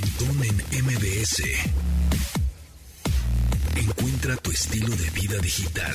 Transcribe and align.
Pontón 0.00 0.44
en 0.44 0.84
MBS. 0.84 1.42
Encuentra 3.76 4.36
tu 4.36 4.50
estilo 4.50 4.88
de 4.96 5.10
vida 5.10 5.38
digital. 5.38 5.94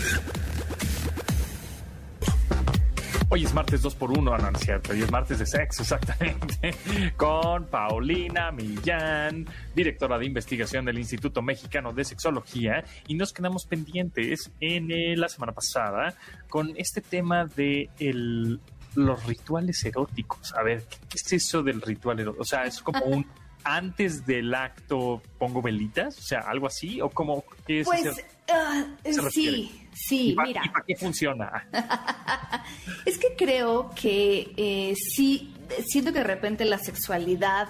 Hoy 3.29 3.45
es 3.45 3.53
martes 3.53 3.81
2 3.81 3.95
por 3.95 4.11
1 4.11 4.21
no, 4.21 4.37
no 4.37 4.49
es 4.49 4.59
cierto. 4.59 4.91
Hoy 4.91 5.01
es 5.01 5.11
martes 5.11 5.39
de 5.39 5.45
sexo, 5.47 5.81
exactamente. 5.83 6.75
Con 7.17 7.65
Paulina 7.65 8.51
Millán, 8.51 9.47
directora 9.75 10.19
de 10.19 10.25
investigación 10.25 10.85
del 10.85 10.99
Instituto 10.99 11.41
Mexicano 11.41 11.91
de 11.91 12.05
Sexología. 12.05 12.83
Y 13.07 13.15
nos 13.15 13.33
quedamos 13.33 13.65
pendientes 13.65 14.51
en 14.59 14.91
eh, 14.91 15.15
la 15.17 15.29
semana 15.29 15.53
pasada 15.53 16.13
con 16.47 16.73
este 16.77 17.01
tema 17.01 17.45
de 17.45 17.89
el, 17.99 18.59
los 18.93 19.25
rituales 19.25 19.83
eróticos. 19.83 20.53
A 20.53 20.61
ver, 20.61 20.83
¿qué, 20.83 20.97
qué 21.09 21.17
es 21.17 21.33
eso 21.33 21.63
del 21.63 21.81
ritual 21.81 22.19
erótico? 22.19 22.43
O 22.43 22.45
sea, 22.45 22.65
es 22.65 22.81
como 22.81 23.03
un 23.05 23.25
antes 23.65 24.25
del 24.25 24.53
acto 24.55 25.21
pongo 25.37 25.61
velitas, 25.61 26.17
o 26.17 26.21
sea, 26.21 26.39
algo 26.41 26.67
así, 26.67 27.01
o 27.01 27.09
como 27.09 27.43
qué 27.65 27.81
es 27.81 27.85
Pues 27.85 28.23
ah, 28.53 28.85
sí, 29.31 29.81
sí, 29.93 30.29
¿Y 30.29 30.33
pa- 30.35 30.43
mira. 30.43 30.61
¿Y 30.63 30.69
para 30.69 30.85
qué 30.85 30.95
funciona? 30.95 31.67
Es 33.05 33.17
que 33.19 33.35
creo 33.37 33.91
que 33.95 34.51
eh, 34.57 34.95
sí, 34.95 35.53
siento 35.87 36.11
que 36.11 36.19
de 36.19 36.25
repente 36.25 36.65
la 36.65 36.77
sexualidad 36.79 37.67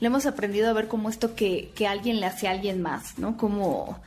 le 0.00 0.06
hemos 0.06 0.24
aprendido 0.26 0.70
a 0.70 0.72
ver 0.72 0.88
como 0.88 1.10
esto 1.10 1.34
que, 1.34 1.70
que 1.74 1.86
alguien 1.86 2.20
le 2.20 2.26
hace 2.26 2.48
a 2.48 2.52
alguien 2.52 2.80
más, 2.80 3.18
¿no? 3.18 3.36
Como, 3.36 4.00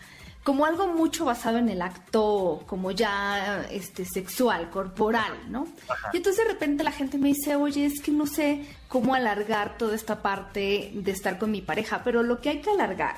como 0.43 0.65
algo 0.65 0.88
mucho 0.88 1.23
basado 1.25 1.57
en 1.57 1.70
el 1.70 1.81
acto 1.81 2.63
como 2.67 2.91
ya 2.91 3.65
este 3.71 4.03
sexual, 4.05 4.69
corporal, 4.69 5.31
¿no? 5.49 5.67
Ajá. 5.88 6.09
Y 6.13 6.17
entonces 6.17 6.45
de 6.45 6.52
repente 6.52 6.83
la 6.83 6.91
gente 6.91 7.17
me 7.17 7.29
dice, 7.29 7.55
oye, 7.55 7.85
es 7.85 8.02
que 8.02 8.11
no 8.11 8.27
sé 8.27 8.66
cómo 8.89 9.16
alargar 9.16 9.77
toda 9.77 9.95
esta 9.95 10.21
parte 10.21 10.91
de 10.93 11.11
estar 11.11 11.38
con 11.39 11.49
mi 11.52 11.61
pareja, 11.61 12.02
pero 12.03 12.23
lo 12.23 12.41
que 12.41 12.49
hay 12.49 12.59
que 12.61 12.69
alargar 12.71 13.16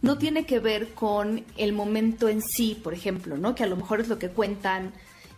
no 0.00 0.18
tiene 0.18 0.46
que 0.46 0.58
ver 0.58 0.94
con 0.94 1.44
el 1.56 1.72
momento 1.72 2.28
en 2.28 2.40
sí, 2.42 2.80
por 2.82 2.94
ejemplo, 2.94 3.36
¿no? 3.36 3.54
Que 3.54 3.64
a 3.64 3.68
lo 3.68 3.76
mejor 3.76 4.00
es 4.00 4.08
lo 4.08 4.18
que 4.18 4.30
cuentan 4.30 4.92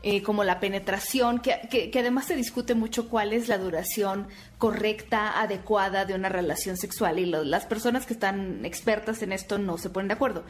eh, 0.07 0.23
como 0.23 0.45
la 0.45 0.61
penetración, 0.61 1.41
que, 1.41 1.61
que- 1.71 1.91
que 1.91 1.99
además 1.99 2.27
se 2.27 2.37
discute 2.37 2.75
mucho 2.75 3.09
cuál 3.09 3.33
es 3.33 3.49
la 3.49 3.57
duración 3.59 4.29
correcta, 4.59 5.41
adecuada 5.41 6.05
de 6.05 6.15
una 6.15 6.29
relación 6.29 6.77
sexual 6.77 7.19
y 7.19 7.27
lo- 7.27 7.43
las 7.43 7.67
personas 7.67 8.07
que 8.07 8.13
están 8.15 8.65
expertas 8.65 9.23
en 9.23 9.33
esto 9.33 9.59
no 9.59 9.79
se 9.79 9.91
ponen 9.91 10.09
de 10.09 10.15
acuerdo. 10.15 10.45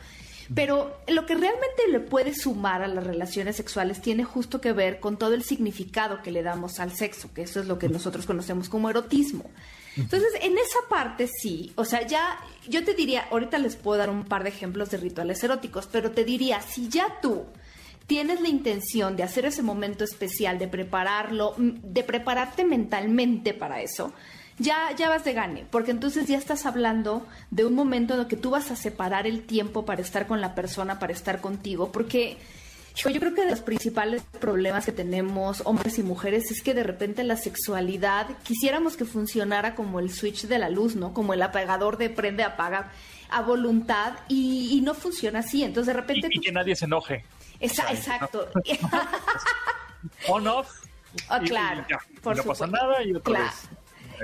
Pero 0.54 0.98
lo 1.08 1.26
que 1.26 1.34
realmente 1.34 1.88
le 1.90 2.00
puede 2.00 2.34
sumar 2.34 2.82
a 2.82 2.88
las 2.88 3.04
relaciones 3.04 3.56
sexuales 3.56 4.00
tiene 4.02 4.24
justo 4.24 4.60
que 4.60 4.72
ver 4.72 5.00
con 5.00 5.16
todo 5.16 5.34
el 5.34 5.42
significado 5.42 6.22
que 6.22 6.30
le 6.30 6.42
damos 6.42 6.80
al 6.80 6.92
sexo, 6.92 7.32
que 7.32 7.42
eso 7.42 7.60
es 7.60 7.66
lo 7.66 7.78
que 7.78 7.88
nosotros 7.88 8.26
conocemos 8.26 8.68
como 8.68 8.90
erotismo. 8.90 9.50
Entonces, 9.96 10.30
en 10.40 10.52
esa 10.58 10.78
parte 10.88 11.28
sí, 11.28 11.72
o 11.76 11.84
sea, 11.84 12.06
ya 12.06 12.38
yo 12.68 12.84
te 12.84 12.94
diría, 12.94 13.28
ahorita 13.30 13.58
les 13.58 13.76
puedo 13.76 13.98
dar 13.98 14.10
un 14.10 14.24
par 14.24 14.42
de 14.42 14.50
ejemplos 14.50 14.90
de 14.90 14.96
rituales 14.96 15.42
eróticos, 15.44 15.88
pero 15.90 16.10
te 16.10 16.24
diría, 16.24 16.60
si 16.60 16.88
ya 16.88 17.20
tú 17.22 17.44
tienes 18.06 18.40
la 18.40 18.48
intención 18.48 19.16
de 19.16 19.22
hacer 19.22 19.46
ese 19.46 19.62
momento 19.62 20.04
especial, 20.04 20.58
de 20.58 20.68
prepararlo, 20.68 21.54
mm, 21.56 21.70
de 21.82 22.02
prepararte 22.02 22.64
mentalmente 22.64 23.54
para 23.54 23.80
eso, 23.80 24.12
ya, 24.58 24.92
ya 24.96 25.08
vas 25.08 25.24
de 25.24 25.32
gane, 25.32 25.66
porque 25.70 25.90
entonces 25.90 26.26
ya 26.26 26.38
estás 26.38 26.66
hablando 26.66 27.26
de 27.50 27.64
un 27.64 27.74
momento 27.74 28.14
en 28.14 28.20
el 28.20 28.26
que 28.28 28.36
tú 28.36 28.50
vas 28.50 28.70
a 28.70 28.76
separar 28.76 29.26
el 29.26 29.42
tiempo 29.42 29.84
para 29.84 30.00
estar 30.02 30.26
con 30.26 30.40
la 30.40 30.54
persona, 30.54 30.98
para 30.98 31.12
estar 31.12 31.40
contigo, 31.40 31.90
porque 31.92 32.38
hijo, 32.96 33.08
yo 33.10 33.18
creo 33.18 33.34
que 33.34 33.44
de 33.44 33.50
los 33.50 33.60
principales 33.60 34.22
problemas 34.40 34.84
que 34.84 34.92
tenemos 34.92 35.62
hombres 35.64 35.98
y 35.98 36.02
mujeres 36.04 36.50
es 36.52 36.62
que 36.62 36.74
de 36.74 36.84
repente 36.84 37.24
la 37.24 37.36
sexualidad 37.36 38.28
quisiéramos 38.44 38.96
que 38.96 39.04
funcionara 39.04 39.74
como 39.74 39.98
el 39.98 40.12
switch 40.12 40.46
de 40.46 40.58
la 40.58 40.68
luz, 40.70 40.94
¿no? 40.94 41.12
Como 41.12 41.34
el 41.34 41.42
apagador 41.42 41.96
de 41.98 42.08
prende, 42.10 42.44
apaga 42.44 42.92
a 43.30 43.42
voluntad 43.42 44.12
y, 44.28 44.68
y 44.70 44.80
no 44.82 44.94
funciona 44.94 45.40
así. 45.40 45.64
Entonces 45.64 45.92
de 45.92 46.00
repente... 46.00 46.28
Y, 46.30 46.38
y 46.38 46.40
que 46.40 46.52
nadie 46.52 46.76
se 46.76 46.84
enoje. 46.84 47.24
Esa- 47.58 47.90
exacto. 47.90 48.48
On, 50.28 50.46
off. 50.46 50.68
Ah, 51.28 51.38
y- 51.40 51.46
y 51.46 51.48
claro, 51.48 51.84
ya, 51.88 51.98
por 52.22 52.36
no 52.36 52.42
pasa 52.44 52.66
nada 52.66 53.02
y 53.02 53.12
otra 53.14 53.22
Claro. 53.34 53.44
vez. 53.44 53.68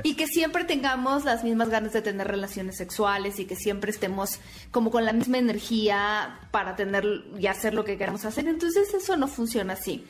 Y 0.02 0.14
que 0.14 0.26
siempre 0.26 0.64
tengamos 0.64 1.24
las 1.24 1.44
mismas 1.44 1.68
ganas 1.68 1.92
de 1.92 2.02
tener 2.02 2.26
relaciones 2.28 2.76
sexuales 2.76 3.38
y 3.38 3.44
que 3.44 3.56
siempre 3.56 3.90
estemos 3.90 4.38
como 4.70 4.90
con 4.90 5.04
la 5.04 5.12
misma 5.12 5.38
energía 5.38 6.38
para 6.50 6.76
tener 6.76 7.04
y 7.38 7.46
hacer 7.46 7.74
lo 7.74 7.84
que 7.84 7.96
queramos 7.96 8.24
hacer. 8.24 8.46
Entonces 8.48 8.92
eso 8.94 9.16
no 9.16 9.28
funciona 9.28 9.74
así. 9.74 10.04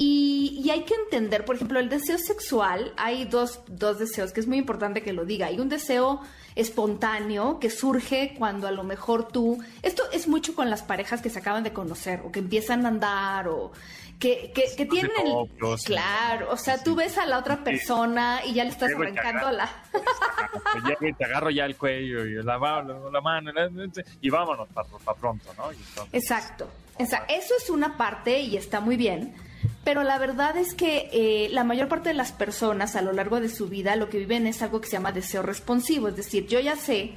Y, 0.00 0.60
y 0.64 0.70
hay 0.70 0.84
que 0.84 0.94
entender, 0.94 1.44
por 1.44 1.56
ejemplo, 1.56 1.80
el 1.80 1.88
deseo 1.88 2.18
sexual, 2.18 2.92
hay 2.96 3.24
dos, 3.24 3.60
dos 3.66 3.98
deseos 3.98 4.32
que 4.32 4.38
es 4.38 4.46
muy 4.46 4.58
importante 4.58 5.02
que 5.02 5.12
lo 5.12 5.24
diga. 5.24 5.48
Hay 5.48 5.58
un 5.58 5.68
deseo 5.68 6.20
espontáneo 6.54 7.58
que 7.58 7.68
surge 7.68 8.34
cuando 8.38 8.68
a 8.68 8.70
lo 8.70 8.84
mejor 8.84 9.28
tú, 9.28 9.58
esto 9.82 10.04
es 10.12 10.28
mucho 10.28 10.54
con 10.54 10.70
las 10.70 10.82
parejas 10.82 11.20
que 11.20 11.30
se 11.30 11.40
acaban 11.40 11.64
de 11.64 11.72
conocer 11.72 12.20
o 12.24 12.30
que 12.30 12.38
empiezan 12.38 12.84
a 12.84 12.88
andar 12.88 13.48
o 13.48 13.72
que, 14.18 14.50
que, 14.54 14.64
que 14.76 14.84
de 14.84 14.90
tienen 14.90 15.12
el... 15.26 15.32
Claro, 15.84 16.50
o 16.50 16.56
sea, 16.56 16.82
tú 16.82 16.94
ves 16.96 17.16
a 17.18 17.26
la 17.26 17.38
otra 17.38 17.62
persona 17.62 18.40
y 18.44 18.54
ya 18.54 18.64
le 18.64 18.70
estás 18.70 18.90
arrancando 18.92 19.50
la... 19.52 19.70
Te 19.92 20.88
llego 20.88 21.06
y 21.08 21.12
te 21.14 21.24
agarro 21.24 21.50
ya 21.50 21.64
el 21.64 21.76
cuello 21.76 22.24
y 22.26 22.42
la 22.42 22.58
mano, 22.58 23.10
la 23.10 23.20
mano 23.20 23.52
la- 23.52 23.70
y 24.20 24.30
vámonos 24.30 24.68
para 24.70 25.18
pronto, 25.18 25.52
¿no? 25.56 25.70
Exacto. 26.12 26.68
Esa- 26.98 27.24
eso 27.28 27.54
es 27.62 27.70
una 27.70 27.96
parte 27.96 28.40
y 28.40 28.56
está 28.56 28.80
muy 28.80 28.96
bien, 28.96 29.34
pero 29.84 30.02
la 30.02 30.18
verdad 30.18 30.56
es 30.56 30.74
que 30.74 31.08
eh, 31.12 31.48
la 31.50 31.62
mayor 31.64 31.88
parte 31.88 32.08
de 32.08 32.14
las 32.14 32.32
personas 32.32 32.96
a 32.96 33.02
lo 33.02 33.12
largo 33.12 33.40
de 33.40 33.48
su 33.48 33.68
vida 33.68 33.94
lo 33.96 34.08
que 34.08 34.18
viven 34.18 34.46
es 34.46 34.62
algo 34.62 34.80
que 34.80 34.86
se 34.88 34.94
llama 34.94 35.12
deseo 35.12 35.42
responsivo, 35.42 36.08
es 36.08 36.16
decir, 36.16 36.46
yo 36.48 36.58
ya 36.60 36.74
sé 36.76 37.12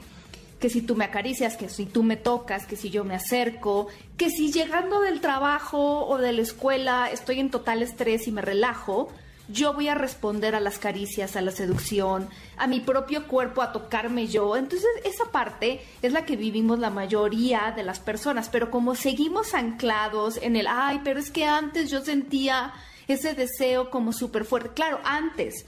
que 0.62 0.70
si 0.70 0.82
tú 0.82 0.96
me 0.96 1.06
acaricias, 1.06 1.58
que 1.58 1.68
si 1.68 1.88
tú 1.88 2.04
me 2.04 2.16
tocas, 2.16 2.68
que 2.68 2.76
si 2.76 2.92
yo 2.92 3.04
me 3.04 3.16
acerco, 3.16 3.88
que 4.16 4.30
si 4.30 4.52
llegando 4.52 5.02
del 5.02 5.20
trabajo 5.20 6.06
o 6.06 6.20
de 6.20 6.32
la 6.32 6.42
escuela 6.42 7.10
estoy 7.12 7.40
en 7.40 7.50
total 7.50 7.82
estrés 7.82 8.28
y 8.28 8.32
me 8.32 8.44
relajo, 8.44 9.10
yo 9.50 9.74
voy 9.74 9.88
a 9.88 9.96
responder 9.96 10.54
a 10.54 10.60
las 10.60 10.78
caricias, 10.78 11.36
a 11.36 11.42
la 11.42 11.50
seducción, 11.50 12.30
a 12.58 12.68
mi 12.68 12.80
propio 12.80 13.28
cuerpo, 13.28 13.64
a 13.64 13.72
tocarme 13.72 14.28
yo. 14.28 14.56
Entonces, 14.56 14.88
esa 15.04 15.26
parte 15.32 15.82
es 16.04 16.14
la 16.14 16.26
que 16.26 16.36
vivimos 16.36 16.78
la 16.78 16.92
mayoría 16.92 17.74
de 17.76 17.82
las 17.82 18.00
personas, 18.00 18.48
pero 18.50 18.70
como 18.70 18.94
seguimos 18.94 19.56
anclados 19.56 20.38
en 20.42 20.56
el, 20.56 20.68
ay, 20.70 21.02
pero 21.04 21.20
es 21.20 21.32
que 21.32 21.46
antes 21.46 21.90
yo 21.90 22.02
sentía 22.02 22.72
ese 23.08 23.34
deseo 23.34 23.90
como 23.90 24.14
súper 24.14 24.46
fuerte. 24.46 24.70
Claro, 24.76 25.00
antes. 25.04 25.66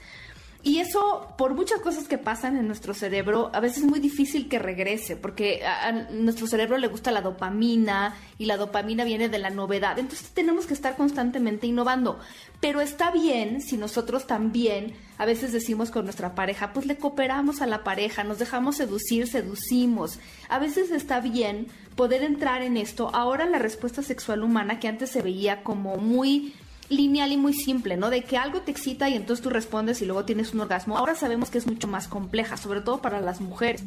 Y 0.66 0.78
eso, 0.78 1.28
por 1.36 1.54
muchas 1.54 1.80
cosas 1.80 2.08
que 2.08 2.16
pasan 2.16 2.56
en 2.56 2.66
nuestro 2.66 2.94
cerebro, 2.94 3.50
a 3.52 3.60
veces 3.60 3.78
es 3.78 3.84
muy 3.84 4.00
difícil 4.00 4.48
que 4.48 4.58
regrese, 4.58 5.14
porque 5.14 5.62
a, 5.62 5.92
nuestro 5.92 6.46
cerebro 6.46 6.78
le 6.78 6.86
gusta 6.86 7.12
la 7.12 7.20
dopamina 7.20 8.16
y 8.38 8.46
la 8.46 8.56
dopamina 8.56 9.04
viene 9.04 9.28
de 9.28 9.38
la 9.38 9.50
novedad. 9.50 9.98
Entonces 9.98 10.30
tenemos 10.30 10.64
que 10.64 10.72
estar 10.72 10.96
constantemente 10.96 11.66
innovando. 11.66 12.18
Pero 12.60 12.80
está 12.80 13.10
bien 13.10 13.60
si 13.60 13.76
nosotros 13.76 14.26
también 14.26 14.94
a 15.18 15.26
veces 15.26 15.52
decimos 15.52 15.90
con 15.90 16.04
nuestra 16.04 16.34
pareja, 16.34 16.72
pues 16.72 16.86
le 16.86 16.96
cooperamos 16.96 17.60
a 17.60 17.66
la 17.66 17.84
pareja, 17.84 18.24
nos 18.24 18.38
dejamos 18.38 18.76
seducir, 18.76 19.26
seducimos. 19.26 20.18
A 20.48 20.58
veces 20.58 20.90
está 20.90 21.20
bien 21.20 21.66
poder 21.94 22.22
entrar 22.22 22.62
en 22.62 22.78
esto. 22.78 23.10
Ahora 23.12 23.44
la 23.44 23.58
respuesta 23.58 24.02
sexual 24.02 24.42
humana 24.42 24.80
que 24.80 24.88
antes 24.88 25.10
se 25.10 25.20
veía 25.20 25.62
como 25.62 25.98
muy 25.98 26.54
lineal 26.88 27.32
y 27.32 27.36
muy 27.36 27.54
simple, 27.54 27.96
¿no? 27.96 28.10
De 28.10 28.22
que 28.24 28.36
algo 28.36 28.60
te 28.60 28.70
excita 28.70 29.08
y 29.08 29.14
entonces 29.14 29.42
tú 29.42 29.50
respondes 29.50 30.02
y 30.02 30.06
luego 30.06 30.24
tienes 30.24 30.52
un 30.54 30.60
orgasmo. 30.60 30.96
Ahora 30.96 31.14
sabemos 31.14 31.50
que 31.50 31.58
es 31.58 31.66
mucho 31.66 31.88
más 31.88 32.08
compleja, 32.08 32.56
sobre 32.56 32.80
todo 32.80 33.00
para 33.00 33.20
las 33.20 33.40
mujeres. 33.40 33.82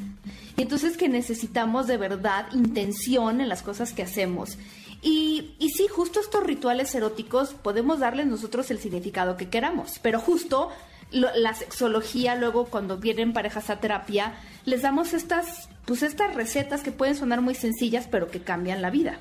Y 0.56 0.62
entonces 0.62 0.97
que 0.97 1.09
necesitamos 1.09 1.88
de 1.88 1.97
verdad 1.97 2.47
intención 2.53 3.41
en 3.41 3.50
las 3.50 3.62
cosas 3.62 3.94
que 3.94 4.03
hacemos. 4.03 4.58
Y, 5.02 5.56
y 5.59 5.69
sí, 5.69 5.88
justo 5.88 6.19
estos 6.19 6.44
rituales 6.44 6.94
eróticos 6.96 7.53
podemos 7.53 8.00
darles 8.00 8.25
nosotros 8.25 8.72
el 8.72 8.80
significado 8.80 9.38
que 9.38 9.50
queramos, 9.50 10.00
pero 10.02 10.19
justo 10.19 10.69
la 11.12 11.53
sexología 11.53 12.35
luego 12.35 12.66
cuando 12.66 12.97
vienen 12.97 13.31
parejas 13.31 13.69
a 13.69 13.79
terapia 13.79 14.34
les 14.66 14.82
damos 14.82 15.14
estas 15.14 15.70
pues 15.85 16.03
estas 16.03 16.35
recetas 16.35 16.82
que 16.82 16.91
pueden 16.91 17.16
sonar 17.16 17.40
muy 17.40 17.55
sencillas 17.55 18.08
pero 18.11 18.29
que 18.29 18.41
cambian 18.41 18.82
la 18.82 18.90
vida. 18.90 19.17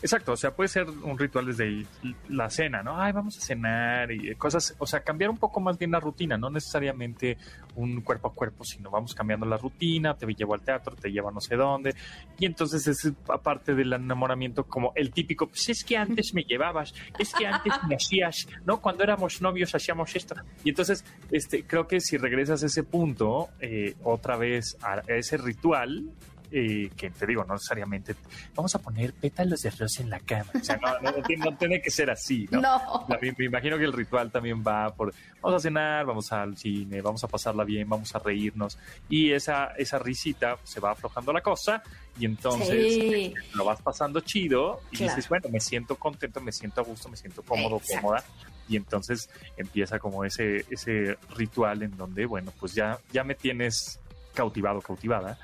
Exacto, 0.00 0.32
o 0.32 0.36
sea, 0.36 0.54
puede 0.54 0.68
ser 0.68 0.88
un 0.88 1.18
ritual 1.18 1.46
desde 1.46 1.84
la 2.28 2.48
cena, 2.50 2.84
¿no? 2.84 3.00
Ay, 3.00 3.12
vamos 3.12 3.36
a 3.36 3.40
cenar 3.40 4.12
y 4.12 4.32
cosas, 4.36 4.76
o 4.78 4.86
sea, 4.86 5.00
cambiar 5.00 5.28
un 5.28 5.38
poco 5.38 5.58
más 5.60 5.76
bien 5.76 5.90
la 5.90 5.98
rutina, 5.98 6.38
no 6.38 6.50
necesariamente 6.50 7.36
un 7.74 8.00
cuerpo 8.02 8.28
a 8.28 8.32
cuerpo, 8.32 8.64
sino 8.64 8.90
vamos 8.90 9.12
cambiando 9.12 9.44
la 9.44 9.56
rutina, 9.56 10.14
te 10.14 10.26
llevo 10.26 10.54
al 10.54 10.60
teatro, 10.60 10.94
te 10.94 11.10
llevo 11.10 11.30
a 11.30 11.32
no 11.32 11.40
sé 11.40 11.56
dónde, 11.56 11.96
y 12.38 12.46
entonces 12.46 12.86
es 12.86 13.12
aparte 13.28 13.74
del 13.74 13.92
enamoramiento 13.92 14.64
como 14.64 14.92
el 14.94 15.10
típico, 15.10 15.48
pues 15.48 15.68
es 15.68 15.82
que 15.82 15.96
antes 15.96 16.32
me 16.32 16.42
llevabas, 16.44 16.94
es 17.18 17.34
que 17.34 17.46
antes 17.46 17.72
me 17.88 17.96
hacías, 17.96 18.46
¿no? 18.64 18.80
Cuando 18.80 19.02
éramos 19.02 19.42
novios 19.42 19.74
hacíamos 19.74 20.14
esto, 20.14 20.36
y 20.62 20.68
entonces, 20.68 21.04
este, 21.32 21.64
creo 21.64 21.88
que 21.88 22.00
si 22.00 22.18
regresas 22.18 22.62
a 22.62 22.66
ese 22.66 22.84
punto, 22.84 23.48
eh, 23.58 23.96
otra 24.04 24.36
vez 24.36 24.76
a 24.82 25.02
ese 25.08 25.38
ritual, 25.38 26.08
eh, 26.50 26.90
que 26.96 27.10
te 27.10 27.26
digo, 27.26 27.44
no 27.44 27.54
necesariamente 27.54 28.14
vamos 28.54 28.74
a 28.74 28.78
poner 28.80 29.12
pétalos 29.12 29.60
de 29.62 29.70
rosa 29.70 30.02
en 30.02 30.10
la 30.10 30.20
cama. 30.20 30.50
O 30.54 30.64
sea, 30.64 30.76
no, 30.76 30.98
no, 31.00 31.12
no 31.50 31.56
tiene 31.56 31.80
que 31.80 31.90
ser 31.90 32.10
así, 32.10 32.46
¿no? 32.50 32.60
No. 32.60 33.06
Me, 33.20 33.32
me 33.36 33.44
imagino 33.46 33.76
que 33.78 33.84
el 33.84 33.92
ritual 33.92 34.30
también 34.30 34.62
va 34.66 34.94
por, 34.94 35.12
vamos 35.40 35.58
a 35.58 35.62
cenar, 35.62 36.06
vamos 36.06 36.32
al 36.32 36.56
cine, 36.56 37.00
vamos 37.02 37.22
a 37.24 37.28
pasarla 37.28 37.64
bien, 37.64 37.88
vamos 37.88 38.14
a 38.14 38.18
reírnos. 38.18 38.78
Y 39.08 39.32
esa, 39.32 39.66
esa 39.76 39.98
risita 39.98 40.56
se 40.64 40.80
va 40.80 40.92
aflojando 40.92 41.32
la 41.32 41.40
cosa 41.40 41.82
y 42.18 42.24
entonces 42.24 42.94
Sí. 42.94 43.34
lo 43.54 43.64
vas 43.64 43.80
pasando 43.82 44.20
chido 44.20 44.80
y 44.90 44.96
Claro. 44.96 45.14
dices, 45.14 45.28
bueno, 45.28 45.48
me 45.50 45.60
siento 45.60 45.96
contento, 45.96 46.40
me 46.40 46.52
siento 46.52 46.80
a 46.80 46.84
gusto, 46.84 47.08
me 47.08 47.16
siento 47.16 47.42
cómodo, 47.42 47.76
Exacto. 47.76 48.02
cómoda. 48.02 48.24
Y 48.68 48.76
entonces 48.76 49.30
empieza 49.56 49.98
como 49.98 50.24
ese, 50.24 50.64
ese 50.70 51.16
ritual 51.36 51.82
en 51.82 51.96
donde, 51.96 52.26
bueno, 52.26 52.52
pues 52.58 52.74
ya, 52.74 52.98
ya 53.12 53.24
me 53.24 53.34
tienes 53.34 53.98
cautivado, 54.34 54.80
cautivada, 54.80 55.38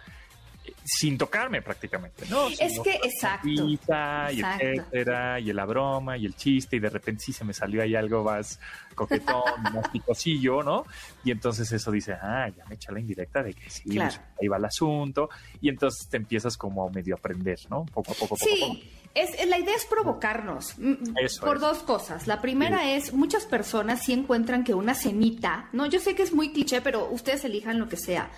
sin 0.84 1.16
tocarme 1.18 1.62
prácticamente, 1.62 2.26
¿no? 2.28 2.48
Es 2.48 2.78
que, 2.80 2.94
exacto, 3.02 3.48
sonrisa 3.56 4.32
Y 4.32 4.40
exacto. 4.40 4.64
etcétera, 4.66 5.40
y 5.40 5.52
la 5.52 5.64
broma, 5.64 6.16
y 6.16 6.26
el 6.26 6.34
chiste, 6.36 6.76
y 6.76 6.78
de 6.78 6.90
repente 6.90 7.22
sí 7.24 7.32
se 7.32 7.44
me 7.44 7.52
salió 7.52 7.82
ahí 7.82 7.94
algo 7.94 8.22
más 8.24 8.58
coquetón, 8.94 9.42
más 9.74 9.88
picosillo, 9.88 10.62
¿no? 10.62 10.84
Y 11.24 11.30
entonces 11.30 11.70
eso 11.72 11.90
dice, 11.90 12.12
ah, 12.14 12.48
ya 12.56 12.64
me 12.66 12.74
eché 12.76 12.92
la 12.92 13.00
indirecta 13.00 13.42
de 13.42 13.54
que 13.54 13.68
sí, 13.70 13.84
Claro. 13.90 14.14
ahí 14.40 14.48
va 14.48 14.56
el 14.56 14.64
asunto, 14.64 15.28
y 15.60 15.68
entonces 15.68 16.08
te 16.08 16.16
empiezas 16.16 16.56
como 16.56 16.86
a 16.86 16.90
medio 16.90 17.14
aprender, 17.14 17.58
¿no? 17.70 17.84
Poco 17.86 18.12
a 18.12 18.14
poco, 18.14 18.36
poco 18.36 18.44
a 18.44 18.48
poco. 18.48 18.74
Sí, 18.74 18.90
es, 19.14 19.46
la 19.48 19.58
idea 19.58 19.76
es 19.76 19.84
provocarnos 19.86 20.76
mm, 20.78 20.94
Eso 21.22 21.44
por 21.44 21.56
es. 21.56 21.62
dos 21.62 21.78
cosas. 21.78 22.26
La 22.26 22.40
primera 22.40 22.90
es, 22.94 23.12
muchas 23.12 23.44
personas 23.46 24.02
sí 24.04 24.12
encuentran 24.12 24.64
que 24.64 24.74
una 24.74 24.94
cenita, 24.94 25.68
no, 25.72 25.86
yo 25.86 26.00
sé 26.00 26.14
que 26.14 26.22
es 26.22 26.32
muy 26.32 26.52
cliché, 26.52 26.80
pero 26.80 27.08
ustedes 27.10 27.44
elijan 27.44 27.78
lo 27.78 27.88
que 27.88 27.96
sea. 27.96 28.30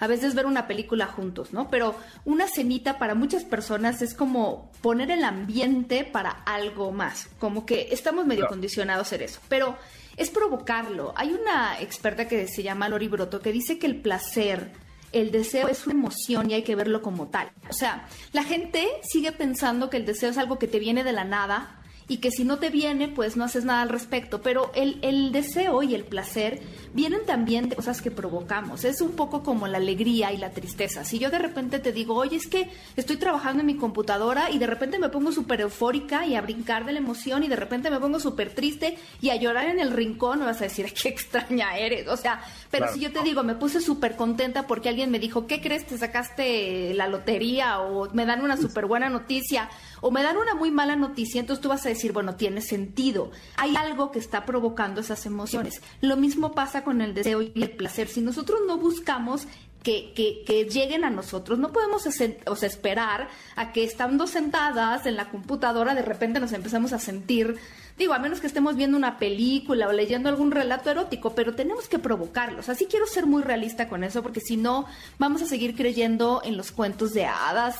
A 0.00 0.06
veces 0.06 0.34
ver 0.34 0.46
una 0.46 0.66
película 0.66 1.06
juntos, 1.06 1.52
¿no? 1.52 1.70
Pero 1.70 1.94
una 2.24 2.48
cenita 2.48 2.98
para 2.98 3.14
muchas 3.14 3.44
personas 3.44 4.02
es 4.02 4.14
como 4.14 4.72
poner 4.80 5.10
el 5.10 5.22
ambiente 5.22 6.04
para 6.04 6.30
algo 6.30 6.90
más, 6.90 7.28
como 7.38 7.66
que 7.66 7.88
estamos 7.92 8.26
medio 8.26 8.48
condicionados 8.48 9.00
a 9.00 9.08
hacer 9.08 9.22
eso. 9.22 9.40
Pero 9.48 9.76
es 10.16 10.30
provocarlo. 10.30 11.12
Hay 11.16 11.32
una 11.32 11.80
experta 11.80 12.28
que 12.28 12.46
se 12.48 12.62
llama 12.62 12.88
Lori 12.88 13.08
Broto 13.08 13.40
que 13.40 13.52
dice 13.52 13.78
que 13.78 13.86
el 13.86 14.00
placer, 14.00 14.72
el 15.12 15.30
deseo 15.30 15.68
es 15.68 15.86
una 15.86 15.94
emoción 15.94 16.50
y 16.50 16.54
hay 16.54 16.62
que 16.62 16.76
verlo 16.76 17.02
como 17.02 17.28
tal. 17.28 17.50
O 17.68 17.72
sea, 17.72 18.06
la 18.32 18.44
gente 18.44 18.86
sigue 19.02 19.32
pensando 19.32 19.90
que 19.90 19.96
el 19.96 20.06
deseo 20.06 20.30
es 20.30 20.38
algo 20.38 20.58
que 20.58 20.66
te 20.66 20.78
viene 20.78 21.04
de 21.04 21.12
la 21.12 21.24
nada 21.24 21.79
y 22.10 22.16
que 22.18 22.30
si 22.32 22.42
no 22.44 22.58
te 22.58 22.70
viene, 22.70 23.06
pues 23.08 23.36
no 23.36 23.44
haces 23.44 23.64
nada 23.64 23.82
al 23.82 23.88
respecto. 23.88 24.42
Pero 24.42 24.70
el, 24.74 24.98
el 25.02 25.30
deseo 25.30 25.82
y 25.84 25.94
el 25.94 26.02
placer 26.04 26.60
vienen 26.92 27.20
también 27.24 27.68
de 27.68 27.76
cosas 27.76 28.02
que 28.02 28.10
provocamos. 28.10 28.84
Es 28.84 29.00
un 29.00 29.12
poco 29.12 29.44
como 29.44 29.68
la 29.68 29.78
alegría 29.78 30.32
y 30.32 30.36
la 30.36 30.50
tristeza. 30.50 31.04
Si 31.04 31.20
yo 31.20 31.30
de 31.30 31.38
repente 31.38 31.78
te 31.78 31.92
digo, 31.92 32.16
oye, 32.16 32.36
es 32.36 32.48
que 32.48 32.68
estoy 32.96 33.16
trabajando 33.16 33.60
en 33.60 33.66
mi 33.66 33.76
computadora 33.76 34.50
y 34.50 34.58
de 34.58 34.66
repente 34.66 34.98
me 34.98 35.08
pongo 35.08 35.30
súper 35.30 35.60
eufórica 35.60 36.26
y 36.26 36.34
a 36.34 36.40
brincar 36.42 36.84
de 36.84 36.92
la 36.92 36.98
emoción 36.98 37.44
y 37.44 37.48
de 37.48 37.54
repente 37.56 37.90
me 37.90 38.00
pongo 38.00 38.18
súper 38.18 38.54
triste 38.54 38.98
y 39.20 39.30
a 39.30 39.36
llorar 39.36 39.68
en 39.68 39.78
el 39.78 39.92
rincón, 39.92 40.40
me 40.40 40.46
vas 40.46 40.60
a 40.60 40.64
decir, 40.64 40.86
"Ay, 40.86 40.94
qué 41.00 41.08
extraña 41.10 41.78
eres. 41.78 42.08
O 42.08 42.16
sea, 42.16 42.42
pero 42.72 42.86
Claro. 42.86 42.94
si 42.94 43.00
yo 43.04 43.12
te 43.12 43.22
digo, 43.22 43.44
me 43.44 43.54
puse 43.54 43.80
súper 43.80 44.16
contenta 44.16 44.66
porque 44.66 44.88
alguien 44.88 45.12
me 45.12 45.20
dijo, 45.20 45.46
¿qué 45.46 45.60
crees? 45.60 45.86
Te 45.86 45.96
sacaste 45.96 46.92
la 46.94 47.06
lotería 47.06 47.78
o 47.80 48.10
me 48.12 48.26
dan 48.26 48.42
una 48.42 48.56
súper 48.56 48.86
buena 48.86 49.08
noticia 49.08 49.68
o 50.00 50.10
me 50.10 50.22
dan 50.22 50.36
una 50.36 50.54
muy 50.54 50.70
mala 50.70 50.96
noticia, 50.96 51.40
entonces 51.40 51.62
tú 51.62 51.68
vas 51.68 51.84
a 51.86 51.88
decir, 51.88 52.12
bueno, 52.12 52.36
tiene 52.36 52.60
sentido. 52.60 53.30
Hay 53.56 53.76
algo 53.76 54.10
que 54.10 54.18
está 54.18 54.44
provocando 54.46 55.00
esas 55.00 55.26
emociones. 55.26 55.82
Lo 56.00 56.16
mismo 56.16 56.52
pasa 56.52 56.84
con 56.84 57.00
el 57.00 57.14
deseo 57.14 57.42
y 57.42 57.52
el 57.54 57.70
placer. 57.72 58.08
Si 58.08 58.20
nosotros 58.20 58.60
no 58.66 58.78
buscamos 58.78 59.46
que, 59.82 60.12
que, 60.14 60.42
que 60.46 60.64
lleguen 60.64 61.04
a 61.04 61.10
nosotros, 61.10 61.58
no 61.58 61.72
podemos 61.72 62.06
esen- 62.06 62.36
o 62.46 62.54
sea, 62.56 62.68
esperar 62.68 63.28
a 63.56 63.72
que 63.72 63.82
estando 63.84 64.26
sentadas 64.26 65.06
en 65.06 65.16
la 65.16 65.30
computadora 65.30 65.94
de 65.94 66.02
repente 66.02 66.38
nos 66.40 66.52
empezamos 66.52 66.92
a 66.92 66.98
sentir, 66.98 67.56
digo, 67.96 68.12
a 68.12 68.18
menos 68.18 68.40
que 68.40 68.46
estemos 68.46 68.76
viendo 68.76 68.96
una 68.98 69.18
película 69.18 69.88
o 69.88 69.92
leyendo 69.92 70.28
algún 70.28 70.50
relato 70.50 70.90
erótico, 70.90 71.34
pero 71.34 71.54
tenemos 71.54 71.88
que 71.88 71.98
provocarlos. 71.98 72.68
Así 72.68 72.86
quiero 72.86 73.06
ser 73.06 73.24
muy 73.26 73.42
realista 73.42 73.88
con 73.88 74.04
eso, 74.04 74.22
porque 74.22 74.40
si 74.40 74.56
no, 74.58 74.86
vamos 75.18 75.40
a 75.42 75.46
seguir 75.46 75.74
creyendo 75.74 76.42
en 76.44 76.56
los 76.58 76.72
cuentos 76.72 77.12
de 77.14 77.24
hadas, 77.26 77.76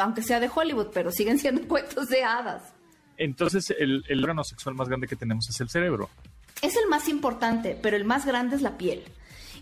aunque 0.00 0.22
sea 0.22 0.40
de 0.40 0.50
Hollywood, 0.52 0.88
pero 0.92 1.10
siguen 1.12 1.38
siendo 1.38 1.66
cuentos 1.68 2.08
de 2.08 2.24
hadas. 2.24 2.62
Entonces, 3.18 3.72
el, 3.78 4.04
el 4.08 4.20
órgano 4.20 4.44
sexual 4.44 4.74
más 4.74 4.88
grande 4.88 5.06
que 5.06 5.16
tenemos 5.16 5.48
es 5.48 5.60
el 5.60 5.68
cerebro. 5.70 6.10
Es 6.60 6.76
el 6.76 6.86
más 6.88 7.08
importante, 7.08 7.78
pero 7.80 7.96
el 7.96 8.04
más 8.04 8.26
grande 8.26 8.56
es 8.56 8.62
la 8.62 8.76
piel. 8.76 9.02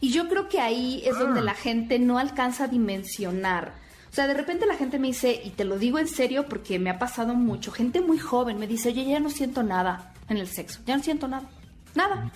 Y 0.04 0.10
yo 0.10 0.28
creo 0.28 0.50
que 0.50 0.60
ahí 0.60 1.02
es 1.06 1.18
donde 1.18 1.40
la 1.40 1.54
gente 1.54 1.98
no 1.98 2.18
alcanza 2.18 2.64
a 2.64 2.68
dimensionar. 2.68 3.72
O 4.10 4.14
sea, 4.14 4.26
de 4.26 4.34
repente 4.34 4.66
la 4.66 4.76
gente 4.76 4.98
me 4.98 5.06
dice, 5.06 5.40
y 5.42 5.48
te 5.48 5.64
lo 5.64 5.78
digo 5.78 5.98
en 5.98 6.08
serio 6.08 6.44
porque 6.46 6.78
me 6.78 6.90
ha 6.90 6.98
pasado 6.98 7.34
mucho, 7.34 7.72
gente 7.72 8.02
muy 8.02 8.18
joven 8.18 8.58
me 8.58 8.66
dice, 8.66 8.90
oye, 8.90 9.06
ya 9.06 9.18
no 9.18 9.30
siento 9.30 9.62
nada 9.62 10.12
en 10.28 10.36
el 10.36 10.46
sexo, 10.46 10.80
ya 10.84 10.98
no 10.98 11.02
siento 11.02 11.26
nada, 11.26 11.48
nada. 11.94 12.30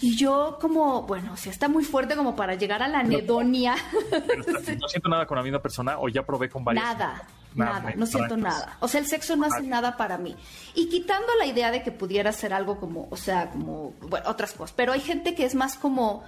Y 0.00 0.14
yo 0.14 0.58
como, 0.60 1.02
bueno, 1.02 1.32
o 1.32 1.36
sea, 1.36 1.50
está 1.50 1.66
muy 1.66 1.82
fuerte 1.82 2.14
como 2.14 2.36
para 2.36 2.54
llegar 2.54 2.84
a 2.84 2.86
la 2.86 3.00
anedonia. 3.00 3.74
Pero 4.08 4.44
no 4.80 4.88
siento 4.88 5.08
nada 5.08 5.26
con 5.26 5.36
la 5.38 5.42
misma 5.42 5.58
persona 5.60 5.98
o 5.98 6.08
ya 6.08 6.24
probé 6.24 6.48
con 6.48 6.64
varias. 6.64 6.84
Nada, 6.84 7.26
Nada, 7.56 7.80
nada, 7.80 7.94
no 7.96 8.06
siento 8.06 8.36
trancas. 8.36 8.60
nada. 8.60 8.76
O 8.78 8.86
sea, 8.86 9.00
el 9.00 9.08
sexo 9.08 9.34
no 9.34 9.46
hace 9.46 9.62
nada 9.62 9.96
para 9.96 10.18
mí. 10.18 10.36
Y 10.76 10.88
quitando 10.88 11.26
la 11.36 11.46
idea 11.46 11.72
de 11.72 11.82
que 11.82 11.90
pudiera 11.90 12.30
ser 12.30 12.54
algo 12.54 12.78
como, 12.78 13.08
o 13.10 13.16
sea, 13.16 13.50
como, 13.50 13.90
bueno, 14.02 14.30
otras 14.30 14.52
cosas. 14.52 14.72
Pero 14.76 14.92
hay 14.92 15.00
gente 15.00 15.34
que 15.34 15.44
es 15.44 15.56
más 15.56 15.76
como, 15.76 16.22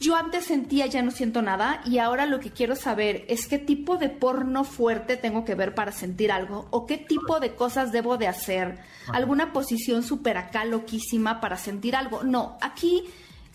yo 0.00 0.16
antes 0.16 0.44
sentía, 0.44 0.86
ya 0.86 1.02
no 1.02 1.10
siento 1.10 1.40
nada, 1.40 1.80
y 1.86 1.98
ahora 1.98 2.26
lo 2.26 2.40
que 2.40 2.50
quiero 2.50 2.76
saber 2.76 3.24
es 3.28 3.46
qué 3.46 3.58
tipo 3.58 3.96
de 3.96 4.08
porno 4.08 4.64
fuerte 4.64 5.16
tengo 5.16 5.44
que 5.44 5.54
ver 5.54 5.74
para 5.74 5.92
sentir 5.92 6.32
algo, 6.32 6.66
o 6.70 6.86
qué 6.86 6.98
tipo 6.98 7.40
de 7.40 7.54
cosas 7.54 7.92
debo 7.92 8.16
de 8.16 8.28
hacer, 8.28 8.78
alguna 9.12 9.52
posición 9.52 10.02
súper 10.02 10.36
acá 10.36 10.64
loquísima 10.64 11.40
para 11.40 11.56
sentir 11.56 11.96
algo. 11.96 12.24
No, 12.24 12.58
aquí 12.60 13.04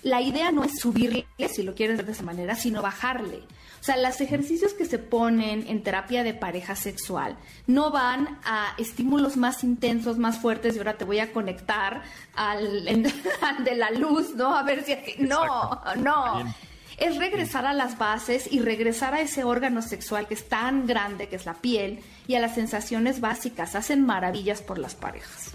la 0.03 0.21
idea 0.21 0.51
no 0.51 0.63
es 0.63 0.79
subirle, 0.79 1.25
si 1.53 1.63
lo 1.63 1.75
quieres 1.75 1.97
ver 1.97 2.05
de 2.05 2.11
esa 2.13 2.23
manera, 2.23 2.55
sino 2.55 2.81
bajarle. 2.81 3.37
O 3.81 3.83
sea, 3.83 3.95
los 3.97 4.19
ejercicios 4.19 4.73
que 4.73 4.85
se 4.85 4.99
ponen 4.99 5.65
en 5.67 5.83
terapia 5.83 6.23
de 6.23 6.33
pareja 6.33 6.75
sexual 6.75 7.37
no 7.65 7.91
van 7.91 8.39
a 8.43 8.73
estímulos 8.77 9.37
más 9.37 9.63
intensos, 9.63 10.17
más 10.17 10.37
fuertes, 10.39 10.75
y 10.75 10.79
ahora 10.79 10.97
te 10.97 11.05
voy 11.05 11.19
a 11.19 11.31
conectar 11.31 12.01
al, 12.35 12.87
en- 12.87 13.05
al 13.41 13.63
de 13.63 13.75
la 13.75 13.91
luz, 13.91 14.35
¿no? 14.35 14.55
A 14.55 14.63
ver 14.63 14.83
si... 14.83 14.93
No, 15.23 15.43
Exacto. 15.43 15.95
no. 16.01 16.35
Bien. 16.43 16.55
Es 16.97 17.15
regresar 17.15 17.65
a 17.65 17.71
las 17.71 17.97
bases 17.97 18.51
y 18.51 18.59
regresar 18.59 19.13
a 19.13 19.21
ese 19.21 19.45
órgano 19.45 19.81
sexual 19.81 20.27
que 20.27 20.33
es 20.33 20.49
tan 20.49 20.85
grande, 20.85 21.29
que 21.29 21.37
es 21.37 21.45
la 21.45 21.53
piel, 21.53 22.01
y 22.27 22.35
a 22.35 22.41
las 22.41 22.55
sensaciones 22.55 23.21
básicas. 23.21 23.75
Hacen 23.75 24.05
maravillas 24.05 24.61
por 24.61 24.77
las 24.77 24.95
parejas. 24.95 25.51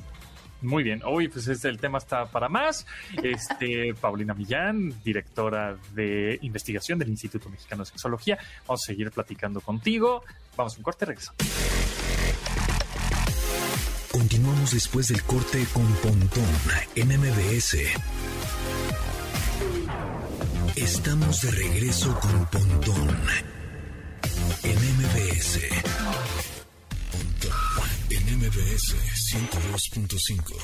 Muy 0.62 0.82
bien. 0.82 1.02
Hoy, 1.04 1.28
pues 1.28 1.46
este, 1.48 1.68
el 1.68 1.78
tema 1.78 1.98
está 1.98 2.26
para 2.26 2.48
más. 2.48 2.86
Este, 3.22 3.94
Paulina 4.00 4.34
Millán, 4.34 4.94
directora 5.02 5.76
de 5.92 6.38
investigación 6.42 6.98
del 6.98 7.08
Instituto 7.08 7.48
Mexicano 7.48 7.82
de 7.82 7.90
Sexología. 7.90 8.38
Vamos 8.66 8.82
a 8.82 8.86
seguir 8.86 9.10
platicando 9.10 9.60
contigo. 9.60 10.22
Vamos 10.56 10.74
a 10.74 10.76
un 10.78 10.82
corte, 10.82 11.04
regreso. 11.04 11.32
Continuamos 14.10 14.70
después 14.70 15.08
del 15.08 15.22
corte 15.24 15.66
con 15.72 15.86
Pontón 15.96 16.44
en 16.94 17.08
MBS. 17.08 17.78
Estamos 20.76 21.42
de 21.42 21.50
regreso 21.50 22.18
con 22.20 22.46
Pontón 22.46 23.08
en 24.62 24.76
MBS. 24.76 26.43
MBS 28.44 28.94
102.5. 29.32 30.54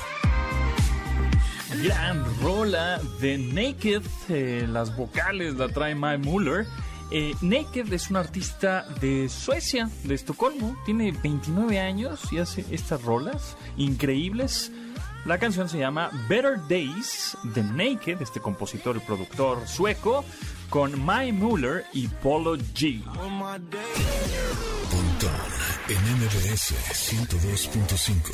Gran 1.83 2.23
rola 2.43 3.01
de 3.19 3.39
Naked. 3.39 4.03
eh, 4.29 4.67
las 4.69 4.95
vocales 4.95 5.55
la 5.55 5.67
trae 5.67 5.95
Mae 5.95 6.19
Muller. 6.19 6.67
Eh, 7.09 7.33
Naked 7.41 7.91
es 7.91 8.11
un 8.11 8.17
artista 8.17 8.85
de 9.01 9.27
Suecia, 9.29 9.89
de 10.03 10.13
Estocolmo. 10.13 10.77
Tiene 10.85 11.11
29 11.11 11.79
años 11.79 12.31
y 12.31 12.37
hace 12.37 12.63
estas 12.69 13.01
rolas 13.01 13.57
increíbles. 13.77 14.71
La 15.25 15.37
canción 15.37 15.67
se 15.69 15.77
llama 15.77 16.09
Better 16.27 16.59
Days 16.67 17.37
de 17.43 17.63
Naked, 17.63 18.23
este 18.23 18.39
compositor 18.39 18.97
y 18.97 19.01
productor 19.01 19.67
sueco, 19.67 20.25
con 20.67 20.99
Mae 20.99 21.31
Muller 21.31 21.85
y 21.93 22.07
Polo 22.07 22.57
G. 22.57 23.03
En 25.89 26.17
MBS 26.17 26.73
102.5. 26.73 28.31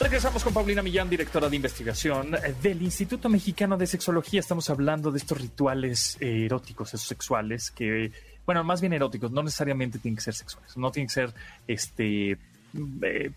Regresamos 0.00 0.42
con 0.42 0.52
Paulina 0.52 0.82
Millán, 0.82 1.08
directora 1.08 1.48
de 1.48 1.54
investigación 1.54 2.34
eh, 2.34 2.52
del 2.60 2.82
Instituto 2.82 3.28
Mexicano 3.28 3.76
de 3.76 3.86
Sexología. 3.86 4.40
Estamos 4.40 4.68
hablando 4.70 5.12
de 5.12 5.18
estos 5.18 5.40
rituales 5.40 6.18
eh, 6.20 6.46
eróticos, 6.46 6.94
esos 6.94 7.06
sexuales 7.06 7.70
que, 7.70 8.10
bueno, 8.44 8.64
más 8.64 8.80
bien 8.80 8.92
eróticos, 8.92 9.30
no 9.30 9.44
necesariamente 9.44 10.00
tienen 10.00 10.16
que 10.16 10.22
ser 10.22 10.34
sexuales, 10.34 10.76
no 10.76 10.90
tienen 10.90 11.06
que 11.06 11.14
ser 11.14 11.32
este 11.68 12.32
eh, 12.32 12.38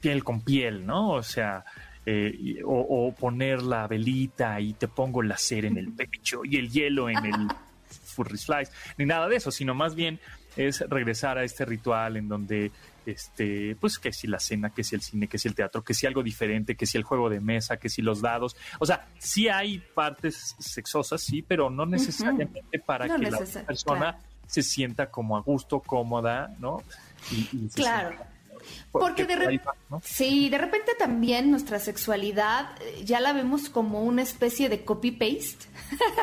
piel 0.02 0.24
con 0.24 0.42
piel, 0.42 0.84
¿no? 0.86 1.12
O 1.12 1.24
sea, 1.24 1.64
eh, 2.12 2.34
y- 2.40 2.62
o, 2.64 2.70
o 2.72 3.14
poner 3.14 3.62
la 3.62 3.86
velita 3.88 4.60
y 4.60 4.74
te 4.74 4.88
pongo 4.88 5.22
la 5.22 5.38
cera 5.38 5.68
en 5.68 5.78
el 5.78 5.94
pecho 5.94 6.42
y 6.44 6.56
el 6.58 6.70
hielo 6.72 7.08
en 7.10 7.24
el 7.24 7.48
furry 7.88 8.38
flies, 8.38 8.72
ni 8.98 9.06
nada 9.06 9.28
de 9.28 9.36
eso, 9.36 9.52
sino 9.52 9.76
más 9.76 9.94
bien 9.94 10.20
es 10.56 10.80
regresar 10.90 11.38
a 11.38 11.44
este 11.44 11.66
ritual 11.66 12.18
en 12.18 12.28
donde 12.28 12.72
este, 13.06 13.76
pues 13.80 13.98
que 14.00 14.12
si 14.12 14.28
la 14.28 14.40
cena, 14.40 14.72
que 14.72 14.84
si 14.84 14.96
el 14.96 15.02
cine, 15.02 15.28
que 15.28 15.38
si 15.38 15.48
el 15.48 15.56
teatro, 15.56 15.84
que 15.84 15.94
si 15.94 16.06
algo 16.08 16.22
diferente, 16.24 16.76
que 16.76 16.86
si 16.86 16.98
el 16.98 17.04
juego 17.04 17.30
de 17.30 17.40
mesa, 17.40 17.78
que 17.78 17.90
si 17.90 18.02
los 18.02 18.22
dados. 18.22 18.56
O 18.80 18.86
sea, 18.86 19.08
sí 19.20 19.48
hay 19.48 19.80
partes 19.94 20.56
sexosas, 20.60 21.22
sí, 21.22 21.42
pero 21.42 21.70
no 21.70 21.86
necesariamente 21.86 22.80
para 22.86 23.06
que 23.06 23.24
la 23.32 23.38
persona 23.68 24.18
se 24.48 24.64
sienta 24.64 25.10
como 25.12 25.38
a 25.38 25.42
gusto, 25.42 25.80
cómoda, 25.80 26.54
¿no? 26.60 26.84
claro. 27.76 28.16
Porque 28.92 29.26
de 29.26 29.36
repente, 29.36 29.64
sí, 30.04 30.50
de 30.50 30.58
repente 30.58 30.94
también 30.98 31.52
nuestra 31.52 31.80
sexualidad 31.80 32.70
eh, 32.82 33.04
ya 33.04 33.20
la 33.20 33.34
vemos 33.34 33.70
como 33.70 34.04
una 34.04 34.24
especie 34.24 34.68
de 34.68 34.84
copy-paste. 34.84 35.68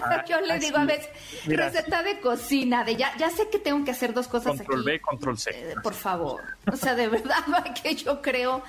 Ah, 0.03 0.25
Yo 0.29 0.41
le 0.41 0.59
digo 0.59 0.79
a 0.79 0.85
veces, 0.85 1.09
receta 1.45 2.03
de 2.03 2.19
cocina, 2.21 2.83
de 2.83 2.97
ya, 2.97 3.17
ya 3.19 3.31
sé 3.31 3.49
que 3.49 3.59
tengo 3.59 3.85
que 3.85 3.93
hacer 3.93 4.13
dos 4.13 4.27
cosas 4.27 4.57
control 4.57 4.83
B, 4.83 5.01
control 5.01 5.39
C. 5.39 5.51
Eh, 5.51 5.75
por 5.83 5.95
favor. 5.95 6.43
O 6.71 6.77
sea, 6.77 6.95
de 6.95 7.09
verdad 7.09 7.45
que 7.83 7.95
yo 7.95 8.21
creo 8.21 8.63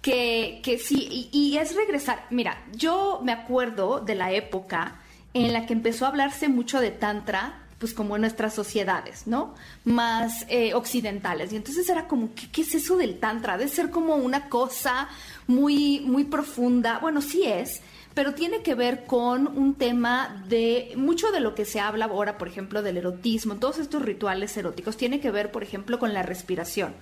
que, 0.00 0.60
que 0.62 0.78
sí, 0.78 1.28
y, 1.32 1.38
y 1.38 1.58
es 1.58 1.74
regresar. 1.74 2.24
Mira, 2.30 2.62
yo 2.72 3.20
me 3.22 3.32
acuerdo 3.32 4.00
de 4.00 4.14
la 4.14 4.32
época 4.32 5.00
en 5.34 5.52
la 5.52 5.66
que 5.66 5.74
empezó 5.74 6.06
a 6.06 6.08
hablarse 6.08 6.48
mucho 6.48 6.80
de 6.80 6.90
tantra 6.90 7.65
pues 7.78 7.92
como 7.92 8.16
en 8.16 8.22
nuestras 8.22 8.54
sociedades, 8.54 9.26
¿no? 9.26 9.54
Más 9.84 10.46
eh, 10.48 10.72
occidentales. 10.74 11.52
Y 11.52 11.56
entonces 11.56 11.88
era 11.88 12.08
como, 12.08 12.30
¿qué, 12.34 12.62
es 12.62 12.74
eso 12.74 12.96
del 12.96 13.18
tantra? 13.18 13.58
De 13.58 13.68
ser 13.68 13.90
como 13.90 14.16
una 14.16 14.48
cosa 14.48 15.08
muy, 15.46 16.00
muy 16.00 16.24
profunda. 16.24 16.98
Bueno, 17.00 17.20
sí 17.20 17.44
es, 17.44 17.82
pero 18.14 18.32
tiene 18.32 18.62
que 18.62 18.74
ver 18.74 19.04
con 19.04 19.46
un 19.46 19.74
tema 19.74 20.42
de 20.48 20.94
mucho 20.96 21.30
de 21.32 21.40
lo 21.40 21.54
que 21.54 21.66
se 21.66 21.80
habla 21.80 22.06
ahora, 22.06 22.38
por 22.38 22.48
ejemplo, 22.48 22.82
del 22.82 22.96
erotismo, 22.96 23.56
todos 23.56 23.78
estos 23.78 24.02
rituales 24.02 24.56
eróticos, 24.56 24.96
tiene 24.96 25.20
que 25.20 25.30
ver, 25.30 25.52
por 25.52 25.62
ejemplo, 25.62 25.98
con 25.98 26.14
la 26.14 26.22
respiración. 26.22 26.94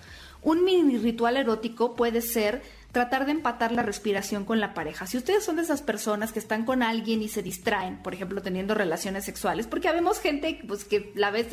Un 0.43 0.65
mini 0.65 0.99
ritual 0.99 1.37
erótico 1.37 1.95
puede 1.95 2.21
ser 2.21 2.63
tratar 2.95 3.27
de 3.27 3.33
empatar 3.33 3.73
la 3.73 3.83
respiración 3.83 4.45
con 4.45 4.61
la 4.61 4.73
pareja. 4.73 5.07
Si 5.07 5.19
ustedes 5.19 5.45
son 5.45 5.57
de 5.57 5.63
esas 5.63 5.83
personas 5.83 6.33
que 6.33 6.39
están 6.39 6.65
con 6.65 6.83
alguien 6.83 7.23
y 7.23 7.29
se 7.29 7.43
distraen, 7.43 7.99
por 7.99 8.15
ejemplo, 8.15 8.41
teniendo 8.41 8.73
relaciones 8.73 9.25
sexuales, 9.25 9.67
porque 9.67 9.89
habemos 9.89 10.21
gente 10.21 10.61
pues, 10.67 10.85
que 10.85 11.13
la, 11.17 11.33
vez, 11.33 11.49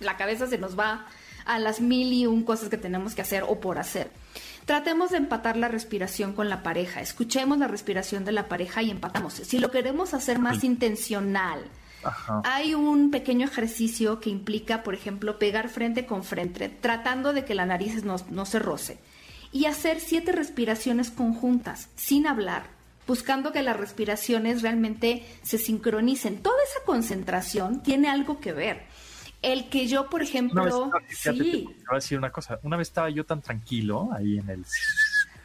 la 0.00 0.16
cabeza 0.16 0.46
se 0.46 0.56
nos 0.56 0.76
va 0.76 1.06
a 1.44 1.58
las 1.58 1.82
mil 1.82 2.12
y 2.14 2.26
un 2.26 2.42
cosas 2.44 2.70
que 2.70 2.78
tenemos 2.78 3.14
que 3.14 3.20
hacer 3.20 3.44
o 3.46 3.60
por 3.60 3.78
hacer. 3.78 4.10
Tratemos 4.64 5.10
de 5.10 5.18
empatar 5.18 5.58
la 5.58 5.68
respiración 5.68 6.32
con 6.32 6.48
la 6.48 6.62
pareja, 6.62 7.02
escuchemos 7.02 7.58
la 7.58 7.68
respiración 7.68 8.24
de 8.24 8.32
la 8.32 8.48
pareja 8.48 8.82
y 8.82 8.90
empatamos. 8.90 9.34
Si 9.34 9.58
lo 9.58 9.70
queremos 9.70 10.14
hacer 10.14 10.38
más 10.38 10.64
intencional, 10.64 11.62
hay 12.42 12.74
un 12.74 13.10
pequeño 13.10 13.46
ejercicio 13.46 14.18
que 14.18 14.30
implica, 14.30 14.82
por 14.82 14.94
ejemplo, 14.94 15.38
pegar 15.38 15.68
frente 15.68 16.06
con 16.06 16.24
frente, 16.24 16.70
tratando 16.70 17.34
de 17.34 17.44
que 17.44 17.54
la 17.54 17.66
nariz 17.66 18.02
no, 18.02 18.16
no 18.30 18.46
se 18.46 18.58
roce 18.58 18.98
y 19.56 19.64
hacer 19.64 20.00
siete 20.00 20.32
respiraciones 20.32 21.10
conjuntas, 21.10 21.88
sin 21.96 22.26
hablar, 22.26 22.64
buscando 23.06 23.52
que 23.52 23.62
las 23.62 23.74
respiraciones 23.74 24.60
realmente 24.60 25.24
se 25.42 25.56
sincronicen. 25.56 26.42
Toda 26.42 26.62
esa 26.62 26.84
concentración 26.84 27.82
tiene 27.82 28.10
algo 28.10 28.38
que 28.38 28.52
ver. 28.52 28.82
El 29.40 29.70
que 29.70 29.86
yo, 29.86 30.10
por 30.10 30.20
ejemplo, 30.20 30.90
sí. 31.08 31.64
voy 31.64 31.74
a 31.90 31.94
decir 31.94 32.18
una 32.18 32.30
cosa. 32.30 32.58
Una 32.64 32.76
vez 32.76 32.88
estaba 32.88 33.08
yo 33.08 33.24
tan 33.24 33.40
tranquilo 33.40 34.10
ahí 34.12 34.36
en 34.38 34.50
el, 34.50 34.60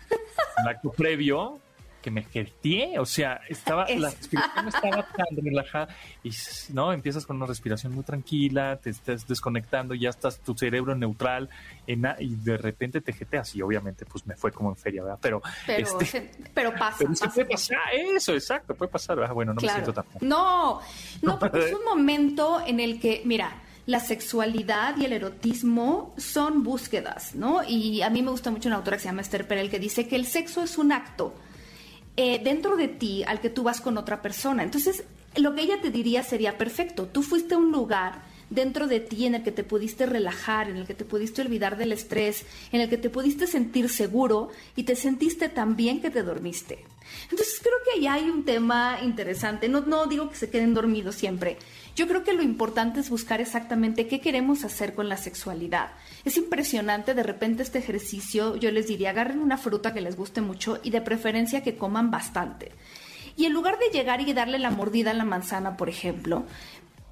en 0.10 0.64
el 0.64 0.68
acto 0.68 0.92
previo 0.92 1.62
que 2.02 2.12
me 2.12 2.22
ejerté, 2.22 3.00
o 3.00 3.06
sea, 3.06 3.42
estaba, 3.48 3.88
la 3.90 4.10
respiración 4.10 4.68
estaba 4.68 5.04
tan 5.04 5.28
relajada 5.36 5.96
y 6.24 6.32
no, 6.74 6.92
empiezas 6.92 7.26
con 7.26 7.38
una 7.38 7.46
respiración 7.46 7.94
muy 7.94 8.04
tranquila, 8.04 8.78
te 8.78 8.90
estás 8.90 9.28
desconectando, 9.28 9.94
ya 9.94 10.10
estás 10.10 10.40
tu 10.40 10.56
cerebro 10.56 10.96
neutral 10.96 11.50
en, 11.88 12.08
y 12.20 12.36
de 12.36 12.58
repente 12.58 13.02
te 13.02 13.14
jeteas 13.14 13.56
y 13.56 13.62
obviamente 13.62 14.06
pues 14.06 14.26
me 14.26 14.36
fue 14.36 14.52
como 14.52 14.70
en 14.70 14.76
feria, 14.76 15.04
¿verdad? 15.04 15.20
Pero, 15.22 15.42
pero, 15.66 16.00
este, 16.00 16.32
pero 16.54 16.74
pasa. 16.74 16.98
Pero 17.00 17.32
puede 17.34 17.46
pasar, 17.46 17.80
eso, 17.94 18.34
exacto, 18.34 18.76
puede 18.76 18.92
pasar, 18.92 19.18
¿verdad? 19.18 19.34
Bueno, 19.34 19.54
no 19.54 19.62
me 19.62 19.70
siento 19.70 19.94
tan 19.94 20.06
No, 20.22 20.82
no, 21.22 21.40
porque 21.40 21.68
es 21.68 21.74
un 21.80 21.86
momento 21.86 22.62
en 22.66 22.80
el 22.80 23.00
que, 23.00 23.22
mira, 23.26 23.62
la 23.86 24.00
sexualidad 24.00 24.96
y 24.98 25.06
el 25.06 25.14
erotismo 25.14 26.14
son 26.18 26.64
búsquedas, 26.64 27.36
¿no? 27.36 27.64
Y 27.68 28.02
a 28.02 28.10
mí 28.10 28.22
me 28.22 28.32
gusta 28.32 28.52
mucho 28.52 28.70
una 28.70 28.78
autora 28.78 28.98
que 28.98 29.04
se 29.04 29.10
llama 29.10 29.22
Esther 29.22 29.48
Perel 29.48 29.70
que 29.70 29.80
dice 29.80 30.08
que 30.08 30.16
el 30.16 30.26
sexo 30.26 30.64
es 30.64 30.78
un 30.78 30.92
acto 30.92 31.34
eh, 32.18 32.42
dentro 32.44 32.76
de 32.76 32.88
ti 32.88 33.24
al 33.24 33.40
que 33.40 33.50
tú 33.50 33.64
vas 33.64 33.82
con 33.82 33.98
otra 33.98 34.22
persona. 34.22 34.64
Entonces, 34.64 35.04
lo 35.36 35.56
que 35.56 35.62
ella 35.62 35.82
te 35.82 35.92
diría 35.92 36.24
sería 36.24 36.58
perfecto. 36.58 37.08
Tú 37.08 37.24
fuiste 37.24 37.56
a 37.56 37.58
un 37.58 37.72
lugar 37.72 38.22
dentro 38.50 38.88
de 38.88 39.00
ti 39.00 39.26
en 39.26 39.36
el 39.36 39.44
que 39.44 39.52
te 39.52 39.64
pudiste 39.64 40.06
relajar, 40.06 40.70
en 40.70 40.76
el 40.76 40.86
que 40.86 40.94
te 40.94 41.06
pudiste 41.06 41.42
olvidar 41.42 41.78
del 41.78 41.94
estrés, 41.94 42.46
en 42.72 42.82
el 42.82 42.90
que 42.90 42.98
te 42.98 43.10
pudiste 43.10 43.48
sentir 43.48 43.90
seguro 43.90 44.50
y 44.76 44.84
te 44.84 44.96
sentiste 44.96 45.50
tan 45.50 45.76
bien 45.76 46.02
que 46.02 46.12
te 46.12 46.22
dormiste. 46.22 46.86
Entonces 47.30 47.60
creo 47.62 47.78
que 47.86 48.00
ahí 48.00 48.08
hay 48.08 48.30
un 48.30 48.44
tema 48.44 49.00
interesante. 49.02 49.70
No, 49.70 49.82
no 49.82 50.06
digo 50.06 50.30
que 50.30 50.36
se 50.36 50.50
queden 50.50 50.74
dormidos 50.74 51.16
siempre. 51.16 51.58
Yo 51.96 52.08
creo 52.08 52.24
que 52.24 52.34
lo 52.34 52.44
importante 52.44 53.00
es 53.00 53.10
buscar 53.10 53.42
exactamente 53.42 54.08
qué 54.08 54.20
queremos 54.20 54.64
hacer 54.64 54.94
con 54.94 55.10
la 55.10 55.18
sexualidad. 55.18 55.92
Es 56.24 56.38
impresionante 56.38 57.14
de 57.14 57.24
repente 57.24 57.64
este 57.64 57.80
ejercicio, 57.80 58.56
yo 58.56 58.72
les 58.72 58.88
diría, 58.88 59.10
agarren 59.10 59.40
una 59.40 59.58
fruta 59.58 59.94
que 59.94 60.02
les 60.02 60.16
guste 60.16 60.42
mucho 60.42 60.80
y 60.84 60.92
de 60.92 61.02
preferencia 61.02 61.64
que 61.64 61.78
coman 61.78 62.12
bastante. 62.12 62.72
Y 63.36 63.46
en 63.46 63.54
lugar 63.54 63.80
de 63.80 63.90
llegar 63.98 64.22
y 64.22 64.34
darle 64.34 64.60
la 64.60 64.72
mordida 64.72 65.12
a 65.12 65.16
la 65.16 65.26
manzana, 65.26 65.78
por 65.78 65.90
ejemplo, 65.90 66.46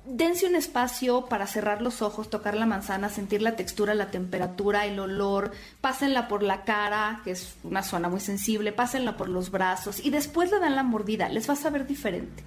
dense 0.05 0.47
un 0.47 0.55
espacio 0.55 1.25
para 1.25 1.47
cerrar 1.47 1.81
los 1.81 2.01
ojos, 2.01 2.29
tocar 2.29 2.55
la 2.55 2.65
manzana, 2.65 3.09
sentir 3.09 3.41
la 3.41 3.55
textura, 3.55 3.93
la 3.93 4.11
temperatura, 4.11 4.85
el 4.85 4.99
olor, 4.99 5.51
pásenla 5.81 6.27
por 6.27 6.41
la 6.41 6.63
cara, 6.63 7.21
que 7.23 7.31
es 7.31 7.55
una 7.63 7.83
zona 7.83 8.09
muy 8.09 8.19
sensible, 8.19 8.71
pásenla 8.71 9.17
por 9.17 9.29
los 9.29 9.51
brazos 9.51 10.03
y 10.03 10.09
después 10.09 10.51
le 10.51 10.59
dan 10.59 10.75
la 10.75 10.83
mordida, 10.83 11.29
les 11.29 11.47
va 11.47 11.53
a 11.53 11.57
saber 11.57 11.85
diferente. 11.85 12.43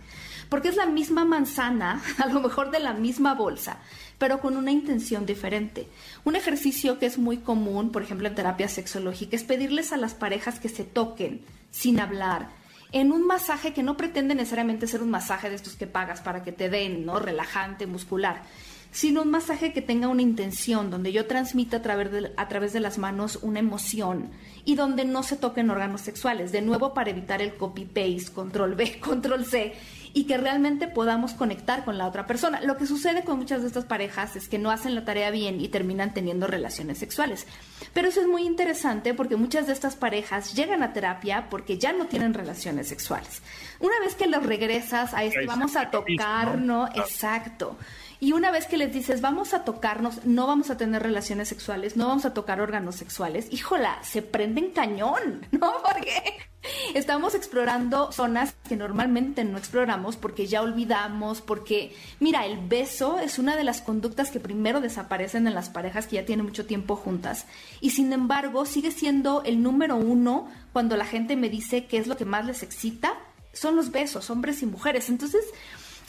Porque 0.49 0.69
es 0.69 0.77
la 0.77 0.87
misma 0.87 1.25
manzana, 1.25 2.03
a 2.19 2.27
lo 2.27 2.41
mejor 2.41 2.71
de 2.71 2.81
la 2.81 2.93
misma 2.93 3.35
bolsa, 3.35 3.79
pero 4.23 4.39
con 4.39 4.57
una 4.57 4.71
intención 4.71 5.27
diferente. 5.27 5.89
Un 6.23 6.37
ejercicio 6.37 7.01
que 7.01 7.07
es 7.07 7.19
muy 7.19 7.39
común, 7.39 7.91
por 7.91 8.05
ejemplo, 8.05 8.29
en 8.29 8.37
terapia 8.37 8.69
sexológica, 8.69 9.35
es 9.35 9.43
pedirles 9.43 9.93
a 9.93 9.97
las 9.97 10.15
parejas 10.15 10.61
que 10.61 10.69
se 10.69 10.85
toquen 10.85 11.41
sin 11.73 11.99
hablar, 11.99 12.51
en 12.93 13.11
un 13.11 13.27
masaje 13.27 13.73
que 13.73 13.83
no 13.83 13.97
pretende 13.97 14.37
necesariamente 14.37 14.87
ser 14.87 15.03
un 15.03 15.11
masaje 15.11 15.51
de 15.51 15.57
estos 15.57 15.75
que 15.75 15.89
pagas 15.89 16.21
para 16.21 16.45
que 16.45 16.53
te 16.53 16.71
den, 16.71 17.05
¿no? 17.05 17.19
Relajante, 17.19 17.89
muscular, 17.89 18.45
sino 18.93 19.23
un 19.23 19.31
masaje 19.33 19.73
que 19.73 19.83
tenga 19.83 20.07
una 20.07 20.23
intención, 20.23 20.89
donde 20.89 21.11
yo 21.11 21.27
transmita 21.27 21.79
a 21.79 21.83
través 21.83 22.13
de, 22.13 22.33
a 22.37 22.47
través 22.47 22.73
de 22.73 22.79
las 22.79 22.99
manos 22.99 23.41
una 23.43 23.59
emoción 23.59 24.31
y 24.65 24.77
donde 24.77 25.05
no 25.05 25.25
se 25.25 25.37
toquen 25.37 25.69
órganos 25.69 26.03
sexuales, 26.03 26.53
de 26.53 26.63
nuevo 26.63 26.95
para 26.95 27.11
evitar 27.11 27.43
el 27.43 27.57
copy-paste, 27.57 28.33
control 28.33 28.77
B, 28.77 29.01
control 29.05 29.47
C 29.47 29.73
y 30.15 30.25
que 30.25 30.37
realmente 30.37 30.89
podamos 30.89 31.33
conectar 31.33 31.85
con 31.85 31.99
la 31.99 32.07
otra 32.07 32.27
persona. 32.27 32.61
Lo 32.61 32.77
que 32.77 32.87
sucede 32.87 33.25
con 33.25 33.39
muchas 33.39 33.63
de 33.63 33.69
estas 33.69 33.85
parejas 33.85 34.37
es 34.37 34.49
que 34.49 34.59
no 34.59 34.71
hacen 34.71 34.95
la 34.95 35.05
tarea 35.05 35.31
bien 35.31 35.61
y 35.61 35.69
terminan 35.69 36.15
teniendo 36.15 36.47
relaciones 36.47 36.99
sexuales. 36.99 37.47
Pero 37.93 38.09
eso 38.09 38.21
es 38.21 38.27
muy 38.27 38.45
interesante 38.45 39.15
porque 39.15 39.37
muchas 39.37 39.67
de 39.67 39.73
estas 39.73 39.97
parejas 39.97 40.55
llegan 40.55 40.83
a 40.83 40.93
terapia 40.93 41.49
porque 41.51 41.79
ya 41.79 41.93
no 41.93 42.07
tienen 42.07 42.35
relaciones 42.35 42.89
sexuales. 42.89 43.43
Una 43.81 43.99
vez 44.01 44.15
que 44.15 44.27
los 44.27 44.45
regresas 44.45 45.15
a 45.15 45.25
esto, 45.25 45.41
vamos 45.47 45.77
a 45.77 45.91
tocar, 45.91 46.59
¿no? 46.59 46.89
Exacto. 46.95 47.77
Y 48.21 48.35
una 48.35 48.53
vez 48.53 48.67
que 48.67 48.77
les 48.77 48.93
dices, 48.93 49.21
vamos 49.21 49.53
a 49.53 49.65
tocarnos, 49.65 50.25
no 50.25 50.47
vamos 50.47 50.71
a 50.71 50.77
tener 50.77 51.03
relaciones 51.03 51.49
sexuales, 51.49 51.97
no 51.97 52.07
vamos 52.07 52.25
a 52.25 52.33
tocar 52.33 52.61
órganos 52.61 52.95
sexuales, 52.95 53.49
híjola, 53.51 53.99
se 54.05 54.23
prenden 54.23 54.71
cañón, 54.71 55.45
¿no? 55.51 55.73
Porque 55.83 56.52
estamos 56.95 57.35
explorando 57.35 58.13
zonas 58.13 58.55
que 58.69 58.77
normalmente 58.77 59.45
no 59.45 59.59
exploramos 59.59 60.17
porque 60.17 60.47
ya 60.47 60.63
olvidamos, 60.63 61.41
porque, 61.41 61.95
mira, 62.21 62.47
el 62.47 62.59
beso 62.59 63.19
es 63.19 63.39
una 63.39 63.57
de 63.57 63.65
las 63.65 63.81
conductas 63.81 64.31
que 64.31 64.41
primero 64.41 64.81
desaparecen 64.81 65.47
en 65.47 65.55
las 65.55 65.71
parejas 65.71 66.07
que 66.07 66.17
ya 66.17 66.25
tienen 66.25 66.47
mucho 66.47 66.67
tiempo 66.67 66.97
juntas. 66.97 67.47
Y 67.81 67.91
sin 67.91 68.13
embargo, 68.13 68.65
sigue 68.67 68.91
siendo 68.91 69.43
el 69.45 69.63
número 69.63 69.97
uno 69.97 70.49
cuando 70.73 70.97
la 70.97 71.05
gente 71.05 71.37
me 71.37 71.49
dice 71.51 71.87
qué 71.87 71.99
es 71.99 72.07
lo 72.07 72.17
que 72.17 72.25
más 72.25 72.47
les 72.47 72.63
excita, 72.63 73.15
son 73.53 73.77
los 73.77 73.91
besos, 73.91 74.31
hombres 74.31 74.63
y 74.63 74.67
mujeres. 74.67 75.11
Entonces, 75.11 75.45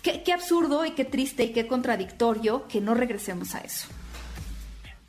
Qué, 0.03 0.33
absurdo 0.33 0.85
y 0.85 0.91
qué 0.91 1.05
triste 1.05 1.45
y 1.45 1.53
qué 1.53 1.65
contradictorio 1.65 2.67
que 2.67 2.81
no 2.81 2.93
regresemos 2.93 3.55
a 3.55 3.59
eso. 3.59 3.87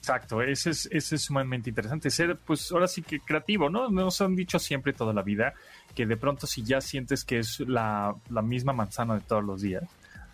Exacto, 0.04 0.42
ese 0.42 0.68
es, 0.68 0.86
ese 0.92 1.14
es 1.14 1.22
sumamente 1.22 1.70
interesante. 1.70 2.10
Ser, 2.10 2.36
pues 2.36 2.70
ahora 2.72 2.86
sí 2.86 3.00
que 3.00 3.20
creativo, 3.20 3.70
¿no? 3.70 3.88
Nos 3.88 4.20
han 4.20 4.36
dicho 4.36 4.58
siempre 4.58 4.92
toda 4.92 5.14
la 5.14 5.22
vida 5.22 5.54
que 5.94 6.04
de 6.04 6.18
pronto 6.18 6.46
si 6.46 6.62
ya 6.62 6.82
sientes 6.82 7.24
que 7.24 7.38
es 7.38 7.60
la, 7.60 8.14
misma 8.42 8.74
manzana 8.74 9.14
de 9.14 9.22
todos 9.22 9.42
los 9.42 9.62
días, 9.62 9.84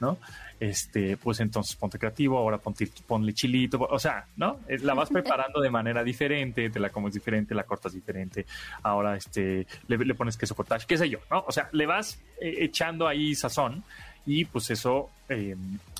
¿no? 0.00 0.18
Este, 0.58 1.16
pues 1.16 1.38
entonces 1.38 1.76
ponte 1.76 2.00
creativo, 2.00 2.36
ahora 2.36 2.58
ponte, 2.58 2.90
ponle 3.06 3.32
chilito, 3.32 3.78
o 3.78 3.98
sea, 4.00 4.26
¿no? 4.34 4.58
Eh, 4.66 4.78
la 4.80 4.94
vas 4.94 5.08
preparando 5.12 5.60
de 5.60 5.70
manera 5.70 6.02
diferente, 6.02 6.68
te 6.68 6.80
la 6.80 6.90
comes 6.90 7.14
diferente, 7.14 7.54
la 7.54 7.62
cortas 7.62 7.92
diferente, 7.92 8.46
ahora 8.82 9.14
este, 9.14 9.68
le, 9.86 10.14
pones 10.16 10.36
queso 10.36 10.56
cottage, 10.56 10.84
qué 10.88 10.98
sé 10.98 11.08
yo, 11.08 11.20
¿no? 11.30 11.44
O 11.46 11.52
sea, 11.52 11.68
le 11.70 11.86
vas 11.86 12.18
eh, 12.40 12.56
echando 12.58 13.06
ahí 13.06 13.36
sazón 13.36 13.84
y 14.26 14.46
pues 14.46 14.68
eso, 14.72 15.10
eh, 15.28 15.54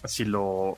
si 0.07 0.25
lo 0.25 0.77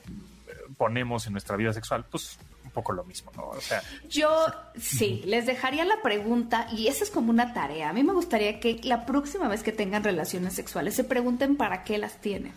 ponemos 0.77 1.25
en 1.25 1.33
nuestra 1.33 1.57
vida 1.57 1.73
sexual, 1.73 2.05
pues 2.09 2.37
poco 2.73 2.91
lo 2.93 3.03
mismo, 3.03 3.31
¿no? 3.35 3.47
O 3.49 3.61
sea, 3.61 3.81
yo 4.09 4.29
sí, 4.79 5.21
les 5.25 5.45
dejaría 5.45 5.85
la 5.85 6.01
pregunta 6.01 6.67
y 6.71 6.87
esa 6.87 7.03
es 7.03 7.11
como 7.11 7.29
una 7.29 7.53
tarea. 7.53 7.89
A 7.89 7.93
mí 7.93 8.03
me 8.03 8.13
gustaría 8.13 8.59
que 8.59 8.79
la 8.83 9.05
próxima 9.05 9.47
vez 9.47 9.63
que 9.63 9.71
tengan 9.71 10.03
relaciones 10.03 10.53
sexuales 10.53 10.95
se 10.95 11.03
pregunten 11.03 11.55
para 11.55 11.83
qué 11.83 11.97
las 11.97 12.17
tienen. 12.17 12.53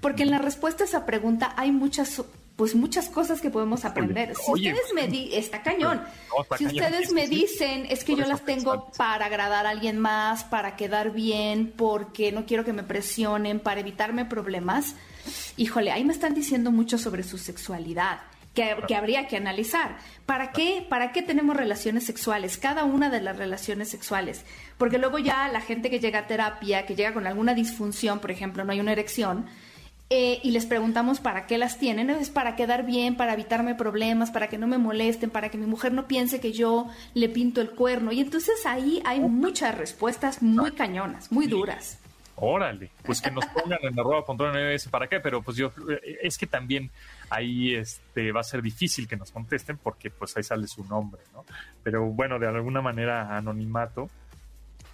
Porque 0.00 0.22
en 0.22 0.30
la 0.30 0.38
respuesta 0.38 0.84
a 0.84 0.86
esa 0.86 1.06
pregunta 1.06 1.54
hay 1.56 1.72
muchas 1.72 2.22
pues 2.56 2.76
muchas 2.76 3.08
cosas 3.08 3.40
que 3.40 3.50
podemos 3.50 3.84
aprender. 3.84 4.32
Si 4.36 4.52
ustedes 4.52 4.94
me 4.94 5.08
di 5.08 5.34
está 5.34 5.62
cañón. 5.62 6.02
si 6.56 6.66
ustedes 6.66 7.10
me 7.12 7.26
dicen, 7.26 7.86
es 7.90 8.04
que 8.04 8.14
yo 8.14 8.26
las 8.26 8.44
tengo 8.44 8.92
para 8.96 9.26
agradar 9.26 9.66
a 9.66 9.70
alguien 9.70 9.98
más, 9.98 10.44
para 10.44 10.76
quedar 10.76 11.10
bien, 11.10 11.72
porque 11.76 12.30
no 12.30 12.46
quiero 12.46 12.64
que 12.64 12.72
me 12.72 12.84
presionen, 12.84 13.58
para 13.58 13.80
evitarme 13.80 14.24
problemas, 14.24 14.94
híjole, 15.56 15.90
ahí 15.90 16.04
me 16.04 16.12
están 16.12 16.34
diciendo 16.34 16.70
mucho 16.70 16.96
sobre 16.96 17.24
su 17.24 17.38
sexualidad. 17.38 18.20
Que, 18.54 18.76
que, 18.86 18.94
habría 18.94 19.26
que 19.26 19.36
analizar. 19.36 19.96
¿Para 20.26 20.52
qué, 20.52 20.86
¿Para 20.88 21.10
qué 21.10 21.22
tenemos 21.22 21.56
relaciones 21.56 22.04
sexuales? 22.04 22.56
Cada 22.56 22.84
una 22.84 23.10
de 23.10 23.20
las 23.20 23.36
relaciones 23.36 23.88
sexuales. 23.88 24.44
Porque 24.78 24.98
luego 24.98 25.18
ya 25.18 25.48
la 25.48 25.60
gente 25.60 25.90
que 25.90 25.98
llega 25.98 26.20
a 26.20 26.26
terapia, 26.28 26.86
que 26.86 26.94
llega 26.94 27.12
con 27.12 27.26
alguna 27.26 27.54
disfunción, 27.54 28.20
por 28.20 28.30
ejemplo, 28.30 28.64
no 28.64 28.70
hay 28.70 28.78
una 28.78 28.92
erección, 28.92 29.46
eh, 30.10 30.38
y 30.42 30.50
les 30.50 30.66
preguntamos 30.66 31.18
para 31.18 31.46
qué 31.46 31.58
las 31.58 31.78
tienen. 31.78 32.10
Es 32.10 32.30
para 32.30 32.56
quedar 32.56 32.84
bien, 32.84 33.16
para 33.16 33.32
evitarme 33.32 33.74
problemas, 33.74 34.30
para 34.30 34.48
que 34.48 34.58
no 34.58 34.66
me 34.66 34.78
molesten, 34.78 35.30
para 35.30 35.48
que 35.48 35.58
mi 35.58 35.66
mujer 35.66 35.92
no 35.92 36.06
piense 36.06 36.40
que 36.40 36.52
yo 36.52 36.88
le 37.14 37.28
pinto 37.28 37.60
el 37.60 37.70
cuerno. 37.70 38.12
Y 38.12 38.20
entonces 38.20 38.66
ahí 38.66 39.02
hay 39.04 39.20
muchas 39.20 39.76
respuestas 39.76 40.42
muy 40.42 40.72
cañonas, 40.72 41.32
muy 41.32 41.46
duras. 41.46 41.98
Órale, 42.36 42.90
pues 43.04 43.20
que 43.20 43.30
nos 43.30 43.46
pongan 43.46 43.78
en 43.82 43.98
arroba 43.98 44.24
ese 44.70 44.90
para 44.90 45.06
qué, 45.06 45.20
pero 45.20 45.40
pues 45.42 45.56
yo, 45.56 45.72
eh, 45.88 46.18
es 46.22 46.36
que 46.36 46.46
también 46.46 46.90
ahí 47.30 47.74
este 47.74 48.32
va 48.32 48.40
a 48.40 48.44
ser 48.44 48.62
difícil 48.62 49.08
que 49.08 49.16
nos 49.16 49.30
contesten 49.30 49.78
porque 49.78 50.10
pues 50.10 50.36
ahí 50.36 50.42
sale 50.42 50.66
su 50.66 50.84
nombre, 50.84 51.22
¿no? 51.32 51.44
Pero 51.82 52.06
bueno, 52.06 52.38
de 52.38 52.46
alguna 52.48 52.80
manera 52.80 53.36
anonimato, 53.36 54.08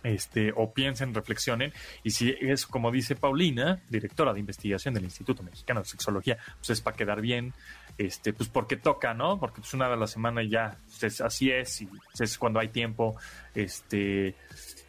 este, 0.03 0.53
o 0.57 0.73
piensen, 0.73 1.13
reflexionen, 1.15 1.73
y 2.03 2.11
si 2.11 2.35
es 2.41 2.67
como 2.67 2.91
dice 2.91 3.17
Paulina, 3.17 3.83
directora 3.89 4.33
de 4.33 4.41
investigación 4.41 4.95
del 4.95 5.05
Instituto 5.05 5.43
Mexicano 5.43 5.81
de 5.81 5.87
Sexología, 5.87 6.39
pues 6.57 6.71
es 6.71 6.81
para 6.81 6.97
quedar 6.97 7.21
bien, 7.21 7.53
este, 7.99 8.33
pues 8.33 8.49
porque 8.49 8.77
toca, 8.77 9.13
¿no? 9.15 9.39
Porque 9.39 9.61
pues 9.61 9.75
una 9.75 9.89
vez 9.89 9.97
a 9.97 10.01
la 10.01 10.07
semana 10.07 10.43
ya, 10.43 10.79
pues 11.01 11.21
así 11.21 11.51
es, 11.51 11.83
y 11.83 11.87
pues, 11.87 12.21
es 12.21 12.39
cuando 12.39 12.61
hay 12.61 12.69
tiempo, 12.69 13.17
este, 13.55 14.37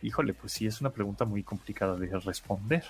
híjole, 0.01 0.33
pues 0.33 0.53
sí, 0.53 0.65
es 0.65 0.81
una 0.81 0.89
pregunta 0.89 1.25
muy 1.25 1.43
complicada 1.43 1.95
de 1.95 2.07
responder, 2.19 2.83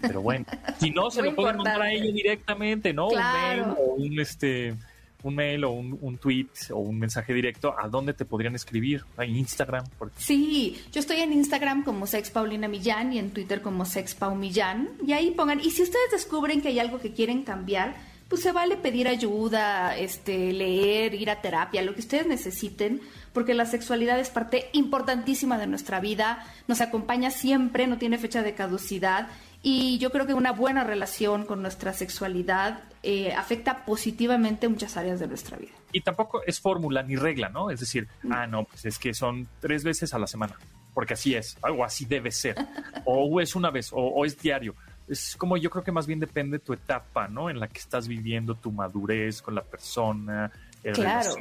pero 0.00 0.22
bueno, 0.22 0.46
si 0.78 0.90
no, 0.90 1.10
se 1.10 1.22
lo 1.22 1.34
pueden 1.34 1.56
mandar 1.56 1.82
a 1.82 1.92
ella 1.92 2.12
directamente, 2.12 2.92
¿no? 2.92 3.08
Un 3.08 3.18
mail 3.18 3.60
o 3.78 3.94
un, 3.94 4.20
este, 4.20 4.74
un 5.22 5.34
mail 5.34 5.64
o 5.64 5.70
un, 5.70 6.18
tweet 6.18 6.48
o 6.70 6.78
un 6.78 6.98
mensaje 6.98 7.32
directo, 7.32 7.74
¿a 7.78 7.88
dónde 7.88 8.12
te 8.14 8.24
podrían 8.24 8.54
escribir? 8.54 9.04
¿En 9.18 9.36
Instagram? 9.36 9.84
Sí, 10.16 10.82
yo 10.92 11.00
estoy 11.00 11.18
en 11.20 11.32
Instagram 11.32 11.84
como 11.84 12.06
Sex 12.06 12.30
Paulina 12.30 12.68
Millán 12.68 13.12
y 13.12 13.18
en 13.18 13.30
Twitter 13.30 13.62
como 13.62 13.84
Sex 13.84 14.16
Millán. 14.36 14.90
Y 15.06 15.12
ahí 15.12 15.30
pongan, 15.30 15.60
y 15.60 15.70
si 15.70 15.82
ustedes 15.82 16.10
descubren 16.10 16.60
que 16.60 16.68
hay 16.68 16.78
algo 16.78 17.00
que 17.00 17.12
quieren 17.12 17.42
cambiar, 17.42 17.94
pues 18.28 18.42
se 18.42 18.52
vale 18.52 18.76
pedir 18.76 19.08
ayuda, 19.08 19.96
este, 19.96 20.52
leer, 20.52 21.14
ir 21.14 21.30
a 21.30 21.40
terapia, 21.40 21.82
lo 21.82 21.94
que 21.94 22.00
ustedes 22.00 22.26
necesiten, 22.26 23.00
porque 23.32 23.54
la 23.54 23.66
sexualidad 23.66 24.18
es 24.18 24.30
parte 24.30 24.68
importantísima 24.72 25.58
de 25.58 25.66
nuestra 25.66 26.00
vida, 26.00 26.44
nos 26.68 26.80
acompaña 26.80 27.30
siempre, 27.30 27.86
no 27.86 27.98
tiene 27.98 28.18
fecha 28.18 28.42
de 28.42 28.54
caducidad 28.54 29.28
y 29.62 29.98
yo 29.98 30.10
creo 30.10 30.26
que 30.26 30.34
una 30.34 30.52
buena 30.52 30.82
relación 30.82 31.44
con 31.44 31.62
nuestra 31.62 31.92
sexualidad 31.92 32.80
eh, 33.04 33.32
afecta 33.32 33.84
positivamente 33.84 34.68
muchas 34.68 34.96
áreas 34.96 35.20
de 35.20 35.28
nuestra 35.28 35.56
vida. 35.56 35.72
Y 35.92 36.00
tampoco 36.00 36.42
es 36.44 36.60
fórmula 36.60 37.02
ni 37.02 37.16
regla, 37.16 37.48
¿no? 37.48 37.70
Es 37.70 37.80
decir, 37.80 38.08
ah, 38.30 38.46
no, 38.46 38.64
pues 38.64 38.84
es 38.84 38.98
que 38.98 39.14
son 39.14 39.46
tres 39.60 39.84
veces 39.84 40.14
a 40.14 40.18
la 40.18 40.26
semana, 40.26 40.56
porque 40.94 41.14
así 41.14 41.34
es, 41.34 41.56
algo 41.62 41.84
así 41.84 42.06
debe 42.06 42.32
ser. 42.32 42.56
o 43.04 43.40
es 43.40 43.54
una 43.54 43.70
vez, 43.70 43.90
o, 43.92 44.24
es 44.24 44.36
diario. 44.38 44.74
Es 45.06 45.36
como 45.36 45.56
yo 45.56 45.70
creo 45.70 45.84
que 45.84 45.92
más 45.92 46.06
bien 46.06 46.18
depende 46.18 46.58
de 46.58 46.64
tu 46.64 46.72
etapa, 46.72 47.28
¿no? 47.28 47.48
En 47.48 47.60
la 47.60 47.68
que 47.68 47.78
estás 47.78 48.08
viviendo, 48.08 48.56
tu 48.56 48.72
madurez 48.72 49.42
con 49.42 49.54
la 49.54 49.62
persona, 49.62 50.50
claro. 50.92 51.34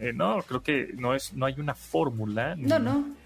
Eh, 0.00 0.12
no, 0.12 0.42
creo 0.42 0.62
que 0.62 0.92
no 0.96 1.14
es, 1.14 1.32
no 1.32 1.46
hay 1.46 1.54
una 1.58 1.74
fórmula. 1.74 2.54
No, 2.56 2.78
no. 2.78 3.20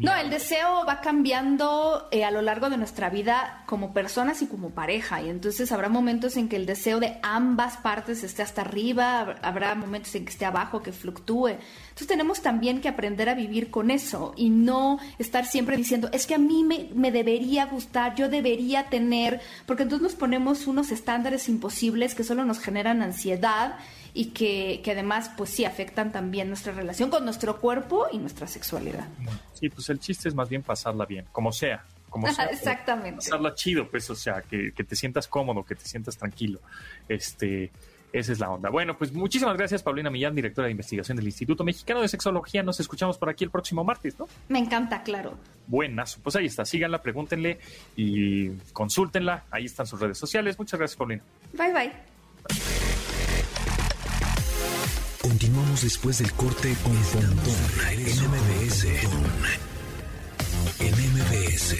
No, 0.00 0.14
el 0.16 0.30
deseo 0.30 0.84
va 0.86 1.00
cambiando 1.00 2.08
eh, 2.10 2.24
a 2.24 2.30
lo 2.30 2.42
largo 2.42 2.70
de 2.70 2.76
nuestra 2.76 3.10
vida 3.10 3.62
como 3.66 3.92
personas 3.92 4.40
y 4.42 4.46
como 4.46 4.70
pareja. 4.70 5.22
Y 5.22 5.28
entonces 5.28 5.70
habrá 5.72 5.88
momentos 5.88 6.36
en 6.36 6.48
que 6.48 6.56
el 6.56 6.66
deseo 6.66 7.00
de 7.00 7.18
ambas 7.22 7.76
partes 7.76 8.24
esté 8.24 8.42
hasta 8.42 8.62
arriba, 8.62 9.36
habrá 9.42 9.74
momentos 9.74 10.14
en 10.14 10.24
que 10.24 10.32
esté 10.32 10.46
abajo, 10.46 10.82
que 10.82 10.92
fluctúe. 10.92 11.48
Entonces 11.48 12.06
tenemos 12.06 12.40
también 12.40 12.80
que 12.80 12.88
aprender 12.88 13.28
a 13.28 13.34
vivir 13.34 13.70
con 13.70 13.90
eso 13.90 14.32
y 14.36 14.50
no 14.50 14.98
estar 15.18 15.44
siempre 15.46 15.76
diciendo, 15.76 16.08
es 16.12 16.26
que 16.26 16.34
a 16.34 16.38
mí 16.38 16.64
me, 16.64 16.88
me 16.94 17.12
debería 17.12 17.66
gustar, 17.66 18.14
yo 18.14 18.28
debería 18.28 18.88
tener, 18.88 19.40
porque 19.66 19.84
entonces 19.84 20.02
nos 20.02 20.14
ponemos 20.14 20.66
unos 20.66 20.90
estándares 20.90 21.48
imposibles 21.48 22.14
que 22.14 22.24
solo 22.24 22.44
nos 22.44 22.58
generan 22.58 23.02
ansiedad 23.02 23.76
y 24.16 24.26
que, 24.26 24.80
que, 24.84 24.92
además, 24.92 25.30
pues 25.36 25.50
sí, 25.50 25.64
afectan 25.64 26.12
también 26.12 26.48
nuestra 26.48 26.72
relación 26.72 27.10
con 27.10 27.24
nuestro 27.24 27.60
cuerpo 27.60 28.06
y 28.12 28.18
nuestra 28.18 28.46
sexualidad. 28.46 29.08
Sí, 29.52 29.68
pues 29.68 29.90
el 29.90 29.98
chiste 29.98 30.28
es 30.28 30.34
más 30.34 30.48
bien 30.48 30.62
pasarla 30.62 31.04
bien, 31.04 31.26
como 31.32 31.52
sea. 31.52 31.84
Como 32.08 32.32
sea 32.32 32.44
Exactamente. 32.44 33.16
Pasarla 33.16 33.54
chido, 33.56 33.90
pues, 33.90 34.08
o 34.08 34.14
sea, 34.14 34.40
que, 34.42 34.72
que, 34.72 34.84
te 34.84 34.94
sientas 34.94 35.26
cómodo, 35.26 35.64
que 35.64 35.74
te 35.74 35.84
sientas 35.84 36.16
tranquilo. 36.16 36.60
Este, 37.08 37.72
esa 38.14 38.30
es 38.30 38.38
la 38.38 38.48
onda. 38.50 38.70
Bueno, 38.70 38.96
pues 38.96 39.12
muchísimas 39.12 39.56
gracias, 39.56 39.82
Paulina 39.82 40.08
Millán, 40.08 40.36
directora 40.36 40.66
de 40.66 40.70
investigación 40.70 41.16
del 41.16 41.26
Instituto 41.26 41.64
Mexicano 41.64 42.00
de 42.00 42.06
Sexología. 42.06 42.62
Nos 42.62 42.78
escuchamos 42.78 43.18
por 43.18 43.28
aquí 43.28 43.42
el 43.42 43.50
próximo 43.50 43.82
martes, 43.82 44.16
¿no? 44.16 44.28
Me 44.48 44.60
encanta, 44.60 45.02
claro. 45.02 45.36
Buenas, 45.66 46.20
pues 46.22 46.36
ahí 46.36 46.46
está. 46.46 46.64
Síganla, 46.64 47.02
pregúntenle 47.02 47.58
y 47.96 48.50
consúltenla. 48.72 49.46
Ahí 49.50 49.64
están 49.64 49.88
sus 49.88 49.98
redes 49.98 50.16
sociales. 50.16 50.56
Muchas 50.56 50.78
gracias, 50.78 50.96
Paulina. 50.96 51.22
Bye, 51.54 51.72
bye. 51.72 51.92
Continuamos 55.24 55.80
después 55.80 56.18
del 56.18 56.30
corte 56.34 56.76
con 56.82 56.92
Pontón 56.92 57.32
en 57.88 58.28
MBS. 58.28 58.84
En 60.80 60.92
MBS. 61.14 61.76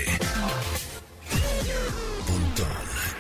Pontón 2.26 2.66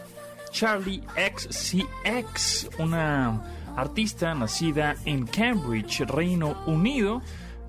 Charlie 0.50 1.04
XCX, 1.14 2.70
una 2.80 3.40
artista 3.76 4.34
nacida 4.34 4.96
en 5.04 5.28
Cambridge, 5.28 6.00
Reino 6.00 6.60
Unido 6.66 7.22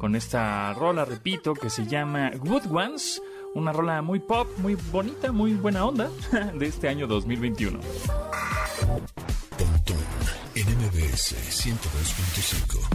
con 0.03 0.17
esta 0.17 0.73
rola, 0.73 1.05
repito, 1.05 1.53
que 1.53 1.69
se 1.69 1.87
llama 1.87 2.29
Good 2.35 2.69
Ones, 2.69 3.21
una 3.55 3.71
rola 3.71 4.01
muy 4.01 4.19
pop, 4.19 4.49
muy 4.57 4.75
bonita, 4.91 5.31
muy 5.31 5.53
buena 5.53 5.85
onda 5.85 6.09
de 6.59 6.65
este 6.65 6.89
año 6.89 7.07
2021. 7.07 7.79
Pontón 9.57 9.97
en 10.55 10.67
MBS 10.77 11.37
102.5. 11.49 12.92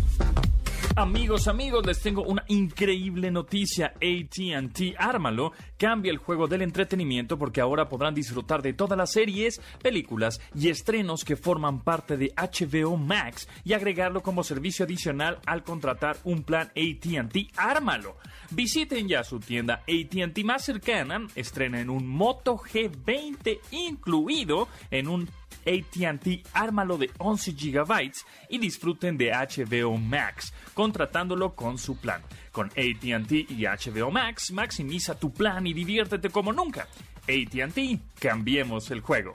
Amigos, 0.99 1.47
amigos, 1.47 1.87
les 1.87 2.01
tengo 2.01 2.25
una 2.25 2.43
increíble 2.49 3.31
noticia. 3.31 3.95
ATT 3.95 4.97
Ármalo 4.99 5.53
cambia 5.77 6.11
el 6.11 6.19
juego 6.19 6.49
del 6.49 6.63
entretenimiento 6.63 7.39
porque 7.39 7.61
ahora 7.61 7.89
podrán 7.89 8.15
disfrutar 8.15 8.63
de 8.63 8.73
todas 8.73 8.99
las 8.99 9.13
series, 9.13 9.61
películas 9.81 10.41
y 10.57 10.71
estrenos 10.71 11.23
que 11.25 11.37
forman 11.37 11.85
parte 11.85 12.17
de 12.17 12.35
HBO 12.37 12.97
Max 12.97 13.49
y 13.63 13.75
agregarlo 13.75 14.25
como 14.25 14.43
servicio 14.43 14.87
adicional 14.87 15.39
al 15.47 15.63
contratar 15.63 16.17
un 16.25 16.43
plan 16.43 16.73
ATT 16.75 17.57
Ármalo. 17.57 18.17
Visiten 18.51 19.07
ya 19.07 19.23
su 19.23 19.39
tienda 19.39 19.85
ATT 19.87 20.43
más 20.43 20.65
cercana, 20.65 21.29
estrenen 21.37 21.91
un 21.91 22.09
Moto 22.09 22.57
G20 22.57 23.61
incluido 23.71 24.67
en 24.91 25.07
un 25.07 25.29
ATT 25.67 26.47
Ármalo 26.53 26.99
de 26.99 27.11
11 27.19 27.53
GB 27.53 28.13
y 28.49 28.59
disfruten 28.59 29.17
de 29.17 29.33
HBO 29.33 29.97
Max, 29.97 30.53
contratándolo 30.75 31.55
con 31.55 31.79
su 31.79 31.97
plan. 31.97 32.23
Con 32.53 32.69
ATT 32.69 33.33
y 33.33 33.65
HBO 33.65 34.11
Max, 34.11 34.51
maximiza 34.53 35.19
tu 35.19 35.33
plan 35.33 35.67
y 35.67 35.73
diviértete 35.73 36.31
como 36.31 36.53
nunca. 36.53 36.89
ATT, 37.23 37.79
cambiemos 38.19 38.91
el 38.91 39.01
juego. 39.01 39.33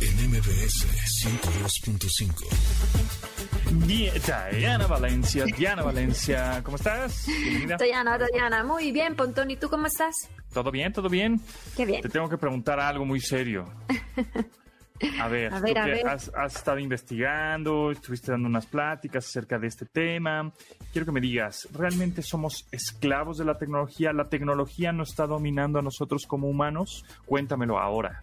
En 0.00 0.30
MBS 0.30 0.86
102.5. 1.24 2.78
Diana 3.86 4.86
Valencia, 4.86 5.44
Diana 5.44 5.82
Valencia, 5.82 6.62
¿cómo 6.64 6.76
estás? 6.76 7.26
Bienvenida. 7.26 7.76
Diana, 7.76 8.18
Diana, 8.32 8.64
muy 8.64 8.92
bien, 8.92 9.16
Pontón, 9.16 9.50
¿y 9.50 9.56
tú 9.56 9.68
cómo 9.68 9.86
estás? 9.86 10.14
¿Todo 10.52 10.70
bien? 10.70 10.92
¿Todo 10.92 11.08
bien? 11.08 11.40
Qué 11.76 11.84
bien. 11.84 12.02
Te 12.02 12.08
tengo 12.08 12.28
que 12.28 12.38
preguntar 12.38 12.80
algo 12.80 13.04
muy 13.04 13.20
serio. 13.20 13.66
A 15.20 15.28
ver, 15.28 15.54
A 15.54 15.60
ver, 15.60 15.74
tú 15.74 15.80
a 15.80 15.84
que 15.84 15.90
ver. 15.92 16.08
Has, 16.08 16.28
has 16.34 16.56
estado 16.56 16.78
investigando, 16.80 17.92
estuviste 17.92 18.32
dando 18.32 18.48
unas 18.48 18.66
pláticas 18.66 19.26
acerca 19.26 19.56
de 19.56 19.68
este 19.68 19.86
tema. 19.86 20.52
Quiero 20.92 21.06
que 21.06 21.12
me 21.12 21.20
digas, 21.20 21.68
¿realmente 21.72 22.20
somos 22.22 22.66
esclavos 22.72 23.38
de 23.38 23.44
la 23.44 23.56
tecnología? 23.58 24.12
¿La 24.12 24.24
tecnología 24.24 24.90
nos 24.92 25.10
está 25.10 25.26
dominando 25.26 25.78
a 25.78 25.82
nosotros 25.82 26.26
como 26.26 26.48
humanos? 26.48 27.04
Cuéntamelo 27.26 27.78
ahora. 27.78 28.22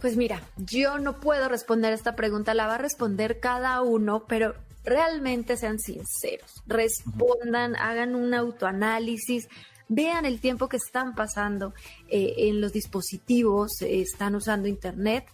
Pues 0.00 0.16
mira, 0.16 0.42
yo 0.56 0.98
no 0.98 1.20
puedo 1.20 1.48
responder 1.48 1.92
esta 1.92 2.16
pregunta, 2.16 2.54
la 2.54 2.66
va 2.66 2.74
a 2.74 2.78
responder 2.78 3.38
cada 3.38 3.80
uno, 3.82 4.24
pero 4.26 4.56
realmente 4.84 5.56
sean 5.56 5.78
sinceros, 5.78 6.64
respondan, 6.66 7.76
hagan 7.76 8.16
un 8.16 8.34
autoanálisis, 8.34 9.48
vean 9.88 10.24
el 10.26 10.40
tiempo 10.40 10.68
que 10.68 10.76
están 10.76 11.14
pasando 11.14 11.74
eh, 12.08 12.34
en 12.36 12.60
los 12.60 12.72
dispositivos, 12.72 13.82
eh, 13.82 14.00
están 14.02 14.34
usando 14.34 14.68
internet 14.68 15.24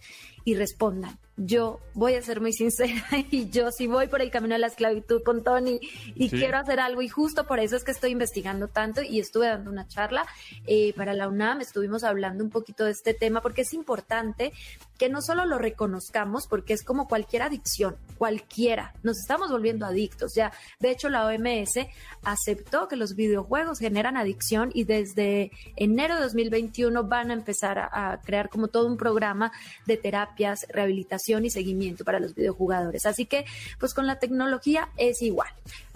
y 0.45 0.55
respondan. 0.55 1.17
Yo 1.37 1.79
voy 1.93 2.15
a 2.15 2.21
ser 2.21 2.41
muy 2.41 2.51
sincera 2.53 3.05
y 3.31 3.49
yo 3.49 3.71
si 3.71 3.87
voy 3.87 4.07
por 4.07 4.21
el 4.21 4.29
camino 4.31 4.55
de 4.55 4.59
la 4.59 4.67
esclavitud 4.67 5.21
con 5.23 5.43
Tony 5.43 5.79
y 6.15 6.29
Sí. 6.29 6.37
quiero 6.37 6.57
hacer 6.57 6.79
algo 6.79 7.01
y 7.01 7.07
justo 7.07 7.45
por 7.47 7.59
eso 7.59 7.75
es 7.77 7.83
que 7.83 7.91
estoy 7.91 8.11
investigando 8.11 8.67
tanto 8.67 9.01
y 9.01 9.19
estuve 9.19 9.47
dando 9.47 9.71
una 9.71 9.87
charla 9.87 10.25
eh, 10.65 10.93
para 10.97 11.13
la 11.13 11.27
UNAM, 11.29 11.61
estuvimos 11.61 12.03
hablando 12.03 12.43
un 12.43 12.49
poquito 12.49 12.83
de 12.85 12.91
este 12.91 13.13
tema 13.13 13.41
porque 13.41 13.61
es 13.61 13.73
importante 13.73 14.51
que 14.99 15.09
no 15.09 15.21
solo 15.21 15.45
lo 15.45 15.57
reconozcamos 15.57 16.45
porque 16.45 16.73
es 16.73 16.83
como 16.83 17.07
cualquier 17.07 17.41
adicción, 17.41 17.95
cualquiera, 18.17 18.93
nos 19.01 19.17
estamos 19.17 19.49
volviendo 19.49 19.85
adictos, 19.85 20.33
ya 20.35 20.51
de 20.79 20.91
hecho 20.91 21.09
la 21.09 21.25
OMS 21.25 21.87
aceptó 22.23 22.89
que 22.89 22.97
los 22.97 23.15
videojuegos 23.15 23.79
generan 23.79 24.17
adicción 24.17 24.71
y 24.73 24.83
desde 24.83 25.51
enero 25.77 26.15
de 26.15 26.21
2021 26.21 27.05
van 27.05 27.31
a 27.31 27.33
empezar 27.33 27.79
a, 27.79 28.11
a 28.11 28.21
crear 28.21 28.49
como 28.49 28.67
todo 28.67 28.87
un 28.87 28.97
programa 28.97 29.53
de 29.85 29.95
terapias, 29.95 30.67
rehabilitación 30.69 31.45
y 31.45 31.49
seguimiento 31.49 32.03
para 32.03 32.19
los 32.19 32.35
videojugadores. 32.35 33.05
Así 33.05 33.25
que 33.25 33.45
pues 33.79 33.93
con 33.93 34.05
la 34.05 34.19
tecnología 34.19 34.89
es 34.97 35.21
igual. 35.21 35.49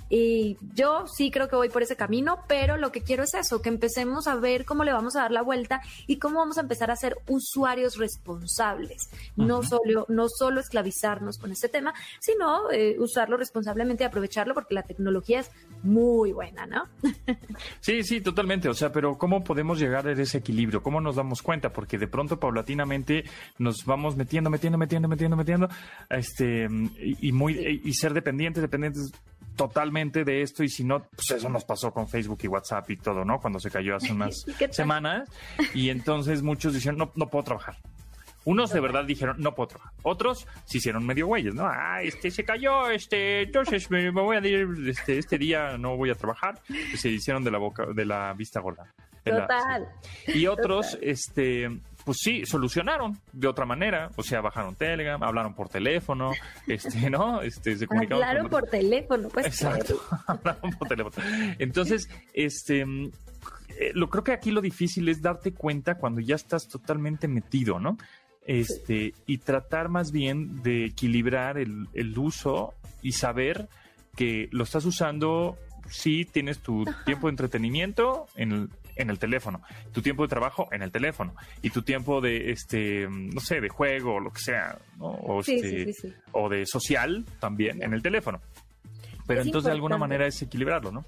Y 0.09 0.57
yo 0.75 1.05
sí 1.07 1.31
creo 1.31 1.47
que 1.47 1.55
voy 1.55 1.69
por 1.69 1.81
ese 1.81 1.95
camino, 1.95 2.39
pero 2.47 2.77
lo 2.77 2.91
que 2.91 3.01
quiero 3.01 3.23
es 3.23 3.33
eso, 3.33 3.61
que 3.61 3.69
empecemos 3.69 4.27
a 4.27 4.35
ver 4.35 4.65
cómo 4.65 4.83
le 4.83 4.93
vamos 4.93 5.15
a 5.15 5.21
dar 5.21 5.31
la 5.31 5.41
vuelta 5.41 5.81
y 6.07 6.17
cómo 6.17 6.39
vamos 6.39 6.57
a 6.57 6.61
empezar 6.61 6.91
a 6.91 6.95
ser 6.95 7.17
usuarios 7.27 7.97
responsables. 7.97 9.09
No, 9.35 9.63
solo, 9.63 10.05
no 10.09 10.27
solo 10.29 10.59
esclavizarnos 10.59 11.37
con 11.37 11.51
este 11.51 11.69
tema, 11.69 11.93
sino 12.19 12.71
eh, 12.71 12.95
usarlo 12.99 13.37
responsablemente 13.37 14.03
y 14.03 14.07
aprovecharlo 14.07 14.53
porque 14.53 14.75
la 14.75 14.83
tecnología 14.83 15.39
es 15.39 15.51
muy 15.83 16.31
buena, 16.31 16.65
¿no? 16.65 16.83
Sí, 17.79 18.03
sí, 18.03 18.21
totalmente. 18.21 18.69
O 18.69 18.73
sea, 18.73 18.91
pero 18.91 19.17
¿cómo 19.17 19.43
podemos 19.43 19.79
llegar 19.79 20.07
a 20.07 20.11
ese 20.13 20.37
equilibrio? 20.37 20.81
¿Cómo 20.81 21.01
nos 21.01 21.15
damos 21.15 21.41
cuenta? 21.41 21.71
Porque 21.71 21.97
de 21.97 22.07
pronto, 22.07 22.39
paulatinamente, 22.39 23.25
nos 23.57 23.85
vamos 23.85 24.15
metiendo, 24.15 24.49
metiendo, 24.49 24.77
metiendo, 24.77 25.07
metiendo, 25.07 25.35
metiendo, 25.35 25.69
este, 26.09 26.67
y, 26.99 27.29
y 27.29 27.31
muy, 27.31 27.81
y 27.83 27.93
ser 27.93 28.13
dependientes, 28.13 28.61
dependientes 28.61 29.11
totalmente 29.55 30.23
de 30.23 30.41
esto. 30.41 30.63
Y 30.63 30.69
si 30.69 30.83
no, 30.83 31.03
pues 31.15 31.31
eso 31.31 31.49
nos 31.49 31.65
pasó 31.65 31.91
con 31.91 32.07
Facebook 32.07 32.39
y 32.43 32.47
WhatsApp 32.47 32.89
y 32.91 32.97
todo, 32.97 33.23
¿no? 33.25 33.39
Cuando 33.39 33.59
se 33.59 33.69
cayó 33.71 33.95
hace 33.95 34.11
unas 34.13 34.45
semanas. 34.71 35.29
Y 35.73 35.89
entonces 35.89 36.41
muchos 36.41 36.73
dijeron, 36.73 36.97
no, 36.97 37.11
no 37.15 37.27
puedo 37.29 37.43
trabajar. 37.43 37.77
Unos 38.45 38.73
de 38.73 38.81
verdad 38.81 39.05
dijeron, 39.05 39.37
no 39.39 39.55
puedo 39.55 39.67
trabajar. 39.67 39.93
Otros 40.01 40.45
se 40.65 40.77
hicieron 40.79 41.05
medio 41.05 41.27
güeyes, 41.27 41.55
¿no? 41.55 41.65
Ah, 41.65 42.01
este 42.03 42.29
se 42.29 42.43
cayó, 42.43 42.89
este, 42.89 43.43
entonces 43.43 43.89
me, 43.89 44.11
me 44.11 44.21
voy 44.21 44.35
a 44.35 44.45
ir, 44.45 44.67
este, 44.89 45.17
este 45.17 45.37
día 45.37 45.77
no 45.77 45.95
voy 45.95 46.09
a 46.09 46.15
trabajar. 46.15 46.59
Se 46.97 47.07
hicieron 47.07 47.45
de 47.45 47.51
la 47.51 47.57
boca, 47.59 47.85
de 47.95 48.05
la 48.05 48.33
vista 48.33 48.59
gorda. 48.59 48.93
La- 49.23 49.41
Total. 49.47 49.87
sí. 50.25 50.39
Y 50.39 50.47
otros, 50.47 50.97
este, 51.01 51.69
pues 52.05 52.19
sí, 52.21 52.45
solucionaron 52.45 53.19
de 53.31 53.47
otra 53.47 53.65
manera. 53.65 54.11
O 54.15 54.23
sea, 54.23 54.41
bajaron 54.41 54.75
Telegram, 54.75 55.21
hablaron 55.23 55.53
por 55.53 55.69
teléfono, 55.69 56.31
este, 56.67 57.09
¿no? 57.09 57.41
Este, 57.41 57.77
se 57.77 57.87
comunicaron 57.87 58.23
Hablaron 58.23 58.49
por 58.49 58.63
teléfono, 58.63 59.29
pues. 59.29 59.45
Exacto, 59.45 60.01
hablaron 60.27 60.71
por 60.71 60.87
teléfono. 60.87 61.25
Entonces, 61.59 62.09
este, 62.33 62.81
eh, 62.81 63.91
lo 63.93 64.09
creo 64.09 64.23
que 64.23 64.33
aquí 64.33 64.51
lo 64.51 64.61
difícil 64.61 65.07
es 65.09 65.21
darte 65.21 65.53
cuenta 65.53 65.95
cuando 65.95 66.21
ya 66.21 66.35
estás 66.35 66.67
totalmente 66.67 67.27
metido, 67.27 67.79
¿no? 67.79 67.97
Este, 68.45 69.13
y 69.25 69.37
tratar 69.37 69.87
más 69.87 70.11
bien 70.11 70.61
de 70.63 70.85
equilibrar 70.85 71.57
el, 71.57 71.87
el 71.93 72.17
uso 72.17 72.73
y 73.01 73.13
saber 73.13 73.69
que 74.17 74.49
lo 74.51 74.65
estás 74.65 74.85
usando, 74.85 75.57
sí 75.89 76.25
tienes 76.25 76.59
tu 76.59 76.83
tiempo 77.05 77.27
de 77.27 77.31
entretenimiento 77.31 78.27
en 78.35 78.51
el, 78.51 78.69
en 78.95 79.09
el 79.09 79.19
teléfono, 79.19 79.61
tu 79.91 80.01
tiempo 80.01 80.23
de 80.23 80.29
trabajo 80.29 80.67
en 80.71 80.81
el 80.83 80.91
teléfono 80.91 81.35
y 81.61 81.69
tu 81.69 81.81
tiempo 81.81 82.21
de, 82.21 82.51
este, 82.51 83.07
no 83.09 83.39
sé, 83.39 83.61
de 83.61 83.69
juego 83.69 84.15
o 84.15 84.19
lo 84.19 84.31
que 84.31 84.39
sea, 84.41 84.77
¿no? 84.97 85.07
O, 85.11 85.43
Sí, 85.43 85.55
este, 85.55 85.93
sí, 85.93 85.93
sí. 85.93 86.13
o 86.31 86.49
de 86.49 86.65
social 86.65 87.25
también 87.39 87.81
en 87.83 87.93
el 87.93 88.01
teléfono. 88.01 88.41
Pero 89.25 89.41
Es 89.41 89.47
entonces 89.47 89.65
de 89.67 89.71
alguna 89.71 89.97
manera 89.97 90.27
es 90.27 90.41
equilibrarlo, 90.41 90.91
¿no? 90.91 91.05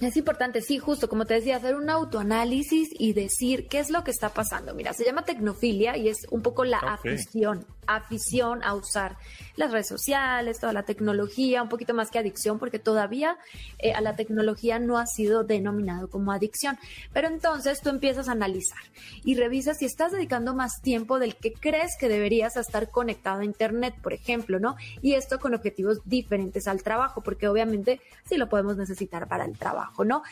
Es 0.00 0.16
importante, 0.16 0.60
sí, 0.60 0.78
justo 0.78 1.08
como 1.08 1.24
te 1.24 1.34
decía, 1.34 1.56
hacer 1.56 1.76
un 1.76 1.88
autoanálisis 1.88 2.88
y 2.98 3.12
decir 3.12 3.68
qué 3.68 3.78
es 3.78 3.90
lo 3.90 4.02
que 4.02 4.10
está 4.10 4.28
pasando. 4.30 4.74
Mira, 4.74 4.92
se 4.92 5.04
llama 5.04 5.24
tecnofilia 5.24 5.96
y 5.96 6.08
es 6.08 6.18
un 6.30 6.42
poco 6.42 6.64
la 6.64 6.78
afición, 6.78 7.64
afición 7.86 8.62
a 8.62 8.74
usar 8.74 9.16
las 9.56 9.70
redes 9.70 9.88
sociales, 9.88 10.58
toda 10.58 10.72
la 10.72 10.84
tecnología, 10.84 11.62
un 11.62 11.68
poquito 11.68 11.94
más 11.94 12.10
que 12.10 12.18
adicción, 12.18 12.58
porque 12.58 12.78
todavía 12.78 13.36
eh, 13.78 13.92
a 13.92 14.00
la 14.00 14.16
tecnología 14.16 14.78
no 14.78 14.98
ha 14.98 15.06
sido 15.06 15.44
denominado 15.44 16.08
como 16.08 16.32
adicción. 16.32 16.78
Pero 17.12 17.28
entonces 17.28 17.80
tú 17.80 17.90
empiezas 17.90 18.28
a 18.28 18.32
analizar 18.32 18.82
y 19.24 19.34
revisas 19.34 19.78
si 19.78 19.84
estás 19.84 20.12
dedicando 20.12 20.54
más 20.54 20.80
tiempo 20.82 21.18
del 21.18 21.36
que 21.36 21.52
crees 21.52 21.96
que 21.98 22.08
deberías 22.08 22.56
estar 22.56 22.90
conectado 22.90 23.40
a 23.40 23.44
Internet, 23.44 23.94
por 24.02 24.12
ejemplo, 24.12 24.58
¿no? 24.58 24.76
Y 25.02 25.14
esto 25.14 25.38
con 25.38 25.54
objetivos 25.54 26.00
diferentes 26.04 26.66
al 26.66 26.82
trabajo, 26.82 27.22
porque 27.22 27.48
obviamente 27.48 28.00
sí 28.24 28.36
lo 28.36 28.48
podemos 28.48 28.76
necesitar 28.76 29.28
para 29.28 29.44
el 29.44 29.58
trabajo, 29.58 30.04
¿no? 30.04 30.22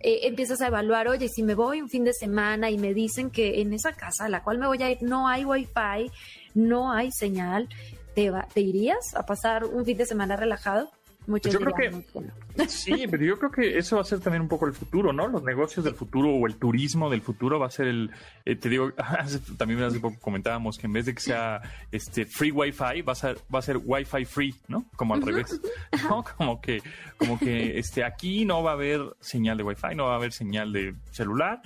Eh, 0.00 0.28
empiezas 0.28 0.60
a 0.60 0.68
evaluar, 0.68 1.08
oye, 1.08 1.28
si 1.28 1.42
me 1.42 1.54
voy 1.54 1.82
un 1.82 1.88
fin 1.88 2.04
de 2.04 2.12
semana 2.12 2.70
y 2.70 2.78
me 2.78 2.94
dicen 2.94 3.30
que 3.30 3.60
en 3.60 3.72
esa 3.72 3.94
casa 3.94 4.26
a 4.26 4.28
la 4.28 4.44
cual 4.44 4.58
me 4.58 4.66
voy 4.68 4.80
a 4.82 4.90
ir 4.90 5.02
no 5.02 5.26
hay 5.26 5.44
wifi, 5.44 6.10
no 6.54 6.92
hay 6.92 7.10
señal, 7.12 7.68
¿te, 8.14 8.30
va- 8.30 8.46
te 8.52 8.60
irías 8.60 9.14
a 9.14 9.24
pasar 9.24 9.64
un 9.64 9.84
fin 9.84 9.96
de 9.98 10.06
semana 10.06 10.36
relajado? 10.36 10.90
Muchos 11.26 11.54
Pues 11.54 11.62
yo 11.62 11.72
creo 11.76 11.90
que- 12.14 12.20
"No, 12.56 12.64
Sí, 12.68 13.04
pero 13.10 13.22
yo 13.22 13.38
creo 13.38 13.50
que 13.50 13.76
eso 13.76 13.96
va 13.96 14.02
a 14.02 14.04
ser 14.06 14.18
también 14.20 14.40
un 14.40 14.48
poco 14.48 14.66
el 14.66 14.72
futuro, 14.72 15.12
¿no? 15.12 15.28
Los 15.28 15.42
negocios 15.42 15.84
del 15.84 15.94
futuro 15.94 16.30
o 16.34 16.46
el 16.46 16.56
turismo 16.56 17.10
del 17.10 17.20
futuro 17.20 17.58
va 17.60 17.66
a 17.66 17.70
ser 17.70 17.86
el, 17.86 18.10
eh, 18.46 18.56
te 18.56 18.70
digo, 18.70 18.92
también 19.58 19.82
hace 19.82 20.00
poco 20.00 20.16
comentábamos 20.20 20.78
que 20.78 20.86
en 20.86 20.94
vez 20.94 21.04
de 21.04 21.14
que 21.14 21.20
sea 21.20 21.60
este 21.92 22.24
free 22.24 22.50
wifi, 22.50 23.02
va 23.02 23.12
a 23.12 23.14
ser, 23.14 23.36
va 23.54 23.58
a 23.58 23.62
ser 23.62 23.78
wifi 23.84 24.24
free, 24.24 24.54
¿no? 24.68 24.86
Como 24.96 25.12
al 25.14 25.20
revés, 25.22 25.60
¿no? 26.10 26.24
Como 26.38 26.60
que, 26.62 26.82
como 27.18 27.38
que 27.38 27.78
este, 27.78 28.04
aquí 28.04 28.46
no 28.46 28.62
va 28.62 28.70
a 28.70 28.74
haber 28.74 29.02
señal 29.20 29.58
de 29.58 29.64
wifi, 29.64 29.94
no 29.94 30.06
va 30.06 30.14
a 30.14 30.16
haber 30.16 30.32
señal 30.32 30.72
de 30.72 30.94
celular, 31.12 31.60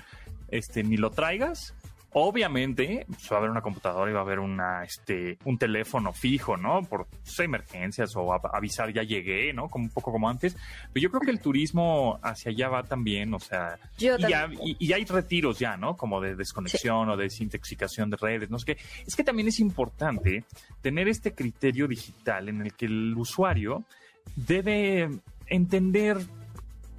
este, 0.49 0.83
ni 0.83 0.97
lo 0.97 1.11
traigas. 1.11 1.73
Obviamente, 2.15 3.07
pues, 3.09 3.27
va 3.33 3.37
a 3.37 3.39
haber 3.39 3.51
una 3.51 3.63
computadora 3.63 4.11
y 4.11 4.15
va 4.15 4.21
a 4.21 4.23
haber 4.23 4.39
una, 4.39 4.85
este, 4.85 5.39
un 5.45 5.57
teléfono 5.57 6.13
fijo, 6.13 6.57
¿no? 6.59 6.83
Por 6.83 7.07
pues, 7.07 7.39
emergencias 7.41 8.15
o 8.17 8.33
avisar 8.55 8.93
ya 8.93 9.03
llegué, 9.03 9.53
¿no? 9.55 9.69
Como 9.69 9.85
un 9.87 9.91
poco 9.91 10.13
como 10.13 10.29
antes. 10.29 10.55
Pero 10.93 11.03
yo 11.05 11.11
creo 11.11 11.23
que 11.23 11.31
el 11.31 11.41
turismo 11.41 12.19
hacia 12.23 12.51
allá 12.51 12.69
va 12.69 12.83
también, 12.83 13.33
o 13.33 13.39
sea, 13.39 13.79
Yo 13.99 14.17
y, 14.19 14.23
ya- 14.23 14.51
y 14.61 14.93
hay 14.93 15.05
retiros 15.07 15.59
ya, 15.59 15.77
¿no? 15.79 15.97
Como 15.97 16.21
de 16.21 16.37
desconexión 16.37 17.09
o 17.09 17.17
de 17.17 17.25
desintoxicación 17.25 18.11
de 18.11 18.17
redes, 18.19 18.51
no 18.51 18.59
sé 18.59 18.75
qué. 18.75 18.83
Es 19.07 19.17
que 19.17 19.25
también 19.25 19.49
es 19.49 19.59
importante 19.59 20.45
tener 20.83 21.09
este 21.09 21.35
criterio 21.35 21.89
digital 21.89 22.49
en 22.51 22.61
el 22.61 22.75
que 22.75 22.87
el 22.87 23.15
usuario 23.17 23.85
debe 24.37 25.09
entender 25.47 26.19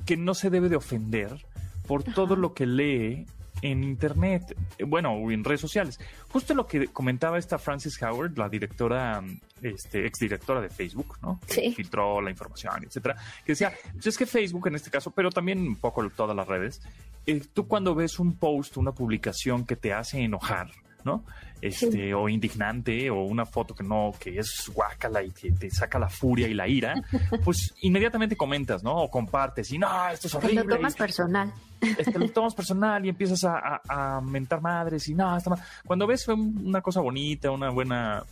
que 0.05 0.17
no 0.17 0.33
se 0.33 0.49
debe 0.49 0.69
de 0.69 0.75
ofender 0.75 1.45
por 1.87 2.03
todo 2.03 2.35
lo 2.35 2.53
que 2.53 2.65
lee 2.65 3.25
en 3.63 3.83
internet, 3.83 4.55
eh, 4.77 4.83
bueno, 4.83 5.13
o 5.13 5.31
en 5.31 5.43
redes 5.43 5.61
sociales. 5.61 5.99
Justo 6.29 6.53
lo 6.53 6.67
que 6.67 6.87
comentaba 6.87 7.37
esta 7.39 7.57
Frances 7.57 7.99
Howard, 8.03 8.37
la 8.37 8.49
directora, 8.49 9.23
este, 9.61 10.05
exdirectora 10.05 10.59
de 10.61 10.69
Facebook, 10.69 11.17
¿no? 11.21 11.39
Que 11.47 11.53
Sí. 11.53 11.73
filtró 11.73 12.21
la 12.21 12.29
información, 12.29 12.83
etcétera, 12.83 13.15
que 13.45 13.53
decía, 13.53 13.73
pues 13.93 14.07
es 14.07 14.17
que 14.17 14.25
Facebook 14.25 14.67
en 14.67 14.75
este 14.75 14.91
caso, 14.91 15.11
pero 15.11 15.29
también 15.31 15.59
un 15.59 15.77
poco 15.77 16.07
todas 16.09 16.35
las 16.35 16.47
redes, 16.47 16.81
eh, 17.25 17.41
tú 17.53 17.67
cuando 17.67 17.95
ves 17.95 18.19
un 18.19 18.35
post, 18.35 18.75
una 18.77 18.91
publicación 18.91 19.65
que 19.65 19.77
te 19.77 19.93
hace 19.93 20.19
enojar, 20.21 20.69
¿no? 21.05 21.23
Este, 21.65 22.13
o 22.13 22.27
indignante, 22.27 23.09
o 23.09 23.21
una 23.23 23.45
foto 23.45 23.73
que 23.73 23.85
no, 23.85 24.11
que 24.19 24.37
es 24.37 24.69
guácala 24.73 25.23
y 25.23 25.31
que 25.31 25.49
te 25.51 25.69
saca 25.69 25.97
la 25.97 26.09
furia 26.09 26.45
y 26.49 26.53
la 26.53 26.67
ira, 26.67 26.93
pues 27.45 27.73
inmediatamente 27.81 28.35
comentas, 28.35 28.83
¿no? 28.83 28.93
O 28.95 29.09
compartes, 29.09 29.71
y 29.71 29.77
no, 29.77 29.87
esto 30.09 30.27
es 30.27 30.31
Te 30.33 30.37
horrible. 30.39 30.63
lo 30.65 30.75
tomas 30.75 30.93
y- 30.95 30.97
personal. 30.97 31.53
este, 31.81 32.19
lo 32.19 32.29
tomas 32.31 32.53
personal 32.53 33.05
y 33.05 33.09
empiezas 33.09 33.45
a, 33.45 33.79
a- 33.87 34.17
a 34.17 34.21
mentar 34.21 34.59
madres 34.59 35.07
y 35.07 35.13
no, 35.13 35.37
está 35.37 35.51
mal. 35.51 35.59
Cuando 35.85 36.05
ves 36.05 36.27
un- 36.27 36.63
una 36.65 36.81
cosa 36.81 36.99
bonita, 36.99 37.49
una 37.49 37.69
buena, 37.69 38.23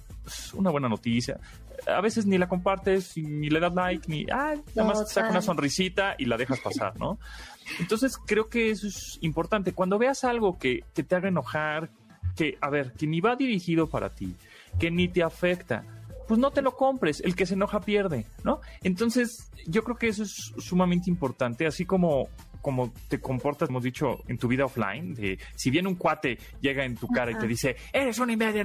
una 0.56 0.70
buena 0.70 0.90
noticia, 0.90 1.40
a 1.88 2.02
veces 2.02 2.26
ni 2.26 2.38
la 2.38 2.50
compartes, 2.50 3.16
ni 3.18 3.50
le 3.50 3.62
das 3.62 3.74
like, 3.74 4.08
ni, 4.12 4.26
ah, 4.30 4.56
nada 4.76 4.90
más 4.90 5.06
te 5.08 5.14
saca 5.14 5.30
una 5.30 5.42
sonrisita 5.42 6.16
y 6.18 6.26
la 6.26 6.36
dejas 6.36 6.60
pasar, 6.60 7.00
¿no? 7.00 7.18
Entonces 7.80 8.18
creo 8.18 8.50
que 8.50 8.72
eso 8.72 8.88
es 8.88 9.18
importante. 9.22 9.72
Cuando 9.72 9.98
veas 9.98 10.26
algo 10.26 10.58
que, 10.60 10.84
que 10.94 11.04
te 11.04 11.16
haga 11.16 11.30
enojar, 11.30 11.90
que, 12.36 12.58
a 12.62 12.70
ver, 12.70 12.94
que 12.94 13.08
ni 13.08 13.22
va 13.22 13.36
dirigido 13.36 13.90
para 13.90 14.14
ti, 14.14 14.36
que 14.80 14.92
ni 14.92 15.08
te 15.08 15.24
afecta, 15.24 15.84
pues 16.28 16.40
no 16.40 16.52
te 16.52 16.62
lo 16.62 16.76
compres, 16.76 17.22
el 17.22 17.36
que 17.36 17.46
se 17.46 17.56
enoja 17.56 17.82
pierde, 17.82 18.26
¿no? 18.44 18.62
Entonces, 18.84 19.52
yo 19.68 19.84
creo 19.84 19.98
que 19.98 20.08
eso 20.08 20.24
es 20.24 20.54
sumamente 20.58 21.10
importante, 21.10 21.68
así 21.68 21.86
como 21.86 22.30
como 22.62 22.94
te 23.08 23.20
comportas, 23.20 23.70
hemos 23.70 23.84
dicho, 23.84 24.20
en 24.28 24.38
tu 24.38 24.48
vida 24.48 24.66
offline, 24.66 25.14
de 25.14 25.40
si 25.56 25.70
viene 25.70 25.88
un 25.88 25.96
cuate, 25.96 26.38
llega 26.62 26.86
en 26.86 26.96
tu 26.96 27.08
cara 27.08 27.32
y 27.32 27.36
te 27.36 27.48
dice, 27.48 27.76
eres 27.92 28.20
una 28.20 28.34
y 28.34 28.38
media, 28.38 28.62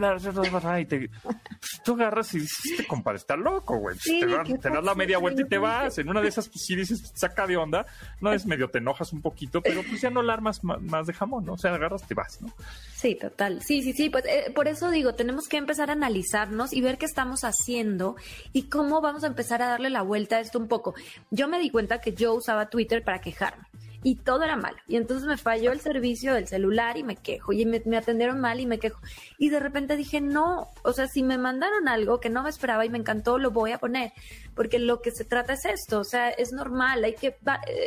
y 0.80 0.84
te, 0.84 1.08
pues, 1.08 1.36
tú 1.84 1.94
agarras 1.94 2.34
y 2.34 2.40
dices, 2.40 2.58
este 2.72 2.86
compadre 2.86 3.18
está 3.18 3.36
loco, 3.36 3.78
güey. 3.78 3.96
te, 3.98 4.26
das 4.26 4.84
la 4.84 4.94
media 4.94 5.18
vuelta 5.18 5.42
y 5.42 5.48
te 5.48 5.58
vas. 5.58 5.98
En 5.98 6.08
una 6.08 6.20
de 6.20 6.28
esas, 6.28 6.48
pues 6.48 6.64
sí 6.64 6.76
dices, 6.76 7.12
saca 7.14 7.46
de 7.46 7.56
onda, 7.56 7.86
no 8.20 8.32
es 8.32 8.46
medio, 8.46 8.68
te 8.68 8.78
enojas 8.78 9.12
un 9.12 9.22
poquito, 9.22 9.62
pero 9.62 9.82
pues 9.82 10.00
ya 10.00 10.10
no 10.10 10.22
la 10.22 10.34
armas 10.34 10.62
más, 10.62 11.06
de 11.06 11.12
jamón, 11.12 11.44
¿no? 11.44 11.54
O 11.54 11.58
sea, 11.58 11.74
agarras, 11.74 12.06
te 12.06 12.14
vas, 12.14 12.40
¿no? 12.40 12.52
Sí, 12.94 13.14
total. 13.14 13.62
Sí, 13.62 13.82
sí, 13.82 13.92
sí. 13.92 14.10
Pues 14.10 14.24
eh, 14.26 14.52
por 14.54 14.68
eso 14.68 14.90
digo, 14.90 15.14
tenemos 15.14 15.48
que 15.48 15.56
empezar 15.56 15.90
a 15.90 15.94
analizarnos 15.94 16.72
y 16.72 16.80
ver 16.80 16.98
qué 16.98 17.06
estamos 17.06 17.44
haciendo 17.44 18.16
y 18.52 18.64
cómo 18.64 19.00
vamos 19.00 19.24
a 19.24 19.28
empezar 19.28 19.62
a 19.62 19.68
darle 19.68 19.90
la 19.90 20.02
vuelta 20.02 20.36
a 20.36 20.40
esto 20.40 20.58
un 20.58 20.68
poco. 20.68 20.94
Yo 21.30 21.48
me 21.48 21.58
di 21.58 21.70
cuenta 21.70 22.00
que 22.00 22.12
yo 22.12 22.34
usaba 22.34 22.68
Twitter 22.68 23.02
para 23.02 23.20
quejarme 23.20 23.64
y 24.06 24.14
todo 24.14 24.44
era 24.44 24.54
malo. 24.54 24.76
Y 24.86 24.94
entonces 24.94 25.26
me 25.26 25.36
falló 25.36 25.72
el 25.72 25.80
servicio 25.80 26.32
del 26.34 26.46
celular 26.46 26.96
y 26.96 27.02
me 27.02 27.16
quejo, 27.16 27.52
y 27.52 27.66
me, 27.66 27.96
atendieron 27.96 28.38
mal 28.40 28.60
y 28.60 28.66
me 28.66 28.78
quejo. 28.78 29.00
Y 29.36 29.48
de 29.48 29.58
repente 29.58 29.96
dije, 29.96 30.20
no, 30.20 30.68
o 30.84 30.92
sea, 30.92 31.08
si 31.08 31.24
me 31.24 31.38
mandaron 31.38 31.88
algo 31.88 32.20
que 32.20 32.30
no 32.30 32.44
me 32.44 32.50
esperaba 32.50 32.86
y 32.86 32.88
me 32.88 32.98
encantó, 32.98 33.36
lo 33.36 33.50
voy 33.50 33.72
a 33.72 33.78
poner, 33.78 34.12
porque 34.54 34.78
lo 34.78 35.02
que 35.02 35.10
se 35.10 35.24
trata 35.24 35.54
es 35.54 35.64
esto, 35.64 35.98
o 35.98 36.04
sea, 36.04 36.28
es 36.28 36.52
normal, 36.52 37.02
hay 37.02 37.16
que 37.16 37.36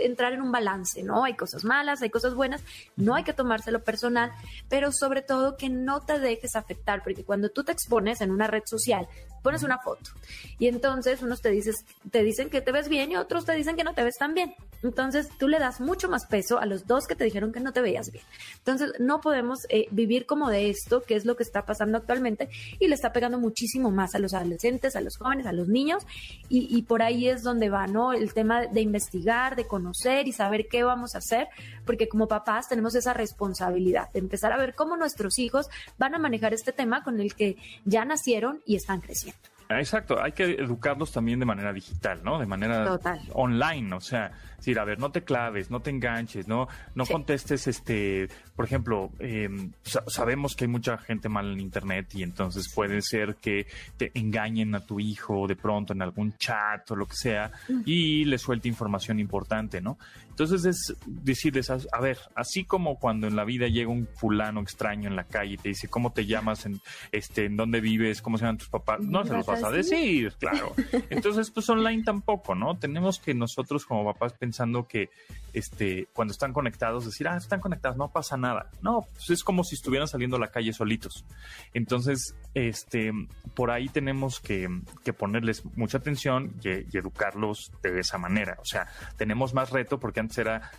entrar 0.03 0.34
en 0.34 0.41
un 0.41 0.51
balance, 0.51 1.03
¿no? 1.03 1.23
Hay 1.23 1.38
cosas 1.38 1.63
malas, 1.63 2.01
hay 2.01 2.10
cosas 2.10 2.34
buenas, 2.34 2.62
no 2.97 3.15
hay 3.15 3.23
que 3.23 3.32
tomárselo 3.32 3.82
personal, 3.86 4.34
pero 4.67 4.91
sobre 4.91 5.21
todo 5.21 5.55
que 5.55 5.69
no 5.69 6.01
te 6.01 6.19
dejes 6.19 6.58
afectar, 6.58 7.01
porque 7.01 7.23
cuando 7.23 7.47
tú 7.47 7.63
te 7.63 7.71
expones 7.71 8.19
en 8.19 8.32
una 8.32 8.47
red 8.47 8.63
social, 8.65 9.08
pones 9.41 9.63
una 9.63 9.77
foto 9.77 10.12
y 10.58 10.67
entonces 10.67 11.21
unos 11.21 11.41
te, 11.41 11.49
dices, 11.49 11.86
te 12.12 12.23
dicen 12.23 12.49
que 12.49 12.60
te 12.60 12.73
ves 12.73 12.89
bien 12.89 13.13
y 13.13 13.15
otros 13.15 13.45
te 13.45 13.53
dicen 13.53 13.77
que 13.77 13.86
no 13.86 13.93
te 13.93 14.03
ves 14.03 14.17
tan 14.17 14.34
bien. 14.34 14.53
Entonces 14.83 15.29
tú 15.37 15.47
le 15.47 15.59
das 15.59 15.81
mucho 15.81 16.09
más 16.09 16.25
peso 16.25 16.59
a 16.59 16.65
los 16.65 16.87
dos 16.87 17.07
que 17.07 17.15
te 17.15 17.23
dijeron 17.23 17.51
que 17.51 17.59
no 17.59 17.73
te 17.73 17.81
veías 17.81 18.11
bien. 18.11 18.23
Entonces 18.57 18.93
no 18.99 19.21
podemos 19.21 19.59
eh, 19.69 19.87
vivir 19.91 20.25
como 20.25 20.49
de 20.49 20.69
esto, 20.69 21.03
que 21.03 21.15
es 21.15 21.25
lo 21.25 21.35
que 21.35 21.43
está 21.43 21.65
pasando 21.65 21.97
actualmente 21.97 22.49
y 22.79 22.87
le 22.87 22.95
está 22.95 23.11
pegando 23.11 23.39
muchísimo 23.39 23.91
más 23.91 24.15
a 24.15 24.19
los 24.19 24.33
adolescentes, 24.33 24.95
a 24.95 25.01
los 25.01 25.17
jóvenes, 25.17 25.45
a 25.45 25.53
los 25.53 25.67
niños 25.67 26.03
y, 26.49 26.67
y 26.75 26.83
por 26.83 27.01
ahí 27.01 27.27
es 27.27 27.43
donde 27.43 27.69
va, 27.69 27.87
¿no? 27.87 28.13
El 28.13 28.33
tema 28.33 28.67
de 28.67 28.81
investigar, 28.81 29.55
de 29.55 29.65
conocer 29.65 30.27
y 30.27 30.31
saber 30.31 30.67
qué 30.69 30.83
vamos 30.83 31.15
a 31.15 31.19
hacer, 31.19 31.47
porque 31.85 32.07
como 32.07 32.27
papás 32.27 32.67
tenemos 32.69 32.95
esa 32.95 33.13
responsabilidad 33.13 34.09
de 34.11 34.19
empezar 34.19 34.51
a 34.53 34.57
ver 34.57 34.75
cómo 34.75 34.97
nuestros 34.97 35.39
hijos 35.39 35.69
van 35.97 36.15
a 36.15 36.19
manejar 36.19 36.53
este 36.53 36.71
tema 36.71 37.03
con 37.03 37.19
el 37.19 37.35
que 37.35 37.57
ya 37.85 38.05
nacieron 38.05 38.61
y 38.65 38.75
están 38.75 39.01
creciendo. 39.01 39.39
Exacto, 39.69 40.19
hay 40.21 40.31
que 40.31 40.45
educarlos 40.45 41.11
también 41.11 41.39
de 41.39 41.45
manera 41.45 41.71
digital, 41.71 42.21
¿no? 42.23 42.39
De 42.39 42.47
manera 42.47 42.99
online, 43.33 43.93
o 43.93 44.01
sea, 44.01 44.31
decir, 44.59 44.79
a 44.79 44.85
ver, 44.85 44.99
no 44.99 45.11
te 45.11 45.23
claves, 45.23 45.71
no 45.71 45.81
te 45.81 45.89
enganches, 45.89 46.47
no, 46.47 46.67
no 46.95 47.05
contestes, 47.05 47.67
este, 47.67 48.29
por 48.55 48.65
ejemplo, 48.65 49.11
em, 49.19 49.71
sabemos 50.07 50.55
que 50.55 50.65
hay 50.65 50.69
mucha 50.69 50.97
gente 50.97 51.29
mal 51.29 51.51
en 51.51 51.59
internet 51.59 52.07
y 52.13 52.23
entonces 52.23 52.71
puede 52.73 53.01
ser 53.01 53.35
que 53.35 53.67
te 53.97 54.11
engañen 54.13 54.75
a 54.75 54.85
tu 54.85 54.99
hijo 54.99 55.47
de 55.47 55.55
pronto 55.55 55.93
en 55.93 56.01
algún 56.01 56.37
chat 56.37 56.89
o 56.91 56.95
lo 56.95 57.05
que 57.05 57.15
sea 57.15 57.51
mm. 57.67 57.81
y 57.85 58.25
le 58.25 58.37
suelte 58.37 58.67
información 58.67 59.19
importante, 59.19 59.81
¿no? 59.81 59.97
Entonces 60.39 60.63
es 60.63 60.95
decirles, 61.05 61.69
a 61.69 61.99
ver, 61.99 62.17
así 62.33 62.63
como 62.63 62.97
cuando 62.97 63.27
en 63.27 63.35
la 63.35 63.43
vida 63.43 63.67
llega 63.67 63.89
un 63.89 64.07
fulano 64.07 64.61
extraño 64.61 65.09
en 65.09 65.17
la 65.17 65.25
calle 65.25 65.55
y 65.55 65.57
te 65.57 65.67
dice 65.67 65.89
cómo 65.89 66.13
te 66.13 66.25
llamas, 66.25 66.65
en, 66.65 66.79
este, 67.11 67.45
en 67.45 67.57
dónde 67.57 67.81
vives, 67.81 68.21
cómo 68.21 68.37
se 68.37 68.45
llaman 68.45 68.57
tus 68.57 68.69
papás, 68.69 69.01
no 69.01 69.25
se 69.25 69.33
los 69.33 69.45
vas 69.45 69.63
a 69.65 69.69
decir, 69.69 70.33
claro. 70.39 70.73
Entonces, 71.09 71.51
pues 71.51 71.69
online 71.69 72.03
tampoco, 72.03 72.55
¿no? 72.55 72.77
Tenemos 72.77 73.19
que 73.19 73.33
nosotros 73.33 73.85
como 73.85 74.05
papás 74.05 74.33
pensando 74.49 74.88
que 74.88 75.12
este, 75.53 76.07
cuando 76.13 76.31
están 76.31 76.53
conectados, 76.53 77.05
decir, 77.05 77.27
ah, 77.27 77.38
están 77.38 77.59
conectados, 77.59 77.97
no 77.97 78.12
pasa 78.12 78.38
nada. 78.38 78.69
No, 78.81 79.05
pues 79.13 79.29
es 79.29 79.43
como 79.43 79.63
si 79.63 79.75
estuvieran 79.75 80.07
saliendo 80.07 80.38
a 80.38 80.39
la 80.39 80.47
calle 80.47 80.73
solitos. 80.73 81.25
Entonces, 81.73 82.35
este, 82.53 83.12
por 83.55 83.71
ahí 83.71 83.89
tenemos 83.89 84.39
que, 84.39 84.69
ponerles 85.17 85.63
mucha 85.75 85.97
atención 85.97 86.53
y, 86.63 86.97
educarlos 86.97 87.71
de 87.81 87.99
esa 87.99 88.17
manera. 88.17 88.57
O 88.59 88.65
sea, 88.65 88.88
tenemos 89.17 89.53
más 89.53 89.71
reto 89.71 89.99
porque 89.99 90.19
antes 90.19 90.38
era 90.38 90.71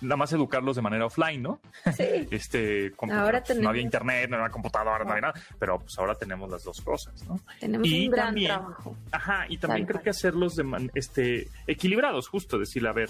nada 0.00 0.16
más 0.16 0.32
educarlos 0.32 0.76
de 0.76 0.82
manera 0.82 1.06
offline, 1.06 1.42
¿no? 1.42 1.60
Sí. 1.96 2.04
este, 2.30 2.92
ahora 3.10 3.42
no 3.60 3.70
había 3.70 3.82
internet, 3.82 4.28
no 4.28 4.36
había 4.36 4.50
computadora, 4.50 5.04
no 5.04 5.10
había 5.10 5.22
nada, 5.22 5.34
pero 5.58 5.78
pues 5.78 5.98
ahora 5.98 6.14
tenemos 6.14 6.50
las 6.50 6.64
dos 6.64 6.80
cosas, 6.80 7.14
¿no? 7.26 7.40
Tenemos 7.60 7.88
un 7.88 8.10
gran 8.10 8.34
trabajo. 8.34 8.96
Ajá, 9.10 9.46
y 9.48 9.58
también 9.58 9.86
creo 9.86 10.02
que 10.02 10.10
hacerlos 10.10 10.56
de 10.56 10.90
este, 10.94 11.48
equilibrados, 11.66 12.28
justo, 12.28 12.58
decirle, 12.58 12.88
a 12.88 12.92
ver, 12.92 13.01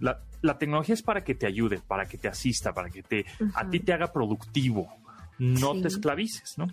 la, 0.00 0.58
tecnología 0.58 0.94
es 0.94 1.02
para 1.02 1.22
que 1.24 1.34
te 1.34 1.46
ayude, 1.46 1.80
para 1.86 2.06
que 2.06 2.18
te 2.18 2.28
asista, 2.28 2.72
para 2.72 2.90
que 2.90 3.02
te, 3.02 3.24
a 3.54 3.68
ti 3.68 3.80
te 3.80 3.92
haga 3.92 4.12
productivo. 4.12 4.88
No 5.38 5.80
te 5.80 5.88
esclavices, 5.88 6.56
¿no? 6.56 6.68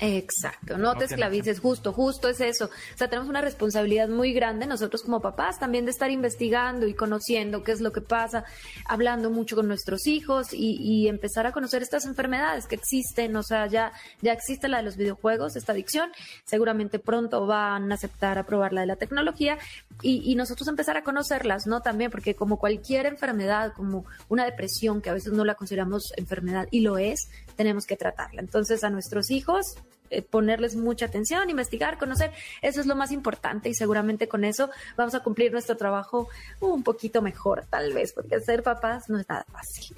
Exacto, 0.00 0.76
no, 0.76 0.96
te 0.96 1.04
esclavices, 1.04 1.60
justo, 1.60 1.92
justo 1.92 2.28
es 2.28 2.40
eso. 2.40 2.64
O 2.64 2.98
sea, 2.98 3.08
tenemos 3.08 3.28
una 3.28 3.40
responsabilidad 3.40 4.08
muy 4.08 4.32
grande 4.32 4.66
nosotros 4.66 5.02
como 5.02 5.20
papás 5.20 5.60
también 5.60 5.84
de 5.84 5.92
estar 5.92 6.10
investigando 6.10 6.88
y 6.88 6.94
conociendo 6.94 7.62
qué 7.62 7.70
es 7.70 7.80
lo 7.80 7.92
que 7.92 8.00
pasa, 8.00 8.44
hablando 8.86 9.30
mucho 9.30 9.54
con 9.54 9.68
nuestros 9.68 10.08
hijos 10.08 10.48
y, 10.52 11.04
empezar 11.04 11.46
a 11.46 11.52
conocer 11.52 11.82
estas 11.82 12.06
enfermedades 12.06 12.66
que 12.66 12.74
existen. 12.74 13.36
O 13.36 13.42
sea, 13.42 13.66
ya, 13.66 13.92
ya 14.22 14.32
existe 14.32 14.68
la 14.68 14.78
de 14.78 14.84
los 14.84 14.96
videojuegos, 14.96 15.54
esta 15.54 15.72
adicción. 15.72 16.10
Seguramente 16.44 16.98
pronto 16.98 17.46
van 17.46 17.92
a 17.92 17.94
aceptar 17.94 18.38
aprobar 18.38 18.72
la 18.72 18.80
de 18.80 18.86
la 18.86 18.96
tecnología 18.96 19.58
y, 20.02 20.22
y 20.24 20.34
nosotros 20.34 20.66
empezar 20.68 20.96
a 20.96 21.04
conocerlas, 21.04 21.66
¿no? 21.66 21.82
También, 21.82 22.10
porque 22.10 22.34
como 22.34 22.58
cualquier 22.58 23.06
enfermedad, 23.06 23.72
como 23.76 24.06
una 24.28 24.44
depresión 24.44 25.02
que 25.02 25.10
a 25.10 25.14
veces 25.14 25.32
no 25.32 25.44
la 25.44 25.54
consideramos 25.54 26.12
enfermedad 26.16 26.66
y 26.70 26.80
lo 26.80 26.98
es, 26.98 27.28
tenemos 27.56 27.86
que 27.86 27.96
tratarla. 27.96 28.40
Entonces, 28.40 28.84
a 28.84 28.90
nuestros 28.90 29.30
hijos 29.30 29.76
eh, 30.10 30.22
ponerles 30.22 30.76
mucha 30.76 31.06
atención, 31.06 31.48
investigar, 31.48 31.98
conocer. 31.98 32.30
Eso 32.60 32.80
es 32.80 32.86
lo 32.86 32.94
más 32.94 33.10
importante 33.10 33.68
y 33.70 33.74
seguramente 33.74 34.28
con 34.28 34.44
eso 34.44 34.70
vamos 34.96 35.14
a 35.14 35.20
cumplir 35.20 35.50
nuestro 35.50 35.76
trabajo 35.76 36.28
un 36.60 36.82
poquito 36.82 37.22
mejor, 37.22 37.64
tal 37.70 37.92
vez, 37.92 38.12
porque 38.12 38.38
ser 38.40 38.62
papás 38.62 39.08
no 39.08 39.18
es 39.18 39.28
nada 39.28 39.44
fácil. 39.50 39.96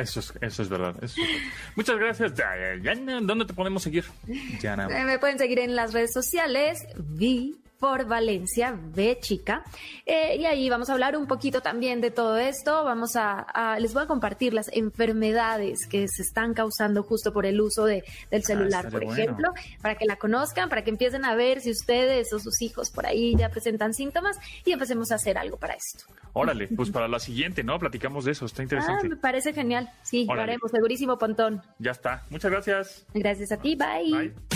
eso, 0.00 0.20
es, 0.20 0.32
eso 0.40 0.62
es 0.62 0.68
verdad. 0.68 0.96
Muchas 1.76 1.96
gracias. 1.96 2.32
¿Dónde 3.22 3.44
te 3.44 3.54
podemos 3.54 3.82
seguir? 3.82 4.04
Eh, 4.28 5.04
me 5.04 5.18
pueden 5.18 5.38
seguir 5.38 5.58
en 5.58 5.76
las 5.76 5.92
redes 5.92 6.12
sociales. 6.12 6.86
Vi 6.96 7.60
por 7.78 8.06
Valencia, 8.06 8.76
B 8.76 9.18
chica. 9.20 9.64
Eh, 10.04 10.36
y 10.38 10.44
ahí 10.46 10.68
vamos 10.68 10.88
a 10.90 10.92
hablar 10.92 11.16
un 11.16 11.26
poquito 11.26 11.60
también 11.60 12.00
de 12.00 12.10
todo 12.10 12.36
esto. 12.36 12.84
Vamos 12.84 13.16
a, 13.16 13.76
les 13.78 13.92
voy 13.94 14.04
a 14.04 14.06
compartir 14.06 14.54
las 14.54 14.70
enfermedades 14.72 15.86
que 15.86 16.08
se 16.08 16.22
están 16.22 16.54
causando 16.54 17.02
justo 17.02 17.32
por 17.32 17.46
el 17.46 17.60
uso 17.60 17.84
de, 17.84 18.04
del 18.30 18.42
ah, 18.42 18.46
celular, 18.46 18.90
por 18.90 19.04
ejemplo, 19.04 19.52
para 19.82 19.96
que 19.96 20.06
la 20.06 20.16
conozcan, 20.16 20.68
para 20.68 20.84
que 20.84 20.90
empiecen 20.90 21.24
a 21.24 21.34
ver 21.34 21.60
si 21.60 21.70
ustedes 21.70 22.32
o 22.32 22.38
sus 22.38 22.60
hijos 22.62 22.90
por 22.90 23.06
ahí 23.06 23.34
ya 23.36 23.48
presentan 23.48 23.94
síntomas 23.94 24.38
y 24.64 24.72
empecemos 24.72 25.12
a 25.12 25.16
hacer 25.16 25.38
algo 25.38 25.56
para 25.56 25.74
esto. 25.74 26.04
Órale, 26.32 26.68
pues 26.68 26.90
para 26.90 27.08
la 27.08 27.18
siguiente, 27.18 27.62
¿no? 27.62 27.78
Platicamos 27.78 28.24
de 28.24 28.32
eso, 28.32 28.46
está 28.46 28.62
interesante. 28.62 29.06
Ah, 29.06 29.08
me 29.08 29.16
parece 29.16 29.52
genial. 29.52 29.90
Sí, 30.02 30.26
lo 30.26 30.40
haremos, 30.40 30.70
segurísimo, 30.70 31.18
Pontón. 31.18 31.62
Ya 31.78 31.92
está. 31.92 32.24
Muchas 32.30 32.50
gracias. 32.50 33.06
Gracias 33.14 33.52
a 33.52 33.56
ti, 33.56 33.74
bye. 33.76 34.10
Bye. 34.10 34.55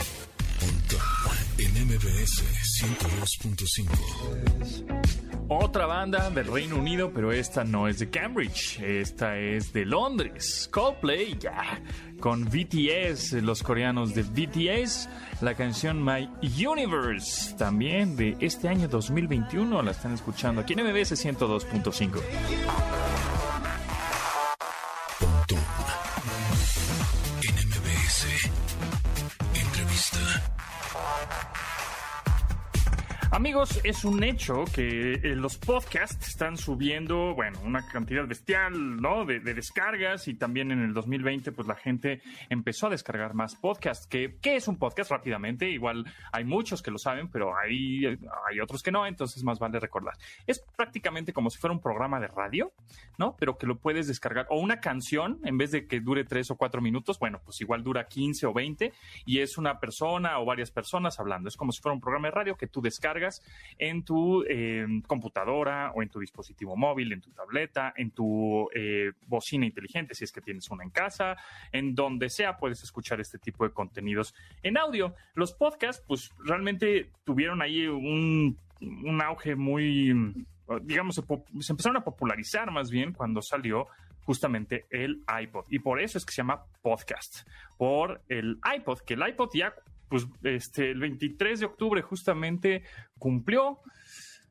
MBS 1.91 2.43
102.5. 2.83 3.89
Otra 5.49 5.87
banda 5.87 6.29
del 6.29 6.47
Reino 6.47 6.77
Unido, 6.77 7.11
pero 7.13 7.33
esta 7.33 7.65
no 7.65 7.89
es 7.89 7.99
de 7.99 8.09
Cambridge, 8.09 8.79
esta 8.79 9.37
es 9.37 9.73
de 9.73 9.85
Londres. 9.85 10.69
Coldplay, 10.71 11.37
ya, 11.37 11.83
con 12.21 12.45
BTS, 12.45 13.33
los 13.43 13.61
coreanos 13.61 14.15
de 14.15 14.23
BTS, 14.23 15.09
la 15.41 15.53
canción 15.55 16.01
My 16.01 16.29
Universe, 16.65 17.57
también 17.57 18.15
de 18.15 18.37
este 18.39 18.69
año 18.69 18.87
2021, 18.87 19.81
la 19.81 19.91
están 19.91 20.13
escuchando 20.13 20.61
aquí 20.61 20.71
en 20.71 20.85
MBS 20.85 21.25
102.5. 21.25 22.21
Amigos, 33.33 33.79
es 33.85 34.03
un 34.03 34.25
hecho 34.25 34.65
que 34.75 35.13
eh, 35.13 35.35
los 35.37 35.57
podcasts 35.57 36.27
están 36.27 36.57
subiendo, 36.57 37.33
bueno, 37.33 37.61
una 37.63 37.87
cantidad 37.87 38.27
bestial, 38.27 38.97
¿no? 38.97 39.23
De, 39.23 39.39
descargas 39.39 40.27
y 40.27 40.33
también 40.33 40.69
en 40.69 40.81
el 40.81 40.93
2020, 40.93 41.53
pues 41.53 41.65
la 41.65 41.75
gente 41.75 42.21
empezó 42.49 42.87
a 42.87 42.89
descargar 42.89 43.33
más 43.33 43.55
podcasts. 43.55 44.05
¿Qué, 44.05 44.35
¿Qué, 44.41 44.57
es 44.57 44.67
un 44.67 44.77
podcast? 44.77 45.11
Rápidamente, 45.11 45.69
igual 45.69 46.03
hay 46.33 46.43
muchos 46.43 46.81
que 46.81 46.91
lo 46.91 46.97
saben, 46.97 47.29
pero 47.29 47.57
hay, 47.57 48.05
hay 48.05 48.59
otros 48.61 48.83
que 48.83 48.91
no, 48.91 49.07
entonces 49.07 49.41
más 49.45 49.59
vale 49.59 49.79
recordar. 49.79 50.15
Es 50.45 50.59
prácticamente 50.75 51.31
como 51.31 51.49
si 51.49 51.57
fuera 51.57 51.73
un 51.73 51.79
programa 51.79 52.19
de 52.19 52.27
radio, 52.27 52.73
¿no? 53.17 53.37
Pero 53.39 53.57
que 53.57 53.65
lo 53.65 53.77
puedes 53.79 54.07
descargar, 54.07 54.45
o 54.49 54.59
una 54.59 54.81
canción, 54.81 55.39
en 55.45 55.57
vez 55.57 55.71
de 55.71 55.87
que 55.87 56.01
dure 56.01 56.25
tres 56.25 56.51
o 56.51 56.57
cuatro 56.57 56.81
minutos, 56.81 57.17
bueno, 57.17 57.39
pues 57.45 57.61
igual 57.61 57.81
dura 57.81 58.07
15 58.09 58.45
o 58.47 58.53
20 58.53 58.91
y 59.25 59.39
es 59.39 59.57
una 59.57 59.79
persona 59.79 60.37
o 60.39 60.43
varias 60.43 60.69
personas 60.69 61.17
hablando. 61.17 61.47
Es 61.47 61.55
como 61.55 61.71
si 61.71 61.81
fuera 61.81 61.93
un 61.93 62.01
programa 62.01 62.27
de 62.27 62.31
radio 62.31 62.57
que 62.57 62.67
tú 62.67 62.81
descargas 62.81 63.20
en 63.77 64.03
tu 64.03 64.43
eh, 64.47 64.85
computadora 65.07 65.91
o 65.95 66.01
en 66.01 66.09
tu 66.09 66.19
dispositivo 66.19 66.75
móvil, 66.75 67.13
en 67.13 67.21
tu 67.21 67.31
tableta, 67.31 67.93
en 67.95 68.11
tu 68.11 68.69
eh, 68.73 69.11
bocina 69.27 69.65
inteligente, 69.65 70.15
si 70.15 70.23
es 70.23 70.31
que 70.31 70.41
tienes 70.41 70.69
una 70.69 70.83
en 70.83 70.89
casa, 70.89 71.37
en 71.71 71.95
donde 71.95 72.29
sea 72.29 72.57
puedes 72.57 72.83
escuchar 72.83 73.19
este 73.19 73.37
tipo 73.37 73.63
de 73.63 73.73
contenidos 73.73 74.33
en 74.63 74.77
audio. 74.77 75.15
Los 75.33 75.53
podcasts, 75.53 76.03
pues 76.07 76.31
realmente 76.43 77.09
tuvieron 77.23 77.61
ahí 77.61 77.87
un, 77.87 78.57
auge 79.23 79.55
muy, 79.55 80.13
digamos, 80.81 81.15
se, 81.15 81.71
empezaron 81.71 81.97
a 81.97 82.03
popularizar 82.03 82.71
más 82.71 82.89
bien 82.89 83.13
cuando 83.13 83.41
salió 83.41 83.87
justamente 84.23 84.85
el 84.89 85.23
iPod. 85.41 85.65
Y 85.69 85.79
por 85.79 86.01
eso 86.01 86.17
es 86.17 86.25
que 86.25 86.31
se 86.31 86.37
llama 86.37 86.63
podcast, 86.81 87.47
por 87.77 88.21
el 88.29 88.59
iPod, 88.75 88.99
que 88.99 89.15
el 89.15 89.27
iPod 89.27 89.49
ya 89.53 89.73
pues 90.11 90.27
este, 90.43 90.91
el 90.91 90.99
23 90.99 91.61
de 91.61 91.65
octubre 91.65 92.01
justamente 92.01 92.83
cumplió 93.17 93.79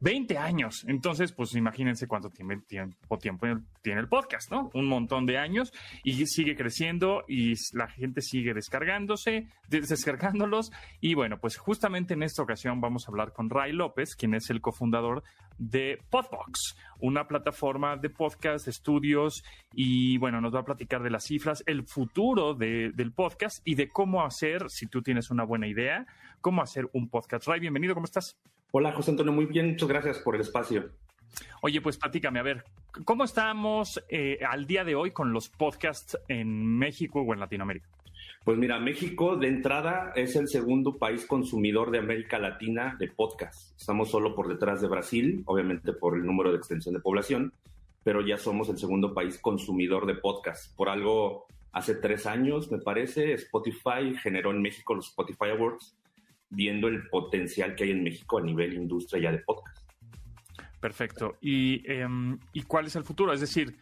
20 0.00 0.38
años. 0.38 0.84
Entonces, 0.88 1.32
pues 1.32 1.54
imagínense 1.54 2.06
cuánto 2.06 2.30
tiempo, 2.30 2.54
tiene 3.82 4.00
el 4.00 4.08
podcast, 4.08 4.50
¿no? 4.50 4.70
Un 4.72 4.86
montón 4.86 5.26
de 5.26 5.36
años 5.38 5.72
y 6.04 6.26
sigue 6.26 6.56
creciendo 6.56 7.24
y 7.28 7.54
la 7.74 7.86
gente 7.88 8.22
sigue 8.22 8.54
descargándose, 8.54 9.48
descargándolos. 9.68 10.72
Y 11.00 11.14
bueno, 11.14 11.38
pues 11.38 11.58
justamente 11.58 12.14
en 12.14 12.22
esta 12.22 12.42
ocasión 12.42 12.80
vamos 12.80 13.06
a 13.06 13.10
hablar 13.10 13.32
con 13.32 13.50
Ray 13.50 13.72
López, 13.72 14.16
quien 14.16 14.34
es 14.34 14.48
el 14.48 14.62
cofundador 14.62 15.22
de 15.58 15.98
Podbox, 16.08 16.76
una 17.00 17.28
plataforma 17.28 17.98
de 17.98 18.08
podcast, 18.08 18.68
estudios 18.68 19.44
y 19.74 20.16
bueno, 20.16 20.40
nos 20.40 20.54
va 20.54 20.60
a 20.60 20.64
platicar 20.64 21.02
de 21.02 21.10
las 21.10 21.24
cifras, 21.24 21.62
el 21.66 21.86
futuro 21.86 22.54
del 22.54 23.12
podcast 23.12 23.60
y 23.66 23.74
de 23.74 23.90
cómo 23.90 24.24
hacer, 24.24 24.70
si 24.70 24.86
tú 24.86 25.02
tienes 25.02 25.30
una 25.30 25.44
buena 25.44 25.68
idea, 25.68 26.06
cómo 26.40 26.62
hacer 26.62 26.88
un 26.94 27.10
podcast. 27.10 27.46
Ray, 27.46 27.60
bienvenido, 27.60 27.92
¿cómo 27.92 28.06
estás? 28.06 28.38
Hola, 28.72 28.92
José 28.92 29.10
Antonio, 29.10 29.32
muy 29.32 29.46
bien, 29.46 29.70
muchas 29.70 29.88
gracias 29.88 30.18
por 30.20 30.36
el 30.36 30.42
espacio. 30.42 30.90
Oye, 31.60 31.80
pues 31.80 31.98
platícame, 31.98 32.38
a 32.38 32.44
ver, 32.44 32.64
¿cómo 33.04 33.24
estamos 33.24 34.00
eh, 34.08 34.38
al 34.48 34.66
día 34.66 34.84
de 34.84 34.94
hoy 34.94 35.10
con 35.10 35.32
los 35.32 35.48
podcasts 35.48 36.16
en 36.28 36.78
México 36.78 37.20
o 37.20 37.34
en 37.34 37.40
Latinoamérica? 37.40 37.88
Pues 38.44 38.58
mira, 38.58 38.78
México 38.78 39.36
de 39.36 39.48
entrada 39.48 40.12
es 40.14 40.36
el 40.36 40.46
segundo 40.46 40.98
país 40.98 41.26
consumidor 41.26 41.90
de 41.90 41.98
América 41.98 42.38
Latina 42.38 42.96
de 42.98 43.08
podcasts. 43.08 43.74
Estamos 43.76 44.08
solo 44.08 44.36
por 44.36 44.46
detrás 44.46 44.80
de 44.80 44.88
Brasil, 44.88 45.42
obviamente 45.46 45.92
por 45.92 46.16
el 46.16 46.24
número 46.24 46.52
de 46.52 46.58
extensión 46.58 46.94
de 46.94 47.00
población, 47.00 47.52
pero 48.04 48.24
ya 48.24 48.38
somos 48.38 48.68
el 48.68 48.78
segundo 48.78 49.12
país 49.12 49.38
consumidor 49.38 50.06
de 50.06 50.14
podcasts. 50.14 50.72
Por 50.76 50.88
algo, 50.88 51.48
hace 51.72 51.96
tres 51.96 52.24
años, 52.26 52.70
me 52.70 52.78
parece, 52.78 53.32
Spotify 53.32 54.14
generó 54.22 54.52
en 54.52 54.62
México 54.62 54.94
los 54.94 55.08
Spotify 55.08 55.50
Awards 55.50 55.96
viendo 56.50 56.88
el 56.88 57.08
potencial 57.08 57.74
que 57.74 57.84
hay 57.84 57.90
en 57.92 58.02
México 58.02 58.38
a 58.38 58.42
nivel 58.42 58.74
industria 58.74 59.22
ya 59.22 59.32
de 59.32 59.38
podcast. 59.38 59.88
Perfecto. 60.80 61.36
¿Y, 61.40 61.82
¿y 62.52 62.62
cuál 62.62 62.86
es 62.86 62.96
el 62.96 63.04
futuro? 63.04 63.32
Es 63.32 63.40
decir, 63.40 63.76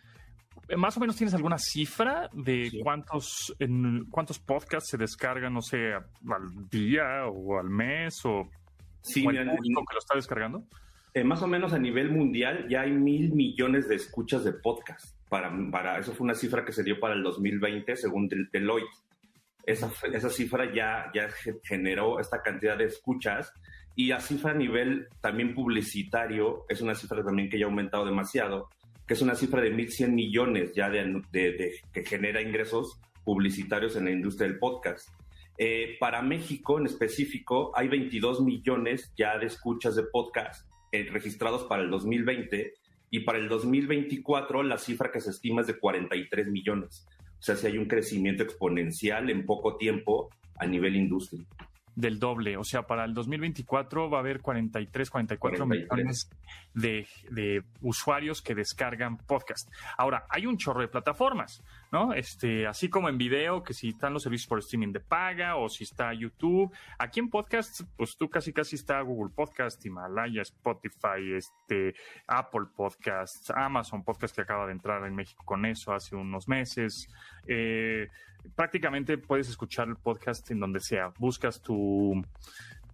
más 0.76 0.96
o 0.96 1.00
menos 1.00 1.16
tienes 1.16 1.34
alguna 1.34 1.58
cifra 1.58 2.28
de 2.32 2.70
cuántos 2.82 3.54
en, 3.58 4.04
cuántos 4.10 4.38
podcasts 4.38 4.90
se 4.90 4.96
descargan, 4.96 5.54
no 5.54 5.62
sé, 5.62 5.94
al 5.94 6.68
día 6.70 7.26
o 7.26 7.58
al 7.58 7.70
mes 7.70 8.20
o 8.24 8.50
sí, 9.00 9.26
que 9.26 9.32
lo 9.32 9.98
está 9.98 10.16
descargando? 10.16 10.64
Eh, 11.14 11.24
más 11.24 11.42
o 11.42 11.46
menos 11.46 11.72
a 11.72 11.78
nivel 11.78 12.10
mundial 12.10 12.66
ya 12.68 12.82
hay 12.82 12.92
mil 12.92 13.32
millones 13.32 13.88
de 13.88 13.94
escuchas 13.94 14.44
de 14.44 14.52
podcast. 14.52 15.16
Para, 15.28 15.52
para, 15.70 15.98
eso 15.98 16.14
fue 16.14 16.24
una 16.24 16.34
cifra 16.34 16.64
que 16.64 16.72
se 16.72 16.82
dio 16.82 16.98
para 17.00 17.14
el 17.14 17.22
2020 17.22 17.96
según 17.96 18.28
Deloitte 18.28 18.88
esa, 19.68 19.92
esa 20.12 20.30
cifra 20.30 20.72
ya, 20.72 21.10
ya 21.14 21.28
generó 21.62 22.18
esta 22.20 22.42
cantidad 22.42 22.78
de 22.78 22.86
escuchas 22.86 23.52
y 23.94 24.06
la 24.06 24.20
cifra 24.20 24.52
a 24.52 24.54
nivel 24.54 25.08
también 25.20 25.54
publicitario 25.54 26.64
es 26.68 26.80
una 26.80 26.94
cifra 26.94 27.22
también 27.22 27.50
que 27.50 27.58
ya 27.58 27.66
ha 27.66 27.68
aumentado 27.68 28.06
demasiado, 28.06 28.70
que 29.06 29.12
es 29.12 29.20
una 29.20 29.34
cifra 29.34 29.60
de 29.60 29.74
1.100 29.74 30.08
millones 30.08 30.72
ya 30.74 30.88
de, 30.88 31.22
de, 31.32 31.74
que 31.92 32.04
genera 32.04 32.40
ingresos 32.40 32.98
publicitarios 33.24 33.94
en 33.96 34.06
la 34.06 34.10
industria 34.10 34.48
del 34.48 34.58
podcast. 34.58 35.10
Eh, 35.58 35.96
para 36.00 36.22
México 36.22 36.78
en 36.78 36.86
específico 36.86 37.72
hay 37.74 37.88
22 37.88 38.40
millones 38.40 39.12
ya 39.18 39.36
de 39.36 39.46
escuchas 39.46 39.96
de 39.96 40.04
podcast 40.04 40.66
eh, 40.92 41.08
registrados 41.10 41.64
para 41.64 41.82
el 41.82 41.90
2020 41.90 42.72
y 43.10 43.20
para 43.20 43.38
el 43.38 43.48
2024 43.48 44.62
la 44.62 44.78
cifra 44.78 45.10
que 45.10 45.20
se 45.20 45.30
estima 45.30 45.60
es 45.60 45.66
de 45.66 45.78
43 45.78 46.46
millones. 46.46 47.06
O 47.38 47.42
sea, 47.42 47.56
si 47.56 47.66
hay 47.66 47.78
un 47.78 47.86
crecimiento 47.86 48.42
exponencial 48.42 49.30
en 49.30 49.46
poco 49.46 49.76
tiempo 49.76 50.30
a 50.56 50.66
nivel 50.66 50.96
industria 50.96 51.44
del 51.98 52.20
doble. 52.20 52.56
O 52.56 52.62
sea, 52.62 52.86
para 52.86 53.04
el 53.04 53.12
2024 53.12 54.08
va 54.08 54.18
a 54.18 54.20
haber 54.20 54.40
43, 54.40 55.10
44 55.10 55.66
millones 55.66 56.30
de, 56.72 57.64
usuarios 57.80 58.40
que 58.40 58.54
descargan 58.54 59.16
podcast. 59.18 59.68
Ahora, 59.96 60.24
hay 60.30 60.46
un 60.46 60.56
chorro 60.58 60.80
de 60.80 60.86
plataformas, 60.86 61.60
¿no? 61.90 62.12
Este, 62.12 62.66
así 62.66 62.88
como 62.88 63.08
en 63.08 63.18
video, 63.18 63.62
que 63.62 63.74
si 63.74 63.88
están 63.88 64.12
los 64.12 64.22
servicios 64.22 64.48
por 64.48 64.58
streaming 64.58 64.92
de 64.92 65.00
paga 65.00 65.56
o 65.56 65.68
si 65.68 65.84
está 65.84 66.12
YouTube. 66.12 66.72
Aquí 66.98 67.20
en 67.20 67.30
podcast, 67.30 67.82
pues 67.96 68.16
tú 68.16 68.28
casi 68.28 68.52
casi 68.52 68.76
está 68.76 69.00
Google 69.00 69.32
Podcast, 69.34 69.84
Himalaya, 69.84 70.42
Spotify, 70.42 71.32
este, 71.34 71.94
Apple 72.26 72.66
Podcasts, 72.76 73.50
Amazon 73.50 74.04
Podcast 74.04 74.34
que 74.34 74.42
acaba 74.42 74.66
de 74.66 74.72
entrar 74.72 75.04
en 75.06 75.14
México 75.14 75.44
con 75.44 75.64
eso 75.64 75.92
hace 75.92 76.16
unos 76.16 76.48
meses. 76.48 77.08
Eh, 77.46 78.08
prácticamente 78.54 79.18
puedes 79.18 79.48
escuchar 79.48 79.88
el 79.88 79.96
podcast 79.96 80.50
en 80.50 80.60
donde 80.60 80.80
sea. 80.80 81.12
Buscas 81.18 81.60
tu 81.60 82.22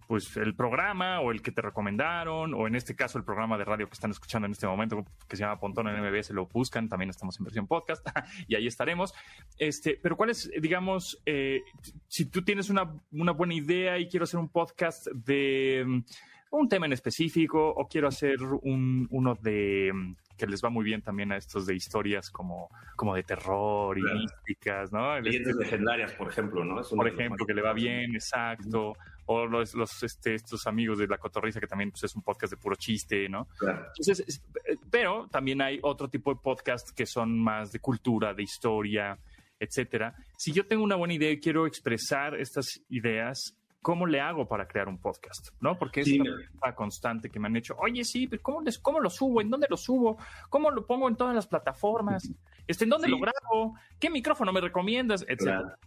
pues 0.07 0.35
el 0.37 0.55
programa 0.55 1.19
o 1.21 1.31
el 1.31 1.41
que 1.41 1.51
te 1.51 1.61
recomendaron, 1.61 2.53
o 2.53 2.67
en 2.67 2.75
este 2.75 2.95
caso 2.95 3.17
el 3.17 3.23
programa 3.23 3.57
de 3.57 3.65
radio 3.65 3.87
que 3.87 3.93
están 3.93 4.11
escuchando 4.11 4.45
en 4.45 4.51
este 4.51 4.67
momento, 4.67 5.05
que 5.27 5.35
se 5.35 5.43
llama 5.43 5.59
Pontón 5.59 5.87
en 5.87 6.01
MBS, 6.01 6.31
lo 6.31 6.47
buscan, 6.47 6.89
también 6.89 7.09
estamos 7.09 7.37
en 7.39 7.45
versión 7.45 7.67
podcast, 7.67 8.05
y 8.47 8.55
ahí 8.55 8.67
estaremos. 8.67 9.13
Este, 9.57 9.99
pero 10.01 10.15
cuál 10.15 10.29
es, 10.29 10.49
digamos, 10.59 11.21
eh, 11.25 11.61
si 12.07 12.25
tú 12.25 12.43
tienes 12.43 12.69
una, 12.69 12.91
una, 13.11 13.31
buena 13.31 13.53
idea 13.53 13.97
y 13.97 14.07
quiero 14.07 14.23
hacer 14.23 14.39
un 14.39 14.49
podcast 14.49 15.07
de 15.07 15.83
mm, 15.85 16.03
un 16.51 16.69
tema 16.69 16.85
en 16.85 16.93
específico, 16.93 17.69
o 17.69 17.87
quiero 17.87 18.07
hacer 18.07 18.37
un, 18.41 19.07
uno 19.11 19.35
de 19.41 19.91
que 20.37 20.47
les 20.47 20.63
va 20.63 20.69
muy 20.69 20.83
bien 20.83 21.01
también 21.01 21.31
a 21.31 21.37
estos 21.37 21.65
de 21.65 21.75
historias 21.75 22.29
como, 22.29 22.69
como 22.95 23.15
de 23.15 23.23
terror 23.23 23.97
y 23.97 24.01
místicas, 24.01 24.91
¿no? 24.91 25.19
Leyendas 25.19 25.55
legendarias, 25.55 26.11
por 26.13 26.27
ejemplo, 26.27 26.63
¿no? 26.63 26.81
por 26.81 27.07
ejemplo, 27.07 27.45
que 27.45 27.53
le 27.53 27.61
va 27.61 27.73
bien, 27.73 28.13
exacto. 28.15 28.93
O 29.27 29.45
los, 29.45 29.73
los 29.73 30.03
este, 30.03 30.35
estos 30.35 30.67
amigos 30.67 30.99
de 30.99 31.07
La 31.07 31.17
Cotorriza, 31.17 31.59
que 31.59 31.67
también 31.67 31.91
pues, 31.91 32.03
es 32.03 32.15
un 32.15 32.21
podcast 32.21 32.51
de 32.51 32.57
puro 32.57 32.75
chiste, 32.75 33.27
¿no? 33.27 33.47
Entonces, 33.59 34.41
eh, 34.65 34.77
pero 34.89 35.27
también 35.29 35.61
hay 35.61 35.79
otro 35.81 36.09
tipo 36.09 36.33
de 36.33 36.39
podcast 36.41 36.91
que 36.91 37.05
son 37.05 37.39
más 37.39 37.71
de 37.71 37.79
cultura, 37.79 38.33
de 38.33 38.43
historia, 38.43 39.17
etcétera. 39.59 40.15
Si 40.37 40.51
yo 40.51 40.67
tengo 40.67 40.83
una 40.83 40.95
buena 40.95 41.13
idea 41.13 41.31
y 41.31 41.39
quiero 41.39 41.65
expresar 41.65 42.35
estas 42.35 42.81
ideas, 42.89 43.55
¿cómo 43.81 44.07
le 44.07 44.19
hago 44.19 44.47
para 44.47 44.67
crear 44.67 44.87
un 44.87 44.97
podcast? 44.97 45.49
¿No? 45.59 45.77
Porque 45.77 46.01
es 46.01 46.11
una 46.13 46.35
pregunta 46.35 46.75
constante 46.75 47.29
que 47.29 47.39
me 47.39 47.47
han 47.47 47.55
hecho. 47.55 47.75
Oye, 47.77 48.03
sí, 48.03 48.27
pero 48.27 48.41
¿cómo, 48.41 48.63
¿cómo 48.81 48.99
lo 48.99 49.09
subo? 49.09 49.41
¿En 49.41 49.49
dónde 49.49 49.67
lo 49.69 49.77
subo? 49.77 50.17
¿Cómo 50.49 50.71
lo 50.71 50.85
pongo 50.85 51.07
en 51.07 51.15
todas 51.15 51.35
las 51.35 51.47
plataformas? 51.47 52.27
Este, 52.65 52.85
¿En 52.85 52.89
dónde 52.89 53.07
lo 53.07 53.19
grabo? 53.19 53.75
¿Qué 53.99 54.09
micrófono 54.09 54.51
me 54.51 54.61
recomiendas? 54.61 55.21
Etcétera. 55.21 55.61
Claro. 55.61 55.77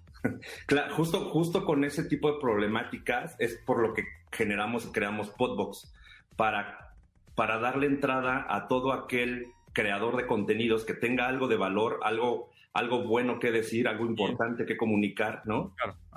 Justo, 0.97 1.31
justo 1.31 1.65
con 1.65 1.85
ese 1.85 2.05
tipo 2.05 2.33
de 2.33 2.41
problemáticas 2.41 3.37
es 3.39 3.61
por 3.65 3.81
lo 3.81 3.95
que 3.95 4.05
generamos 4.33 4.87
y 4.87 4.93
creamos 4.93 5.31
Podbox, 5.31 5.93
para, 6.37 6.95
para 7.35 7.59
darle 7.59 7.87
entrada 7.87 8.47
a 8.49 8.69
todo 8.69 8.93
aquel 8.93 9.47
creador 9.73 10.17
de 10.17 10.27
contenidos 10.27 10.85
que 10.85 10.95
tenga 10.95 11.29
algo 11.29 11.49
de 11.49 11.57
valor, 11.57 12.01
algo 12.03 12.51
algo 12.75 13.03
bueno 13.03 13.41
que 13.41 13.51
decir, 13.51 13.89
algo 13.89 14.07
importante 14.07 14.65
que 14.65 14.77
comunicar, 14.77 15.43
¿no? 15.47 15.75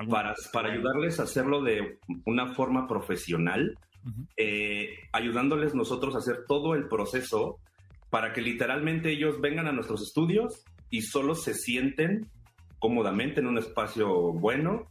para, 0.09 0.35
para 0.53 0.71
ayudarles 0.71 1.19
a 1.19 1.23
hacerlo 1.23 1.63
de 1.63 1.97
una 2.26 2.53
forma 2.53 2.88
profesional, 2.88 3.78
eh, 4.38 4.89
ayudándoles 5.11 5.73
nosotros 5.73 6.13
a 6.13 6.19
hacer 6.19 6.45
todo 6.47 6.76
el 6.76 6.88
proceso 6.88 7.59
para 8.09 8.34
que 8.34 8.41
literalmente 8.41 9.11
ellos 9.11 9.39
vengan 9.41 9.67
a 9.67 9.71
nuestros 9.71 10.01
estudios 10.01 10.63
y 10.89 11.01
solo 11.01 11.34
se 11.34 11.53
sienten 11.53 12.30
cómodamente 12.82 13.39
en 13.39 13.47
un 13.47 13.59
espacio 13.59 14.34
bueno 14.34 14.88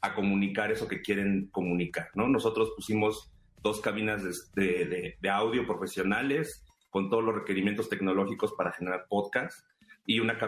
a 0.00 0.14
comunicar 0.14 0.72
eso 0.72 0.88
que 0.88 1.02
quieren 1.02 1.48
comunicar, 1.52 2.08
¿no? 2.14 2.26
Nosotros 2.26 2.72
pusimos 2.74 3.30
dos 3.62 3.80
cabinas 3.82 4.22
de, 4.54 5.16
audio 5.30 5.66
profesionales 5.66 6.64
con 6.88 7.10
todos 7.10 7.22
los 7.22 7.34
requerimientos 7.34 7.90
tecnológicos 7.90 8.54
para 8.54 8.72
generar 8.72 9.04
podcast 9.10 9.66
y 10.06 10.20
una, 10.20 10.38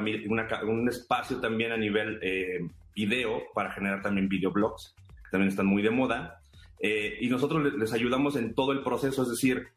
un 0.66 0.88
espacio 0.88 1.38
también 1.38 1.72
a 1.72 1.76
nivel 1.76 2.18
eh, 2.22 2.61
video 2.94 3.42
para 3.55 3.72
generar 3.72 4.01
también 4.01 4.28
videoblogs, 4.28 4.94
que 5.24 5.30
también 5.30 5.51
están 5.51 5.66
muy 5.66 5.82
de 5.82 5.90
moda. 5.90 6.40
Eh, 6.80 7.18
y 7.20 7.28
nosotros 7.28 7.74
les 7.74 7.92
ayudamos 7.92 8.36
en 8.36 8.55
todo 8.55 8.72
el 8.72 8.82
proceso, 8.82 9.22
es 9.22 9.28
decir, 9.28 9.68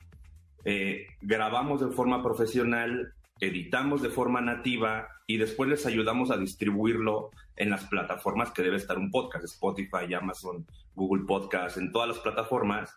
eh, 0.63 1.05
grabamos 1.21 1.81
de 1.81 1.93
forma 1.93 2.23
profesional, 2.23 3.13
editamos 3.39 4.01
de 4.01 4.09
forma 4.09 4.41
nativa 4.41 5.07
y 5.27 5.37
después 5.37 5.69
les 5.69 5.85
ayudamos 5.85 6.31
a 6.31 6.37
distribuirlo 6.37 7.31
en 7.55 7.69
las 7.69 7.85
plataformas 7.85 8.51
que 8.51 8.63
debe 8.63 8.77
estar 8.77 8.97
un 8.97 9.11
podcast, 9.11 9.45
Spotify, 9.45 10.13
Amazon, 10.13 10.65
Google 10.95 11.23
Podcast, 11.25 11.77
en 11.77 11.91
todas 11.91 12.09
las 12.09 12.19
plataformas. 12.19 12.95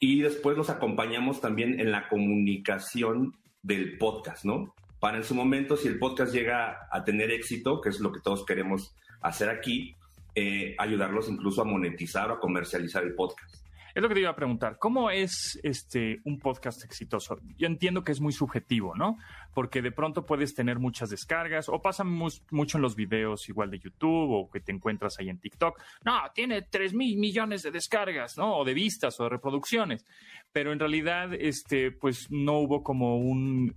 Y 0.00 0.20
después 0.20 0.56
los 0.56 0.70
acompañamos 0.70 1.40
también 1.40 1.80
en 1.80 1.90
la 1.90 2.08
comunicación 2.08 3.36
del 3.62 3.98
podcast, 3.98 4.44
¿no? 4.44 4.74
Para 4.98 5.16
en 5.16 5.24
su 5.24 5.34
momento, 5.34 5.76
si 5.76 5.88
el 5.88 5.98
podcast 5.98 6.32
llega 6.32 6.88
a 6.90 7.04
tener 7.04 7.30
éxito, 7.30 7.80
que 7.80 7.88
es 7.88 8.00
lo 8.00 8.12
que 8.12 8.20
todos 8.20 8.44
queremos 8.44 8.94
hacer 9.20 9.48
aquí, 9.48 9.94
eh, 10.34 10.74
ayudarlos 10.78 11.28
incluso 11.28 11.62
a 11.62 11.64
monetizar 11.64 12.30
o 12.30 12.34
a 12.34 12.40
comercializar 12.40 13.02
el 13.02 13.14
podcast. 13.14 13.61
Es 13.94 14.02
lo 14.02 14.08
que 14.08 14.14
te 14.14 14.20
iba 14.20 14.30
a 14.30 14.36
preguntar. 14.36 14.78
¿Cómo 14.78 15.10
es 15.10 15.60
este 15.62 16.20
un 16.24 16.38
podcast 16.38 16.82
exitoso? 16.84 17.38
Yo 17.58 17.66
entiendo 17.66 18.02
que 18.02 18.12
es 18.12 18.20
muy 18.20 18.32
subjetivo, 18.32 18.94
¿no? 18.94 19.18
Porque 19.54 19.82
de 19.82 19.92
pronto 19.92 20.24
puedes 20.24 20.54
tener 20.54 20.78
muchas 20.78 21.10
descargas 21.10 21.68
o 21.68 21.82
pasa 21.82 22.02
mucho 22.04 22.78
en 22.78 22.82
los 22.82 22.96
videos 22.96 23.48
igual 23.50 23.70
de 23.70 23.80
YouTube 23.80 24.30
o 24.30 24.50
que 24.50 24.60
te 24.60 24.72
encuentras 24.72 25.18
ahí 25.18 25.28
en 25.28 25.38
TikTok. 25.38 25.78
No, 26.04 26.20
tiene 26.34 26.62
3 26.62 26.94
mil 26.94 27.18
millones 27.18 27.62
de 27.62 27.70
descargas, 27.70 28.38
¿no? 28.38 28.56
O 28.56 28.64
de 28.64 28.72
vistas 28.72 29.20
o 29.20 29.24
de 29.24 29.28
reproducciones. 29.28 30.06
Pero 30.52 30.72
en 30.72 30.78
realidad, 30.78 31.34
este, 31.34 31.90
pues 31.90 32.30
no 32.30 32.60
hubo 32.60 32.82
como 32.82 33.18
un, 33.18 33.74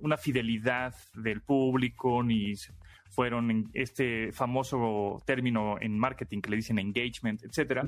una 0.00 0.18
fidelidad 0.18 0.94
del 1.14 1.40
público 1.40 2.22
ni 2.22 2.52
fueron 3.16 3.70
este 3.72 4.30
famoso 4.30 5.22
término 5.24 5.76
en 5.80 5.98
marketing 5.98 6.42
que 6.42 6.50
le 6.50 6.56
dicen 6.56 6.78
engagement, 6.78 7.42
etcétera. 7.42 7.84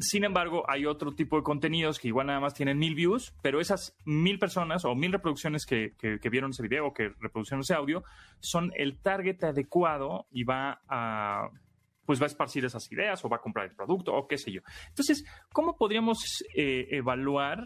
Sin 0.00 0.24
embargo, 0.24 0.64
hay 0.68 0.86
otro 0.86 1.12
tipo 1.12 1.36
de 1.36 1.44
contenidos 1.44 2.00
que 2.00 2.08
igual 2.08 2.26
nada 2.26 2.40
más 2.40 2.54
tienen 2.54 2.76
mil 2.76 2.96
views, 2.96 3.32
pero 3.42 3.60
esas 3.60 3.96
mil 4.04 4.40
personas 4.40 4.84
o 4.84 4.96
mil 4.96 5.12
reproducciones 5.12 5.64
que, 5.64 5.94
vieron 6.30 6.50
ese 6.50 6.64
video 6.64 6.88
o 6.88 6.92
que 6.92 7.10
reproducieron 7.20 7.60
ese 7.60 7.74
audio 7.74 8.02
son 8.40 8.72
el 8.74 8.98
target 8.98 9.42
adecuado 9.44 10.26
y 10.32 10.42
va 10.42 10.80
a 10.88 11.48
pues 12.04 12.20
va 12.20 12.24
a 12.24 12.26
esparcir 12.26 12.64
esas 12.64 12.90
ideas 12.90 13.24
o 13.24 13.28
va 13.28 13.36
a 13.36 13.40
comprar 13.40 13.66
el 13.66 13.76
producto 13.76 14.12
o 14.12 14.26
qué 14.26 14.36
sé 14.36 14.50
yo. 14.50 14.62
Entonces, 14.88 15.24
¿cómo 15.52 15.76
podríamos 15.76 16.42
eh, 16.56 16.88
evaluar 16.90 17.64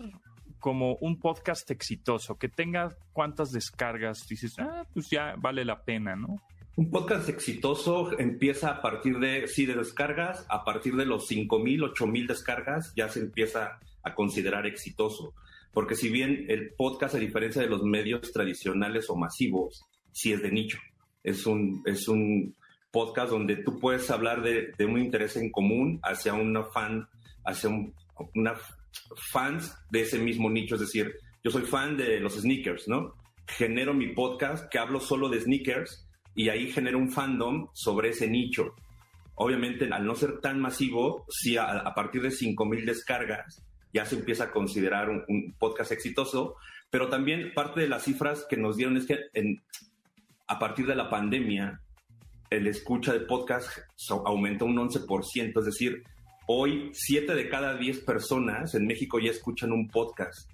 como 0.65 0.97
un 0.97 1.19
podcast 1.19 1.71
exitoso, 1.71 2.37
que 2.39 2.49
tenga 2.49 2.89
cuántas 3.13 3.53
descargas, 3.53 4.27
dices, 4.27 4.55
ah, 4.59 4.87
pues 4.95 5.11
ya 5.11 5.35
vale 5.37 5.63
la 5.63 5.85
pena, 5.85 6.17
¿no? 6.17 6.43
Un 6.77 6.91
podcast 6.91 7.29
exitoso 7.29 8.19
empieza 8.19 8.69
a 8.69 8.83
partir 8.83 9.21
de, 9.21 9.47
sí, 9.47 9.65
de 9.65 9.77
descargas, 9.77 10.45
a 10.49 10.65
partir 10.65 10.97
de 10.97 11.07
los 11.07 11.31
5.000, 11.31 11.95
8.000 11.95 12.27
descargas 12.27 12.93
ya 12.97 13.09
se 13.09 13.21
empieza 13.21 13.79
a 14.03 14.15
considerar 14.17 14.67
exitoso. 14.67 15.35
Porque 15.73 15.95
si 15.95 16.09
bien 16.09 16.47
el 16.49 16.75
podcast, 16.75 17.15
a 17.15 17.19
diferencia 17.19 17.63
de 17.63 17.69
los 17.69 17.85
medios 17.85 18.33
tradicionales 18.33 19.09
o 19.09 19.15
masivos, 19.15 19.85
sí 20.11 20.33
es 20.33 20.43
de 20.43 20.51
nicho. 20.51 20.79
Es 21.23 21.47
un, 21.47 21.81
es 21.87 22.09
un 22.09 22.57
podcast 22.91 23.31
donde 23.31 23.55
tú 23.55 23.79
puedes 23.79 24.11
hablar 24.11 24.43
de, 24.43 24.73
un 24.85 24.99
interés 24.99 25.37
en 25.37 25.53
común 25.53 26.01
hacia 26.03 26.35
una 26.35 26.65
fan, 26.65 27.09
hacia 27.45 27.71
un, 27.71 27.95
una 28.35 28.55
fans 29.31 29.77
de 29.91 30.01
ese 30.01 30.19
mismo 30.19 30.51
nicho. 30.51 30.75
Es 30.75 30.81
decir, 30.81 31.15
yo 31.45 31.53
soy 31.53 31.63
fan 31.63 31.97
de 31.97 32.19
los 32.19 32.35
sneakers, 32.35 32.89
¿no? 32.89 33.15
Genero 33.47 33.95
mi 33.95 34.09
podcast 34.09 34.69
que 34.69 34.79
hablo 34.79 34.99
solo 34.99 35.29
de 35.29 35.41
sneakers 35.41 36.09
y 36.35 36.49
ahí 36.49 36.71
genera 36.71 36.97
un 36.97 37.11
fandom 37.11 37.69
sobre 37.73 38.11
ese 38.11 38.29
nicho. 38.29 38.75
Obviamente, 39.37 39.89
al 39.93 40.07
no 40.07 40.15
ser 40.15 40.41
tan 40.41 40.61
masivo, 40.61 41.25
si 41.29 41.57
a, 41.57 41.93
partir 41.95 42.23
de 42.23 42.31
5.000 42.31 42.85
descargas 42.85 43.65
ya 43.93 44.05
se 44.05 44.17
empieza 44.17 44.45
a 44.45 44.51
considerar 44.51 45.09
un, 45.09 45.55
podcast 45.59 45.93
exitoso, 45.93 46.57
pero 46.91 47.09
también 47.09 47.53
parte 47.55 47.81
de 47.81 47.89
las 47.89 48.03
cifras 48.03 48.45
que 48.49 48.57
nos 48.57 48.77
dieron 48.77 48.97
es 48.97 49.07
que 49.07 49.19
a 50.47 50.59
partir 50.59 50.87
de 50.87 50.97
la 50.97 51.09
pandemia, 51.09 51.81
el 52.51 52.67
escucha 52.67 53.13
de 53.13 53.21
podcast 53.21 53.69
aumentó 54.25 54.65
un 54.67 54.77
11%, 54.77 55.59
es 55.59 55.65
decir, 55.65 56.03
hoy 56.47 56.91
7 56.93 57.35
de 57.35 57.49
cada 57.49 57.77
10 57.77 58.01
personas 58.01 58.75
en 58.75 58.87
México 58.87 59.19
ya 59.19 59.31
escuchan 59.31 59.73
un 59.73 59.89
podcast, 59.89 60.51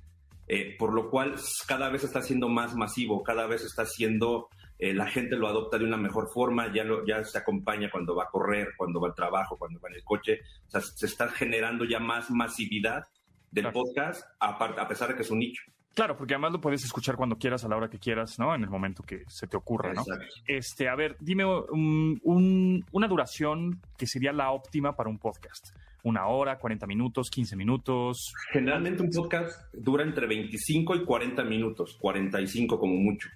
eh, 0.47 0.77
por 0.79 0.93
lo 0.93 1.11
cual 1.11 1.35
cada 1.67 1.89
vez 1.91 2.05
está 2.05 2.23
siendo 2.23 2.49
más 2.49 2.75
masivo, 2.75 3.23
cada 3.23 3.47
vez 3.47 3.65
está 3.65 3.87
siendo 3.87 4.49
eh, 4.81 4.95
la 4.95 5.07
gente 5.07 5.37
lo 5.37 5.47
adopta 5.47 5.79
de 5.79 5.85
una 5.85 5.99
mejor 5.99 6.29
forma, 6.33 6.73
ya, 6.73 6.85
lo, 6.85 7.05
ya 7.07 7.23
se 7.23 7.37
acompaña 7.37 7.91
cuando 7.91 8.17
va 8.17 8.25
a 8.25 8.31
correr, 8.31 8.69
cuando 8.77 9.01
va 9.01 9.09
al 9.09 9.15
trabajo, 9.15 9.59
cuando 9.59 9.79
va 9.79 9.91
en 9.91 9.97
el 9.97 10.05
coche. 10.05 10.41
O 10.67 10.71
sea, 10.71 10.81
se 10.81 11.05
está 11.05 11.29
generando 11.29 11.85
ya 11.85 12.01
más 12.01 12.31
masividad 12.31 13.05
del 13.51 13.71
podcast, 13.73 14.25
a, 14.41 14.57
a 14.57 14.89
pesar 14.89 15.09
de 15.09 15.17
que 15.17 15.23
es 15.23 15.31
un 15.31 15.41
nicho. 15.41 15.63
Claro, 15.95 16.17
porque 16.17 16.35
además 16.35 16.53
lo 16.53 16.61
puedes 16.61 16.85
escuchar 16.85 17.17
cuando 17.17 17.37
quieras, 17.37 17.65
a 17.65 17.69
la 17.69 17.77
hora 17.77 17.91
que 17.91 17.99
quieras, 17.99 18.39
¿no? 18.39 18.55
En 18.55 18.63
el 18.63 18.71
momento 18.71 19.03
que 19.03 19.25
se 19.27 19.47
te 19.47 19.57
ocurra, 19.57 19.93
¿no? 19.93 20.05
Este, 20.47 20.89
a 20.89 20.95
ver, 20.95 21.17
dime 21.21 21.45
una 21.45 23.09
duración 23.09 23.83
que 23.99 24.07
sería 24.07 24.33
la 24.33 24.53
óptima 24.53 24.95
para 24.95 25.11
un 25.11 25.19
podcast. 25.19 25.77
Una 26.03 26.27
hora, 26.29 26.59
40 26.59 26.87
minutos, 26.87 27.29
15 27.29 27.57
minutos. 27.57 28.33
Generalmente 28.53 29.03
un 29.03 29.11
podcast 29.11 29.75
dura 29.75 30.05
entre 30.05 30.27
25 30.27 30.95
y 30.95 31.05
40 31.05 31.45
minutos, 31.45 31.99
45 32.01 32.79
como 32.79 32.95
mucho. 32.95 33.29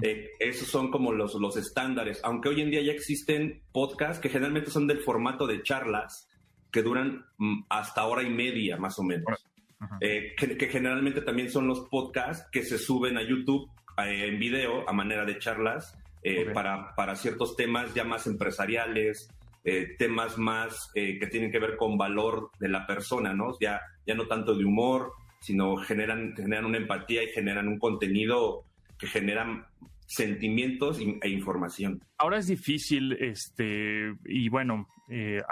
Eh, 0.00 0.30
esos 0.38 0.68
son 0.68 0.90
como 0.90 1.12
los, 1.12 1.34
los 1.34 1.56
estándares, 1.56 2.20
aunque 2.22 2.48
hoy 2.48 2.60
en 2.60 2.70
día 2.70 2.82
ya 2.82 2.92
existen 2.92 3.62
podcasts 3.72 4.20
que 4.20 4.28
generalmente 4.28 4.70
son 4.70 4.86
del 4.86 5.00
formato 5.00 5.46
de 5.46 5.62
charlas 5.62 6.28
que 6.70 6.82
duran 6.82 7.24
mm, 7.38 7.64
hasta 7.68 8.06
hora 8.06 8.22
y 8.22 8.30
media 8.30 8.76
más 8.76 8.98
o 8.98 9.02
menos, 9.02 9.44
eh, 10.00 10.34
que, 10.36 10.68
generalmente 10.68 11.22
también 11.22 11.50
son 11.50 11.66
los 11.66 11.80
podcasts 11.88 12.46
que 12.52 12.62
se 12.62 12.78
suben 12.78 13.16
a 13.16 13.22
YouTube 13.22 13.68
eh, 14.04 14.28
en 14.28 14.38
video 14.38 14.88
a 14.88 14.92
manera 14.92 15.24
de 15.24 15.38
charlas 15.38 15.96
para, 16.52 16.94
para 16.94 17.16
ciertos 17.16 17.56
temas 17.56 17.94
ya 17.94 18.04
más 18.04 18.26
empresariales, 18.26 19.30
temas 19.98 20.36
más 20.36 20.90
que 20.92 21.26
tienen 21.30 21.50
que 21.50 21.58
ver 21.58 21.76
con 21.76 21.96
valor 21.96 22.50
de 22.58 22.68
la 22.68 22.86
persona, 22.86 23.32
¿no? 23.32 23.56
Ya, 23.60 23.80
ya 24.06 24.14
no 24.14 24.26
tanto 24.26 24.54
de 24.54 24.64
humor, 24.64 25.12
sino 25.40 25.76
generan, 25.76 26.34
generan 26.36 26.66
una 26.66 26.76
empatía 26.76 27.22
y 27.22 27.28
generan 27.28 27.68
un 27.68 27.78
contenido 27.78 28.64
que 28.98 29.06
generan 29.06 29.66
sentimientos 30.06 30.98
e 31.00 31.28
información. 31.28 32.02
Ahora 32.16 32.38
es 32.38 32.46
difícil, 32.46 33.12
este, 33.12 34.14
y 34.24 34.48
bueno, 34.48 34.88
eh, 35.08 35.42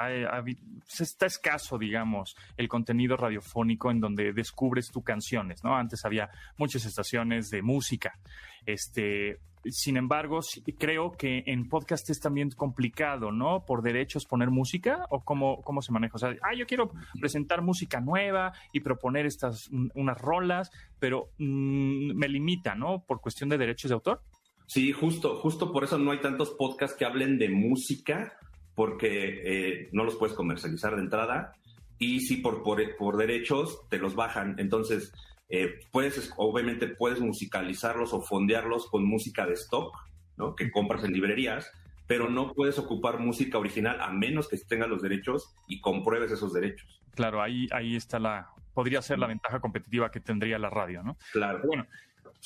está 0.98 1.26
escaso, 1.26 1.78
digamos, 1.78 2.36
el 2.57 2.68
contenido 2.68 3.16
radiofónico 3.16 3.90
en 3.90 4.00
donde 4.00 4.32
descubres 4.32 4.90
tus 4.90 5.04
canciones, 5.04 5.64
¿no? 5.64 5.76
Antes 5.76 6.04
había 6.04 6.30
muchas 6.57 6.84
estaciones 6.84 7.50
de 7.50 7.62
música, 7.62 8.18
este, 8.64 9.38
sin 9.70 9.96
embargo, 9.96 10.40
creo 10.78 11.12
que 11.12 11.42
en 11.46 11.68
podcast 11.68 12.09
es 12.11 12.20
también 12.20 12.50
complicado, 12.50 13.32
¿no? 13.32 13.64
Por 13.64 13.82
derechos 13.82 14.24
poner 14.24 14.50
música 14.50 15.07
o 15.11 15.24
cómo, 15.24 15.62
cómo 15.62 15.82
se 15.82 15.92
maneja. 15.92 16.14
O 16.14 16.18
sea, 16.18 16.34
ah, 16.42 16.54
yo 16.57 16.66
quiero 16.66 16.90
presentar 17.20 17.62
música 17.62 18.00
nueva 18.00 18.52
y 18.72 18.80
proponer 18.80 19.26
estas, 19.26 19.68
unas 19.94 20.20
rolas, 20.20 20.70
pero 20.98 21.30
mm, 21.38 22.14
me 22.14 22.28
limita, 22.28 22.74
¿no? 22.74 23.04
Por 23.04 23.20
cuestión 23.20 23.48
de 23.48 23.59
derechos 23.59 23.88
de 23.88 23.94
autor. 23.94 24.22
Sí, 24.66 24.92
justo, 24.92 25.36
justo 25.36 25.72
por 25.72 25.84
eso 25.84 25.98
no 25.98 26.11
hay 26.11 26.20
tantos 26.20 26.50
podcasts 26.50 26.96
que 26.96 27.04
hablen 27.04 27.38
de 27.38 27.48
música, 27.48 28.38
porque 28.76 29.40
eh, 29.42 29.88
no 29.90 30.04
los 30.04 30.14
puedes 30.14 30.36
comercializar 30.36 30.94
de 30.94 31.02
entrada. 31.02 31.54
Y 31.98 32.20
si 32.20 32.36
por, 32.36 32.62
por, 32.62 33.16
derechos 33.16 33.88
te 33.88 33.98
los 33.98 34.14
bajan. 34.14 34.54
Entonces, 34.58 35.12
eh, 35.48 35.80
puedes, 35.90 36.30
obviamente 36.36 36.86
puedes 36.86 37.20
musicalizarlos 37.20 38.12
o 38.12 38.20
fondearlos 38.20 38.86
con 38.88 39.04
música 39.04 39.46
de 39.46 39.54
stock, 39.54 39.96
¿no? 40.36 40.54
Que 40.54 40.70
compras 40.70 41.04
en 41.04 41.14
librerías, 41.14 41.72
pero 42.06 42.28
no 42.28 42.52
puedes 42.52 42.78
ocupar 42.78 43.18
música 43.18 43.58
original 43.58 43.98
a 44.00 44.12
menos 44.12 44.46
que 44.46 44.58
tengas 44.58 44.90
los 44.90 45.00
derechos 45.00 45.54
y 45.66 45.80
compruebes 45.80 46.30
esos 46.30 46.52
derechos. 46.52 47.00
Claro, 47.14 47.42
ahí, 47.42 47.66
ahí 47.72 47.96
está 47.96 48.18
la, 48.18 48.50
podría 48.74 49.00
ser 49.00 49.18
la 49.18 49.26
ventaja 49.26 49.58
competitiva 49.58 50.10
que 50.10 50.20
tendría 50.20 50.58
la 50.58 50.68
radio, 50.68 51.02
¿no? 51.02 51.16
Claro. 51.32 51.62
Bueno, 51.66 51.86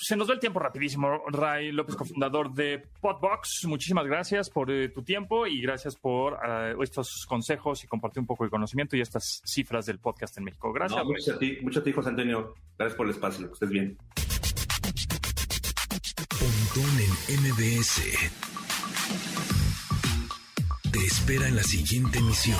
se 0.02 0.16
nos 0.16 0.28
da 0.28 0.34
el 0.34 0.40
tiempo 0.40 0.58
rapidísimo. 0.58 1.22
Ray 1.28 1.72
López, 1.72 1.96
cofundador 1.96 2.52
de 2.52 2.82
Podbox, 3.00 3.64
muchísimas 3.66 4.06
gracias 4.06 4.50
por 4.50 4.70
eh, 4.70 4.88
tu 4.88 5.02
tiempo 5.02 5.46
y 5.46 5.60
gracias 5.60 5.96
por 5.96 6.38
eh, 6.46 6.74
estos 6.82 7.26
consejos 7.28 7.84
y 7.84 7.86
compartir 7.86 8.20
un 8.20 8.26
poco 8.26 8.44
de 8.44 8.50
conocimiento 8.50 8.96
y 8.96 9.00
estas 9.00 9.42
cifras 9.44 9.86
del 9.86 9.98
podcast 9.98 10.36
en 10.38 10.44
México. 10.44 10.72
Gracias. 10.72 11.04
mucho 11.04 11.34
a 11.34 11.38
ti, 11.38 11.58
mucho 11.62 11.80
a 11.80 11.82
ti, 11.82 11.92
José 11.92 12.08
Antonio. 12.08 12.54
Gracias 12.78 12.96
por 12.96 13.06
el 13.06 13.12
espacio. 13.12 13.46
Que 13.46 13.52
estés 13.52 13.70
bien. 13.70 13.98
Pontón 16.38 16.90
en 17.28 17.40
MBS. 17.42 18.02
Te 20.90 20.98
espera 20.98 21.48
en 21.48 21.56
la 21.56 21.62
siguiente 21.62 22.18
emisión. 22.18 22.58